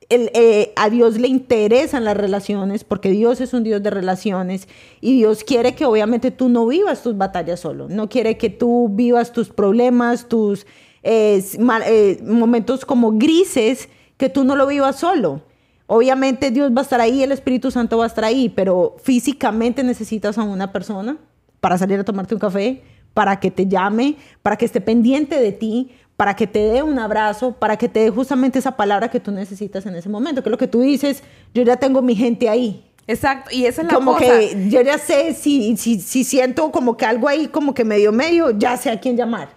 el- 0.10 0.30
eh, 0.34 0.74
a 0.76 0.89
Dios 0.89 1.18
le 1.18 1.28
interesan 1.30 2.03
las 2.03 2.18
relaciones, 2.18 2.84
porque 2.84 3.10
Dios 3.10 3.39
es 3.39 3.53
un 3.53 3.64
Dios 3.64 3.82
de 3.82 3.89
relaciones 3.89 4.68
y 4.99 5.14
Dios 5.16 5.43
quiere 5.45 5.76
que 5.76 5.86
obviamente 5.86 6.30
tú 6.32 6.49
no 6.49 6.68
vivas 6.68 7.01
tus 7.03 7.18
batallas 7.18 7.62
solo, 7.62 7.88
no 7.89 8.10
quiere 8.10 8.38
que 8.38 8.49
tú 8.49 8.89
vivas 8.91 9.32
tus 9.32 9.49
problemas, 9.49 10.28
tus 10.28 10.68
eh, 11.03 11.41
mal- 11.60 11.84
eh, 11.86 12.20
momentos 12.24 12.84
como 12.86 13.14
grises, 13.14 13.88
que 14.18 14.28
tú 14.30 14.43
no 14.43 14.56
lo 14.58 14.68
vivas 14.68 14.97
solo. 14.99 15.41
Obviamente 15.88 16.52
Dios 16.52 16.72
va 16.72 16.80
a 16.80 16.84
estar 16.84 17.00
ahí, 17.00 17.22
el 17.22 17.32
Espíritu 17.32 17.70
Santo 17.70 17.98
va 17.98 18.06
a 18.06 18.08
estar 18.08 18.24
ahí, 18.24 18.50
pero 18.50 18.96
físicamente 19.04 19.84
necesitas 19.84 20.38
a 20.38 20.44
una 20.44 20.72
persona 20.72 21.18
para 21.62 21.78
salir 21.78 22.00
a 22.00 22.04
tomarte 22.04 22.34
un 22.34 22.40
café, 22.40 22.84
para 23.14 23.40
que 23.40 23.52
te 23.52 23.68
llame, 23.68 24.16
para 24.42 24.58
que 24.58 24.66
esté 24.66 24.82
pendiente 24.82 25.40
de 25.40 25.52
ti, 25.52 25.92
para 26.18 26.36
que 26.36 26.48
te 26.48 26.60
dé 26.60 26.82
un 26.82 26.98
abrazo, 26.98 27.54
para 27.54 27.78
que 27.78 27.88
te 27.90 28.00
dé 28.02 28.10
justamente 28.10 28.60
esa 28.60 28.76
palabra 28.76 29.10
que 29.10 29.20
tú 29.20 29.32
necesitas 29.32 29.86
en 29.86 29.96
ese 29.96 30.10
momento, 30.10 30.42
que 30.42 30.50
es 30.50 30.52
lo 30.52 30.58
que 30.58 30.68
tú 30.68 30.82
dices, 30.82 31.24
yo 31.54 31.64
ya 31.64 31.78
tengo 31.78 32.02
mi 32.02 32.16
gente 32.16 32.50
ahí. 32.50 32.84
Exacto. 33.08 33.52
Y 33.54 33.66
esa 33.66 33.84
es 33.84 33.88
la 33.88 33.94
Como 33.94 34.14
cosa. 34.14 34.26
que 34.26 34.70
yo 34.70 34.82
ya 34.82 34.98
sé 34.98 35.34
si, 35.34 35.78
si, 35.78 36.00
si 36.00 36.24
siento 36.24 36.72
como 36.72 36.98
que 36.98 37.06
algo 37.06 37.28
ahí, 37.28 37.48
como 37.48 37.74
que 37.74 37.86
medio 37.86 38.12
medio, 38.12 38.52
ya 38.52 38.78
sé 38.78 38.90
a 38.90 39.00
quién 39.00 39.16
llamar. 39.16 39.50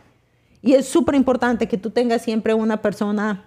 Y 0.60 0.74
es 0.74 0.86
súper 0.86 1.14
importante 1.14 1.68
que 1.68 1.78
tú 1.78 1.90
tengas 1.90 2.22
siempre 2.22 2.52
una 2.52 2.82
persona 2.82 3.46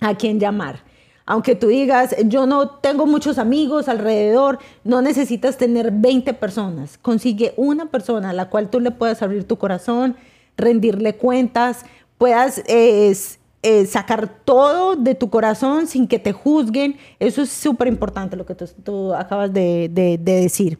a 0.00 0.14
quien 0.14 0.38
llamar. 0.38 0.84
Aunque 1.24 1.54
tú 1.54 1.68
digas, 1.68 2.16
yo 2.26 2.46
no 2.46 2.68
tengo 2.68 3.06
muchos 3.06 3.38
amigos 3.38 3.88
alrededor, 3.88 4.58
no 4.84 5.02
necesitas 5.02 5.56
tener 5.56 5.92
20 5.92 6.34
personas. 6.34 6.98
Consigue 6.98 7.54
una 7.56 7.86
persona 7.86 8.30
a 8.30 8.32
la 8.32 8.48
cual 8.50 8.70
tú 8.70 8.80
le 8.80 8.90
puedas 8.90 9.22
abrir 9.22 9.44
tu 9.44 9.56
corazón, 9.56 10.16
rendirle 10.56 11.14
cuentas, 11.14 11.84
puedas 12.18 12.62
eh, 12.66 13.14
eh, 13.62 13.86
sacar 13.86 14.28
todo 14.44 14.96
de 14.96 15.14
tu 15.14 15.30
corazón 15.30 15.86
sin 15.86 16.08
que 16.08 16.18
te 16.18 16.32
juzguen. 16.32 16.96
Eso 17.20 17.42
es 17.42 17.50
súper 17.50 17.88
importante 17.88 18.36
lo 18.36 18.44
que 18.44 18.54
tú, 18.54 19.14
acabas 19.14 19.52
de 19.52 19.88
decir. 20.20 20.78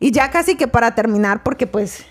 Y 0.00 0.10
ya 0.10 0.30
casi 0.30 0.56
que 0.56 0.68
para 0.68 0.94
terminar, 0.94 1.42
porque 1.42 1.66
pues, 1.66 2.04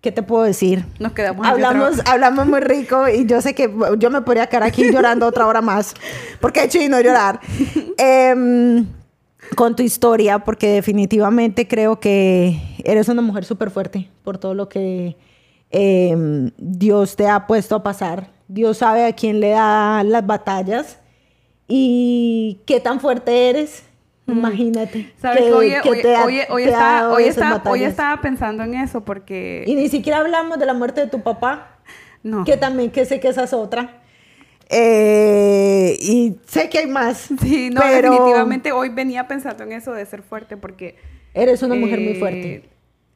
¿qué 0.00 0.12
te 0.12 0.22
puedo 0.22 0.42
decir? 0.44 0.84
Nos 0.98 1.12
quedamos 1.12 1.46
aquí 1.46 1.54
Hablamos, 1.54 1.98
otra- 2.00 2.12
hablamos 2.12 2.46
muy 2.46 2.60
rico 2.60 3.08
y 3.08 3.26
yo 3.26 3.40
sé 3.42 3.54
que 3.54 3.72
yo 3.98 4.10
me 4.10 4.22
podría 4.22 4.46
quedar 4.48 4.62
aquí 4.64 4.90
llorando 4.92 5.26
otra 5.26 5.46
hora 5.46 5.60
más, 5.60 5.94
porque 6.40 6.60
he 6.60 6.64
hecho 6.64 6.78
y 6.80 6.88
no 6.88 7.00
llorar. 7.00 7.40
Em, 7.98 8.86
con 9.56 9.74
tu 9.76 9.82
historia, 9.82 10.38
porque 10.40 10.68
definitivamente 10.68 11.66
creo 11.68 11.98
que 12.00 12.60
eres 12.84 13.08
una 13.08 13.20
mujer 13.22 13.44
súper 13.44 13.70
fuerte 13.70 14.08
por 14.24 14.38
todo 14.38 14.54
lo 14.54 14.68
que 14.68 15.16
em, 15.70 16.50
Dios 16.56 17.16
te 17.16 17.28
ha 17.28 17.46
puesto 17.46 17.74
a 17.76 17.82
pasar. 17.82 18.30
Dios 18.48 18.78
sabe 18.78 19.04
a 19.06 19.12
quién 19.12 19.40
le 19.40 19.50
da 19.50 20.02
las 20.04 20.26
batallas 20.26 20.98
y 21.68 22.60
qué 22.66 22.80
tan 22.80 23.00
fuerte 23.00 23.50
eres. 23.50 23.82
Imagínate. 24.38 25.12
¿Sabes 25.20 25.42
que 25.42 25.52
hoy, 25.52 25.72
que 25.82 25.90
hoy, 25.90 26.02
te 26.02 26.16
ha- 26.16 26.24
hoy- 26.24 26.40
hoy 26.48 26.62
te 26.64 26.68
ha 26.68 26.72
estaba, 26.72 26.92
dado 27.00 27.14
hoy, 27.14 27.22
esas 27.24 27.34
estaba, 27.36 27.52
hoy 27.54 27.58
batallas. 27.64 27.90
estaba 27.90 28.20
pensando 28.22 28.62
en 28.64 28.74
eso 28.74 29.04
porque... 29.04 29.64
Y 29.66 29.74
ni 29.74 29.88
siquiera 29.88 30.18
hablamos 30.18 30.58
de 30.58 30.66
la 30.66 30.74
muerte 30.74 31.00
de 31.02 31.06
tu 31.08 31.22
papá, 31.22 31.78
no. 32.22 32.44
que 32.44 32.56
también 32.56 32.90
que 32.90 33.04
sé 33.04 33.20
que 33.20 33.28
esa 33.28 33.44
es 33.44 33.52
otra. 33.52 34.02
Eh, 34.68 35.96
y 36.00 36.36
sé 36.46 36.68
que 36.68 36.78
hay 36.78 36.86
más. 36.86 37.28
Sí, 37.40 37.70
no, 37.70 37.80
pero 37.80 38.10
definitivamente 38.12 38.72
hoy 38.72 38.88
venía 38.88 39.26
pensando 39.26 39.64
en 39.64 39.72
eso 39.72 39.92
de 39.92 40.06
ser 40.06 40.22
fuerte 40.22 40.56
porque... 40.56 40.96
Eres 41.34 41.62
una 41.62 41.74
mujer 41.76 42.00
muy 42.00 42.12
eh, 42.12 42.18
fuerte. 42.18 42.62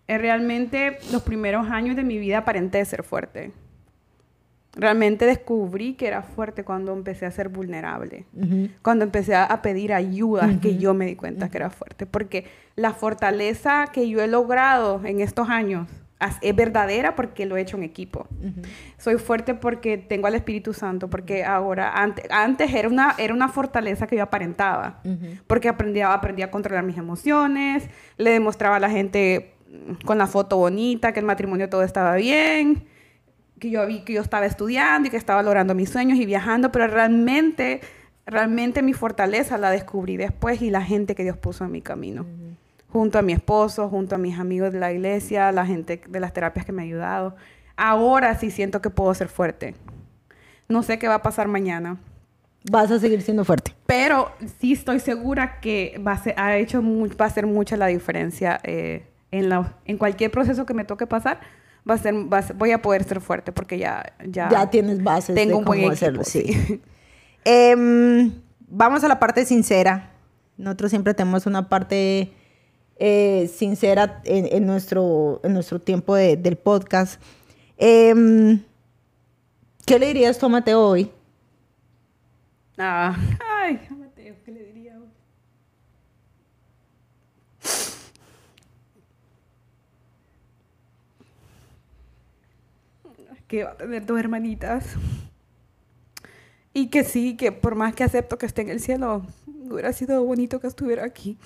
eh, 0.06 0.18
realmente 0.18 0.98
los 1.12 1.22
primeros 1.22 1.68
años 1.70 1.96
de 1.96 2.02
mi 2.04 2.18
vida 2.18 2.38
aparenté 2.38 2.84
ser 2.84 3.02
fuerte. 3.02 3.50
Realmente 4.76 5.24
descubrí 5.24 5.94
que 5.94 6.08
era 6.08 6.22
fuerte 6.22 6.64
cuando 6.64 6.92
empecé 6.92 7.26
a 7.26 7.30
ser 7.30 7.48
vulnerable. 7.48 8.24
Cuando 8.82 9.04
empecé 9.04 9.34
a, 9.36 9.62
pedir 9.62 9.92
ayuda, 9.92 10.58
que 10.60 10.78
yo 10.78 10.94
me 10.94 11.06
di 11.06 11.14
cuenta 11.14 11.48
que 11.48 11.58
era 11.58 11.70
fuerte. 11.70 12.06
Porque 12.06 12.44
la 12.74 12.92
fortaleza 12.92 13.86
que 13.92 14.08
yo 14.08 14.20
he 14.20 14.26
logrado 14.26 15.00
en 15.04 15.20
estos 15.20 15.48
años 15.48 15.88
es 16.40 16.56
verdadera 16.56 17.14
porque 17.14 17.44
lo 17.46 17.56
he 17.56 17.60
hecho 17.60 17.76
en 17.76 17.82
equipo. 17.84 18.26
Soy 18.98 19.18
fuerte 19.18 19.54
porque 19.54 19.98
tengo 19.98 20.26
al 20.26 20.34
Espíritu 20.34 20.72
Santo, 20.72 21.08
porque 21.08 21.44
ahora, 21.44 21.92
antes, 22.02 22.24
antes 22.30 22.72
era, 22.74 22.88
una, 22.88 23.14
era 23.18 23.32
una 23.34 23.48
fortaleza 23.48 24.06
que 24.06 24.16
yo 24.16 24.22
aparentaba, 24.22 25.00
porque 25.46 25.68
aprendí, 25.68 26.00
a- 26.00 26.14
aprendí 26.14 26.42
a 26.42 26.50
controlar 26.50 26.82
mis 26.82 26.96
emociones, 26.96 27.88
le 28.16 28.30
demostraba 28.30 28.76
a 28.76 28.80
la 28.80 28.88
gente 28.90 29.52
mm, 29.68 30.04
con 30.06 30.16
la 30.18 30.26
foto 30.26 30.56
bonita 30.56 31.12
que 31.12 31.20
el 31.20 31.26
matrimonio 31.26 31.68
todo 31.68 31.82
estaba 31.82 32.14
bien, 32.16 32.86
que 33.58 33.70
yo 33.70 33.86
vi 33.86 34.00
que 34.00 34.12
yo 34.12 34.20
estaba 34.20 34.46
estudiando 34.46 35.08
y 35.08 35.10
que 35.10 35.16
estaba 35.16 35.42
logrando 35.42 35.74
mis 35.74 35.90
sueños 35.90 36.18
y 36.18 36.26
viajando, 36.26 36.72
pero 36.72 36.86
realmente, 36.86 37.80
realmente 38.26 38.82
mi 38.82 38.92
fortaleza 38.92 39.58
la 39.58 39.70
descubrí 39.70 40.16
después 40.16 40.60
y 40.62 40.70
la 40.70 40.82
gente 40.82 41.14
que 41.14 41.22
Dios 41.22 41.36
puso 41.36 41.64
en 41.64 41.72
mi 41.72 41.80
camino. 41.80 42.26
Junto 42.88 43.18
a 43.18 43.22
mi 43.22 43.32
esposo, 43.32 43.88
junto 43.88 44.14
a 44.14 44.18
mis 44.18 44.38
amigos 44.38 44.72
de 44.72 44.78
la 44.78 44.92
iglesia, 44.92 45.50
la 45.52 45.66
gente 45.66 46.00
de 46.06 46.20
las 46.20 46.32
terapias 46.32 46.64
que 46.64 46.72
me 46.72 46.82
ha 46.82 46.84
ayudado. 46.84 47.36
Ahora 47.76 48.38
sí 48.38 48.50
siento 48.50 48.80
que 48.80 48.90
puedo 48.90 49.12
ser 49.14 49.28
fuerte. 49.28 49.74
No 50.68 50.82
sé 50.82 50.98
qué 50.98 51.08
va 51.08 51.16
a 51.16 51.22
pasar 51.22 51.48
mañana. 51.48 51.98
Vas 52.70 52.90
a 52.90 52.98
seguir 52.98 53.20
siendo 53.22 53.44
fuerte. 53.44 53.72
Pero 53.86 54.32
sí 54.58 54.72
estoy 54.72 55.00
segura 55.00 55.60
que 55.60 56.00
va 56.06 56.12
a 56.12 56.18
ser, 56.18 56.34
ha 56.38 56.56
hecho 56.56 56.82
va 56.82 57.26
a 57.26 57.30
ser 57.30 57.46
mucha 57.46 57.76
la 57.76 57.88
diferencia 57.88 58.58
eh, 58.62 59.04
en, 59.30 59.48
la, 59.48 59.76
en 59.84 59.98
cualquier 59.98 60.30
proceso 60.30 60.64
que 60.64 60.72
me 60.72 60.84
toque 60.84 61.06
pasar. 61.06 61.40
Va 61.88 61.94
a 61.94 61.98
ser, 61.98 62.14
voy 62.54 62.70
a 62.70 62.80
poder 62.80 63.04
ser 63.04 63.20
fuerte 63.20 63.52
porque 63.52 63.78
ya... 63.78 64.14
Ya, 64.26 64.48
ya 64.48 64.70
tienes 64.70 65.02
bases 65.02 65.34
tengo 65.34 65.50
de 65.50 65.56
un 65.56 65.64
buen 65.64 65.80
cómo 65.80 65.92
equipo, 65.92 65.92
hacerlo. 65.92 66.24
Sí. 66.24 66.80
Em, 67.46 68.32
vamos 68.60 69.04
a 69.04 69.08
la 69.08 69.20
parte 69.20 69.44
sincera. 69.44 70.12
Nosotros 70.56 70.88
siempre 70.90 71.12
tenemos 71.12 71.44
una 71.44 71.68
parte 71.68 72.32
eh, 72.96 73.50
sincera 73.54 74.22
en, 74.24 74.46
en, 74.50 74.64
nuestro, 74.64 75.42
en 75.44 75.52
nuestro 75.52 75.78
tiempo 75.78 76.14
de, 76.14 76.38
del 76.38 76.56
podcast. 76.56 77.20
Eh, 77.76 78.58
¿Qué 79.84 79.98
le 79.98 80.06
dirías 80.06 80.38
tú 80.38 80.46
a 80.46 80.48
Mateo 80.48 80.80
hoy? 80.80 81.10
Ah, 82.78 83.14
ay, 83.62 83.78
a 83.90 83.94
Mateo, 83.94 84.34
¿qué 84.44 84.50
le 84.50 84.64
diría 84.64 84.98
hoy? 84.98 85.08
Que 93.48 93.64
va 93.64 93.70
a 93.70 93.76
tener 93.76 94.06
dos 94.06 94.18
hermanitas. 94.18 94.84
Y 96.72 96.88
que 96.88 97.04
sí, 97.04 97.36
que 97.36 97.52
por 97.52 97.74
más 97.74 97.94
que 97.94 98.04
acepto 98.04 98.38
que 98.38 98.46
esté 98.46 98.62
en 98.62 98.68
el 98.68 98.80
cielo, 98.80 99.26
hubiera 99.46 99.92
sido 99.92 100.24
bonito 100.24 100.60
que 100.60 100.66
estuviera 100.66 101.04
aquí. 101.04 101.38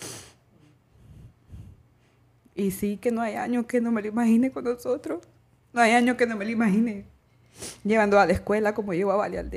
Y 2.55 2.71
sí, 2.71 2.97
que 2.97 3.11
no 3.11 3.21
hay 3.21 3.35
año 3.35 3.67
que 3.67 3.81
no 3.81 3.93
me 3.93 4.03
lo 4.03 4.09
imagine 4.09 4.51
con 4.51 4.65
nosotros. 4.65 5.23
No 5.73 5.81
hay 5.81 5.93
año 5.93 6.17
que 6.17 6.27
no 6.27 6.37
me 6.37 6.45
lo 6.45 6.51
imagine 6.51 7.05
llevando 7.85 8.19
a 8.19 8.27
la 8.27 8.33
escuela 8.33 8.75
como 8.75 8.93
llevo 8.93 9.13
a 9.13 9.17
Vale 9.17 9.39
al. 9.39 9.51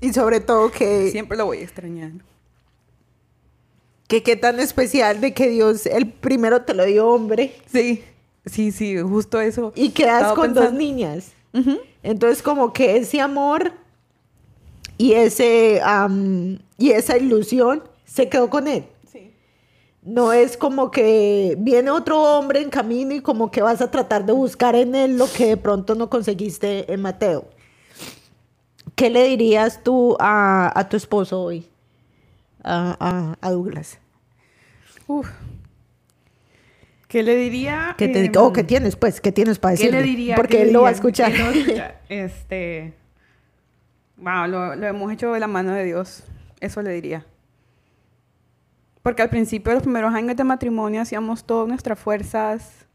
Y 0.00 0.12
sobre 0.12 0.40
todo 0.40 0.70
que... 0.70 1.10
Siempre 1.10 1.36
lo 1.36 1.46
voy 1.46 1.58
a 1.58 1.62
extrañar. 1.62 2.12
Que 4.08 4.22
qué 4.22 4.36
tan 4.36 4.58
especial 4.58 5.20
de 5.20 5.34
que 5.34 5.48
Dios 5.48 5.86
el 5.86 6.10
primero 6.10 6.62
te 6.62 6.74
lo 6.74 6.84
dio 6.84 7.08
hombre. 7.08 7.54
Sí, 7.66 8.02
sí, 8.46 8.72
sí, 8.72 8.98
justo 9.00 9.40
eso. 9.40 9.72
Y 9.74 9.90
quedas 9.90 10.32
con 10.34 10.54
dos 10.54 10.72
niñas. 10.72 11.32
Entonces 12.02 12.42
como 12.42 12.72
que 12.72 12.96
ese 12.96 13.20
amor 13.20 13.72
y, 14.96 15.12
ese, 15.12 15.80
y 16.78 16.90
esa 16.90 17.16
ilusión 17.16 17.82
se 18.04 18.28
quedó 18.28 18.50
con 18.50 18.68
él. 18.68 18.84
No 20.02 20.32
es 20.32 20.56
como 20.56 20.90
que 20.90 21.56
viene 21.58 21.90
otro 21.90 22.22
hombre 22.22 22.62
en 22.62 22.70
camino 22.70 23.14
y 23.14 23.20
como 23.20 23.50
que 23.50 23.60
vas 23.60 23.82
a 23.82 23.90
tratar 23.90 24.24
de 24.24 24.32
buscar 24.32 24.74
en 24.74 24.94
él 24.94 25.18
lo 25.18 25.30
que 25.30 25.46
de 25.46 25.56
pronto 25.58 25.94
no 25.94 26.08
conseguiste 26.08 26.90
en 26.92 27.02
Mateo. 27.02 27.44
¿Qué 28.94 29.10
le 29.10 29.24
dirías 29.24 29.82
tú 29.82 30.16
a, 30.18 30.86
tu 30.90 30.96
esposo 30.96 31.42
hoy? 31.42 31.66
A, 32.64 33.36
Douglas. 33.42 33.98
Uf. 35.06 35.28
¿Qué 37.10 37.24
le 37.24 37.34
diría? 37.34 37.96
¿Qué 37.98 38.06
te, 38.06 38.30
oh, 38.38 38.52
¿qué 38.52 38.62
tienes, 38.62 38.94
pues? 38.94 39.20
¿Qué 39.20 39.32
tienes 39.32 39.58
para 39.58 39.72
decirle? 39.72 39.98
¿Qué 39.98 40.04
le 40.04 40.08
diría? 40.08 40.36
Porque 40.36 40.62
él 40.62 40.72
lo 40.72 40.82
va 40.82 40.90
a 40.90 40.92
escuchar. 40.98 41.32
este... 42.08 42.94
Wow, 44.16 44.46
lo, 44.46 44.76
lo 44.76 44.86
hemos 44.86 45.12
hecho 45.12 45.32
de 45.32 45.40
la 45.40 45.48
mano 45.48 45.72
de 45.72 45.84
Dios. 45.84 46.22
Eso 46.60 46.82
le 46.82 46.92
diría. 46.92 47.26
Porque 49.02 49.22
al 49.22 49.28
principio 49.28 49.72
los 49.72 49.82
primeros 49.82 50.14
años 50.14 50.36
de 50.36 50.44
matrimonio 50.44 51.02
hacíamos 51.02 51.44
todas 51.44 51.66
nuestras 51.66 51.98
fuerzas 51.98 52.86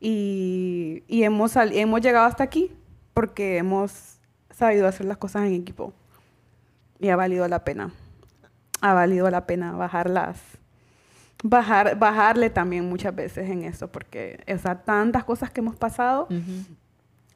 y, 0.00 1.04
y 1.06 1.22
hemos, 1.22 1.54
hemos 1.54 2.00
llegado 2.00 2.26
hasta 2.26 2.42
aquí 2.42 2.72
porque 3.14 3.58
hemos 3.58 4.18
sabido 4.50 4.88
hacer 4.88 5.06
las 5.06 5.18
cosas 5.18 5.44
en 5.44 5.54
equipo. 5.54 5.92
Y 6.98 7.10
ha 7.10 7.16
valido 7.16 7.46
la 7.46 7.62
pena. 7.62 7.92
Ha 8.80 8.92
valido 8.92 9.30
la 9.30 9.46
pena 9.46 9.70
bajarlas. 9.70 10.55
Bajar, 11.42 11.98
bajarle 11.98 12.50
también 12.50 12.88
muchas 12.88 13.14
veces 13.14 13.50
en 13.50 13.64
eso, 13.64 13.88
porque 13.88 14.42
o 14.52 14.58
sea, 14.58 14.82
tantas 14.82 15.24
cosas 15.24 15.50
que 15.50 15.60
hemos 15.60 15.76
pasado, 15.76 16.28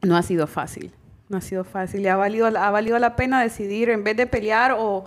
no 0.02 0.16
ha 0.16 0.22
sido 0.22 0.46
fácil. 0.46 0.92
No 1.28 1.36
ha 1.36 1.40
sido 1.40 1.64
fácil. 1.64 2.00
Y 2.00 2.08
ha 2.08 2.16
valido, 2.16 2.46
ha 2.46 2.70
valido 2.70 2.98
la 2.98 3.14
pena 3.14 3.42
decidir, 3.42 3.90
en 3.90 4.02
vez 4.02 4.16
de 4.16 4.26
pelear 4.26 4.72
o, 4.76 5.04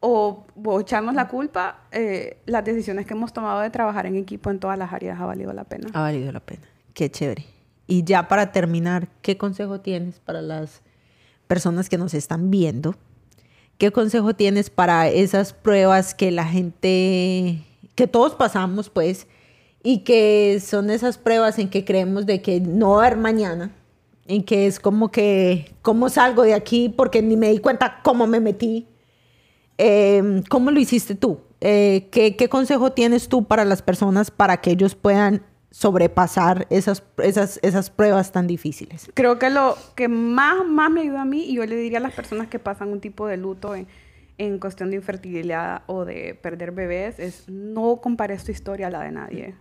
o, 0.00 0.46
echarnos 0.80 1.14
la 1.14 1.28
culpa, 1.28 1.80
eh, 1.90 2.38
las 2.46 2.64
decisiones 2.64 3.06
que 3.06 3.14
hemos 3.14 3.32
tomado 3.32 3.60
de 3.60 3.70
trabajar 3.70 4.06
en 4.06 4.16
equipo 4.16 4.50
en 4.50 4.60
todas 4.60 4.78
las 4.78 4.92
áreas 4.92 5.20
ha 5.20 5.26
valido 5.26 5.52
la 5.52 5.64
pena. 5.64 5.88
Ha 5.92 6.00
valido 6.00 6.32
la 6.32 6.40
pena. 6.40 6.62
Qué 6.94 7.10
chévere. 7.10 7.44
Y 7.86 8.04
ya 8.04 8.28
para 8.28 8.52
terminar, 8.52 9.08
¿qué 9.22 9.36
consejo 9.36 9.80
tienes 9.80 10.20
para 10.20 10.40
las 10.40 10.82
personas 11.46 11.88
que 11.88 11.98
nos 11.98 12.14
están 12.14 12.50
viendo? 12.50 12.94
¿Qué 13.78 13.92
consejo 13.92 14.34
tienes 14.34 14.70
para 14.70 15.08
esas 15.08 15.52
pruebas 15.52 16.14
que 16.14 16.30
la 16.30 16.44
gente, 16.44 17.64
que 17.98 18.06
todos 18.06 18.34
pasamos, 18.34 18.88
pues, 18.88 19.26
y 19.82 19.98
que 19.98 20.58
son 20.64 20.88
esas 20.88 21.18
pruebas 21.18 21.58
en 21.58 21.68
que 21.68 21.84
creemos 21.84 22.24
de 22.24 22.40
que 22.40 22.60
no 22.60 22.92
va 22.92 23.02
a 23.02 23.06
haber 23.08 23.18
mañana, 23.18 23.72
en 24.26 24.42
que 24.42 24.66
es 24.66 24.80
como 24.80 25.10
que, 25.10 25.74
¿cómo 25.82 26.08
salgo 26.08 26.44
de 26.44 26.54
aquí? 26.54 26.88
Porque 26.88 27.20
ni 27.20 27.36
me 27.36 27.50
di 27.50 27.58
cuenta 27.58 28.00
cómo 28.02 28.26
me 28.26 28.40
metí 28.40 28.86
Em, 29.78 30.42
¿Cómo 30.42 30.72
lo 30.72 30.80
hiciste 30.80 31.14
tú? 31.14 31.40
Eh, 31.60 32.08
¿qué, 32.10 32.48
consejo 32.48 32.92
tienes 32.92 33.28
tú 33.28 33.46
para 33.46 33.64
las 33.64 33.80
personas 33.80 34.30
para 34.30 34.60
que 34.60 34.72
ellos 34.72 34.96
puedan 34.96 35.42
sobrepasar 35.70 36.66
esas, 36.68 37.04
esas, 37.18 37.60
esas 37.62 37.88
pruebas 37.88 38.32
tan 38.32 38.48
difíciles? 38.48 39.08
Creo 39.14 39.38
que 39.38 39.50
lo 39.50 39.76
que 39.94 40.08
más, 40.08 40.66
más 40.66 40.90
me 40.90 41.02
ayuda 41.02 41.22
a 41.22 41.24
mí, 41.24 41.44
y 41.44 41.54
yo 41.54 41.64
le 41.64 41.76
diría 41.76 41.98
a 41.98 42.02
las 42.02 42.12
personas 42.12 42.48
que 42.48 42.58
pasan 42.58 42.88
un 42.88 43.00
tipo 43.00 43.28
de 43.28 43.36
luto 43.36 43.76
en 44.38 44.58
cuestión 44.58 44.90
de 44.90 44.96
infertilidad 44.96 45.82
o 45.86 46.04
de 46.04 46.38
perder 46.40 46.72
bebés, 46.72 47.18
es 47.18 47.48
no 47.48 48.00
compares 48.00 48.44
tu 48.44 48.52
historia 48.52 48.86
a 48.86 48.90
la 48.90 49.02
de 49.02 49.12
nadie. 49.12 49.54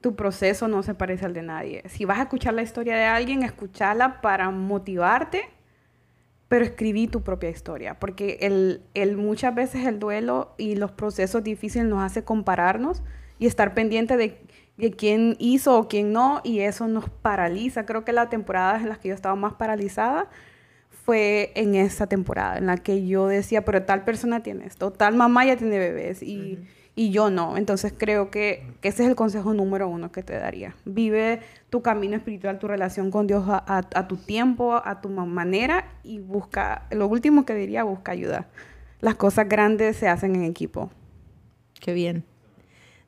Tu 0.00 0.16
proceso 0.16 0.68
no 0.68 0.82
se 0.82 0.94
parece 0.94 1.26
al 1.26 1.34
de 1.34 1.42
nadie. 1.42 1.82
Si 1.88 2.04
vas 2.04 2.18
a 2.18 2.22
escuchar 2.22 2.54
la 2.54 2.62
historia 2.62 2.96
de 2.96 3.04
alguien, 3.04 3.42
escúchala 3.42 4.20
para 4.20 4.50
motivarte 4.50 5.48
pero 6.48 6.64
escribí 6.64 7.08
tu 7.08 7.22
propia 7.22 7.50
historia, 7.50 7.98
porque 8.00 8.38
el, 8.40 8.82
el, 8.94 9.16
muchas 9.16 9.54
veces 9.54 9.86
el 9.86 9.98
duelo 9.98 10.54
y 10.56 10.76
los 10.76 10.90
procesos 10.90 11.44
difíciles 11.44 11.86
nos 11.86 12.02
hace 12.02 12.24
compararnos 12.24 13.02
y 13.38 13.46
estar 13.46 13.74
pendiente 13.74 14.16
de, 14.16 14.40
de, 14.78 14.90
quién 14.92 15.36
hizo 15.38 15.78
o 15.78 15.88
quién 15.88 16.12
no, 16.12 16.40
y 16.42 16.60
eso 16.60 16.88
nos 16.88 17.10
paraliza. 17.10 17.84
Creo 17.84 18.04
que 18.04 18.12
la 18.12 18.30
temporada 18.30 18.78
en 18.78 18.88
la 18.88 18.96
que 18.96 19.08
yo 19.08 19.14
estaba 19.14 19.36
más 19.36 19.54
paralizada 19.54 20.30
fue 21.08 21.52
en 21.54 21.74
esa 21.74 22.06
temporada, 22.06 22.58
en 22.58 22.66
la 22.66 22.76
que 22.76 23.06
yo 23.06 23.28
decía, 23.28 23.64
pero 23.64 23.82
tal 23.84 24.04
persona 24.04 24.42
tiene 24.42 24.66
esto, 24.66 24.92
tal 24.92 25.16
mamá 25.16 25.46
ya 25.46 25.56
tiene 25.56 25.78
bebés, 25.78 26.22
y 26.22 26.58
y 26.98 27.10
yo 27.10 27.30
no. 27.30 27.56
Entonces 27.56 27.94
creo 27.96 28.28
que, 28.28 28.66
ese 28.82 29.04
es 29.04 29.08
el 29.08 29.14
consejo 29.14 29.54
número 29.54 29.88
uno 29.88 30.10
que 30.10 30.24
te 30.24 30.32
daría. 30.36 30.74
Vive 30.84 31.38
tu 31.70 31.80
camino 31.80 32.16
espiritual, 32.16 32.58
tu 32.58 32.66
relación 32.66 33.12
con 33.12 33.28
Dios 33.28 33.44
a, 33.46 34.08
tu 34.08 34.16
tiempo, 34.16 34.82
a 34.84 35.00
tu 35.00 35.08
manera 35.08 35.84
y 36.02 36.18
busca, 36.18 36.88
lo 36.90 37.06
último 37.06 37.46
que 37.46 37.54
diría, 37.54 37.84
busca 37.84 38.10
ayuda. 38.10 38.48
Las 39.00 39.14
cosas 39.14 39.48
grandes 39.48 39.96
se 39.96 40.08
hacen 40.08 40.34
en 40.34 40.42
equipo. 40.42 40.90
Qué 41.80 41.92
bien. 41.92 42.24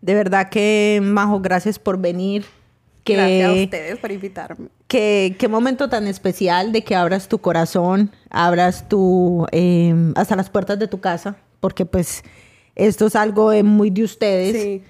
De 0.03 0.15
verdad 0.15 0.51
que, 0.51 1.01
Majo, 1.03 1.41
gracias 1.41 1.81
por 1.81 1.99
venir. 1.99 2.45
Que, 3.05 3.15
gracias 3.15 3.51
a 3.51 3.53
ustedes 3.53 3.99
por 3.99 4.13
invitarme. 4.13 4.69
Qué, 4.87 5.37
qué 5.39 5.49
momento 5.49 5.89
tan 5.89 6.07
especial 6.07 6.73
de 6.73 6.83
que 6.83 6.95
abras 6.95 7.29
tu 7.29 7.39
corazón, 7.39 8.11
abras 8.29 8.89
tu, 8.89 9.47
eh, 9.53 9.95
hasta 10.17 10.37
las 10.37 10.51
puertas 10.51 10.79
de 10.79 10.87
tu 10.87 11.01
casa, 11.01 11.37
porque 11.61 11.87
pues 11.87 12.23
esto 12.75 13.07
es 13.07 13.17
algo 13.17 13.53
muy 13.63 13.91
de 13.91 14.05
ustedes. 14.05 14.83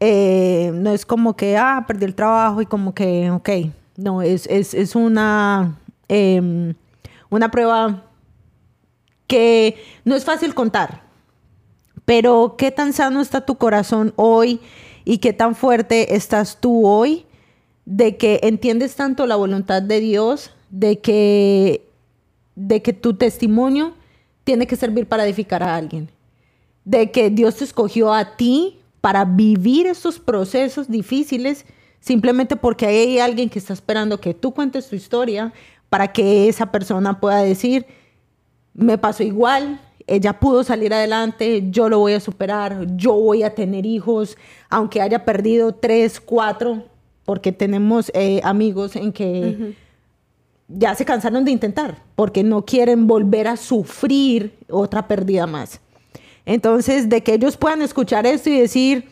Eh, 0.00 0.70
no 0.74 0.92
es 0.92 1.04
como 1.04 1.36
que, 1.36 1.56
ah, 1.56 1.84
perdí 1.86 2.04
el 2.04 2.14
trabajo 2.14 2.62
y 2.62 2.66
como 2.66 2.94
que, 2.94 3.30
ok. 3.30 3.50
No, 3.96 4.22
es, 4.22 4.46
es, 4.46 4.94
una, 4.94 5.80
em, 6.06 6.74
una 7.30 7.50
prueba 7.50 8.04
que 9.26 9.76
no 10.04 10.14
es 10.14 10.24
fácil 10.24 10.54
contar. 10.54 11.02
Pero 12.04 12.54
qué 12.56 12.70
tan 12.70 12.92
sano 12.92 13.20
está 13.20 13.44
tu 13.44 13.56
corazón 13.56 14.14
hoy 14.16 14.60
y 15.04 15.18
qué 15.18 15.32
tan 15.32 15.54
fuerte 15.54 16.14
estás 16.14 16.58
tú 16.60 16.86
hoy 16.86 17.26
de 17.88 18.16
que 18.16 18.40
entiendes 18.42 18.94
tanto 18.96 19.26
la 19.26 19.36
voluntad 19.36 19.80
de 19.82 20.00
Dios, 20.00 20.50
de 20.70 20.98
que, 21.00 21.86
de 22.54 22.82
que 22.82 22.92
tu 22.92 23.14
testimonio 23.14 23.94
tiene 24.44 24.66
que 24.66 24.76
servir 24.76 25.06
para 25.06 25.24
edificar 25.24 25.62
a 25.62 25.74
alguien 25.74 26.10
de 26.88 27.10
que 27.10 27.28
Dios 27.28 27.56
te 27.56 27.64
escogió 27.64 28.14
a 28.14 28.36
ti 28.36 28.78
para 29.02 29.26
vivir 29.26 29.86
estos 29.86 30.18
procesos 30.18 30.88
difíciles 30.88 31.66
simplemente 32.00 32.56
porque 32.56 32.86
hay 32.86 33.18
alguien 33.18 33.50
que 33.50 33.58
está 33.58 33.74
esperando 33.74 34.18
que 34.18 34.32
tú 34.32 34.54
cuentes 34.54 34.88
tu 34.88 34.96
historia 34.96 35.52
para 35.90 36.10
que 36.10 36.48
esa 36.48 36.72
persona 36.72 37.20
pueda 37.20 37.42
decir, 37.42 37.84
me 38.72 38.96
pasó 38.96 39.22
igual, 39.22 39.82
ella 40.06 40.40
pudo 40.40 40.64
salir 40.64 40.94
adelante, 40.94 41.68
yo 41.70 41.90
lo 41.90 41.98
voy 41.98 42.14
a 42.14 42.20
superar, 42.20 42.86
yo 42.96 43.12
voy 43.12 43.42
a 43.42 43.54
tener 43.54 43.84
hijos, 43.84 44.38
aunque 44.70 45.02
haya 45.02 45.26
perdido 45.26 45.74
tres, 45.74 46.18
cuatro, 46.18 46.84
porque 47.28 47.52
tenemos 47.52 48.10
eh, 48.14 48.40
amigos 48.42 48.96
en 48.96 49.12
que 49.12 49.74
ya 50.66 50.94
se 50.94 51.04
cansaron 51.04 51.44
de 51.44 51.50
intentar, 51.50 52.02
porque 52.16 52.42
no 52.42 52.64
quieren 52.64 53.06
volver 53.06 53.48
a 53.48 53.58
sufrir 53.58 54.54
otra 54.70 55.06
pérdida 55.06 55.46
más. 55.46 55.78
Entonces, 56.46 57.10
de 57.10 57.22
que 57.22 57.34
ellos 57.34 57.58
puedan 57.58 57.82
escuchar 57.82 58.24
esto 58.24 58.48
y 58.48 58.58
decir, 58.58 59.10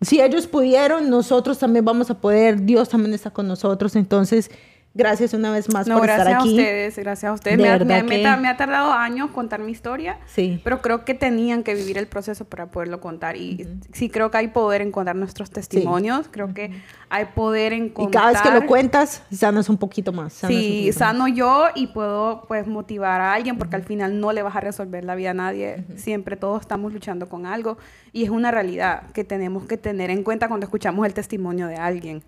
si 0.00 0.22
ellos 0.22 0.46
pudieron, 0.46 1.10
nosotros 1.10 1.58
también 1.58 1.84
vamos 1.84 2.08
a 2.08 2.18
poder, 2.18 2.62
Dios 2.62 2.88
también 2.88 3.12
está 3.12 3.28
con 3.28 3.46
nosotros. 3.46 3.94
Entonces, 3.94 4.50
Gracias 4.96 5.34
una 5.34 5.50
vez 5.50 5.68
más 5.72 5.88
por 5.88 6.08
estar 6.08 6.20
aquí. 6.20 6.28
Gracias 6.28 6.40
a 6.40 6.44
ustedes, 6.44 6.98
gracias 6.98 7.30
a 7.30 7.32
ustedes. 7.32 7.58
Me 7.58 7.68
ha, 7.68 8.36
me, 8.36 8.48
ha, 8.48 8.56
tardado 8.56 8.92
años 8.92 9.30
contar 9.32 9.58
mi 9.58 9.72
historia, 9.72 10.18
sí. 10.26 10.60
pero 10.62 10.80
creo 10.80 11.04
que 11.04 11.14
tenían 11.14 11.64
que 11.64 11.74
vivir 11.74 11.98
el 11.98 12.06
proceso 12.06 12.44
para 12.44 12.66
poderlo 12.66 13.00
contar. 13.00 13.36
Y 13.36 13.66
sí 13.92 14.08
creo 14.08 14.30
que 14.30 14.38
hay 14.38 14.48
poder 14.48 14.82
en 14.82 14.92
contar 14.92 15.16
nuestros 15.16 15.50
testimonios, 15.50 16.28
creo 16.30 16.54
que 16.54 16.70
hay 17.08 17.24
poder 17.34 17.72
en 17.72 17.88
contar... 17.88 18.08
Y 18.08 18.12
cada 18.12 18.32
vez 18.32 18.42
que 18.42 18.60
lo 18.60 18.66
cuentas, 18.66 19.24
sanas 19.32 19.68
un 19.68 19.78
poquito 19.78 20.12
más. 20.12 20.32
sí, 20.32 20.92
sano 20.92 21.26
yo 21.26 21.66
y 21.74 21.88
puedo 21.88 22.44
pues 22.46 22.68
motivar 22.68 23.20
a 23.20 23.32
alguien 23.32 23.58
porque 23.58 23.74
al 23.74 23.82
final 23.82 24.20
no 24.20 24.32
le 24.32 24.42
vas 24.42 24.54
a 24.54 24.60
resolver 24.60 25.04
la 25.04 25.16
vida 25.16 25.30
a 25.30 25.34
nadie. 25.34 25.84
Siempre 25.96 26.36
todos 26.36 26.60
estamos 26.60 26.92
luchando 26.92 27.28
con 27.28 27.46
algo 27.46 27.78
y 28.12 28.22
es 28.22 28.30
una 28.30 28.52
realidad 28.52 29.10
que 29.12 29.24
tenemos 29.24 29.66
que 29.66 29.76
tener 29.76 30.10
en 30.10 30.22
cuenta 30.22 30.46
cuando 30.46 30.66
escuchamos 30.66 31.04
el 31.04 31.14
testimonio 31.14 31.66
de 31.66 31.76
alguien 31.76 32.22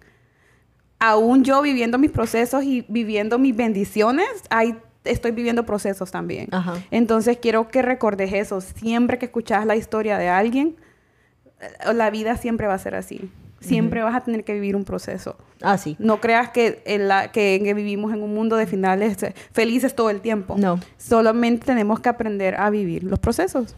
aún 0.99 1.45
yo 1.45 1.63
viviendo 1.63 1.99
mis 1.99 2.11
procesos 2.11 2.65
y 2.65 2.85
viviendo 2.89 3.39
mis 3.39 3.55
bendiciones, 3.55 4.27
ahí 4.51 4.77
estoy 5.05 5.31
viviendo 5.31 5.65
procesos 5.65 6.11
también. 6.11 6.49
Entonces 6.91 7.39
quiero 7.41 7.69
que 7.69 7.83
recordes 7.83 8.33
eso. 8.33 8.61
Siempre 8.61 9.19
que 9.19 9.27
escuchas 9.27 9.67
la 9.67 9.77
historia 9.77 10.19
de 10.19 10.29
alguien, 10.29 10.77
eh, 11.61 11.93
la 11.95 12.11
vida 12.11 12.37
siempre 12.37 12.67
va 12.67 12.75
a 12.75 12.79
ser 12.79 12.95
así. 12.95 13.31
Siempre 13.61 14.03
vas 14.03 14.15
a 14.15 14.21
tener 14.21 14.45
que 14.45 14.53
vivir 14.53 14.77
un 14.77 14.85
proceso. 14.85 15.37
Ah, 15.63 15.79
sí. 15.79 15.97
No 15.99 16.21
creas 16.21 16.51
que, 16.51 16.83
en 16.85 17.09
la, 17.09 17.33
que, 17.33 17.61
que 17.65 17.75
vivimos 17.75 18.13
en 18.13 18.23
un 18.23 18.33
mundo 18.35 18.55
de 18.57 18.67
finales 18.67 19.21
eh, 19.23 19.35
felices 19.51 19.97
todo 19.97 20.11
el 20.11 20.21
tiempo. 20.21 20.57
No. 20.59 20.79
Solamente 20.99 21.67
tenemos 21.67 21.99
que 22.01 22.09
aprender 22.09 22.55
a 22.57 22.71
vivir 22.71 23.03
los 23.03 23.19
procesos. 23.19 23.75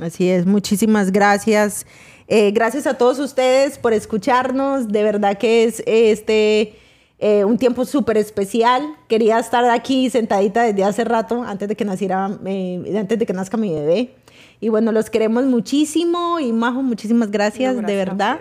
Así 0.00 0.28
es. 0.28 0.44
Muchísimas 0.44 1.12
gracias. 1.12 1.86
Eh, 2.28 2.50
gracias 2.52 2.86
a 2.86 2.94
todos 2.94 3.18
ustedes 3.18 3.78
por 3.78 3.92
escucharnos. 3.92 4.88
De 4.88 5.02
verdad 5.02 5.38
que 5.38 5.64
es 5.64 5.82
este 5.86 6.76
eh, 7.18 7.44
un 7.44 7.58
tiempo 7.58 7.84
súper 7.84 8.16
especial. 8.16 8.96
Quería 9.08 9.38
estar 9.38 9.64
aquí 9.70 10.10
sentadita 10.10 10.62
desde 10.62 10.84
hace 10.84 11.04
rato, 11.04 11.42
antes 11.42 11.68
de 11.68 11.76
que 11.76 11.84
naciera, 11.84 12.38
eh, 12.46 12.96
antes 12.98 13.18
de 13.18 13.26
que 13.26 13.32
nazca 13.32 13.56
mi 13.56 13.72
bebé. 13.72 14.14
Y 14.60 14.68
bueno, 14.68 14.92
los 14.92 15.10
queremos 15.10 15.44
muchísimo 15.44 16.40
y 16.40 16.52
Majo, 16.52 16.82
muchísimas 16.82 17.30
gracias, 17.30 17.76
de 17.76 17.96
verdad. 17.96 18.40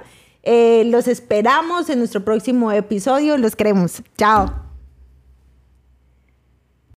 los 0.85 1.07
esperamos 1.07 1.89
en 1.89 1.99
nuestro 1.99 2.23
próximo 2.23 2.71
episodio. 2.71 3.37
Los 3.37 3.55
queremos. 3.55 4.01
Chao. 4.17 4.62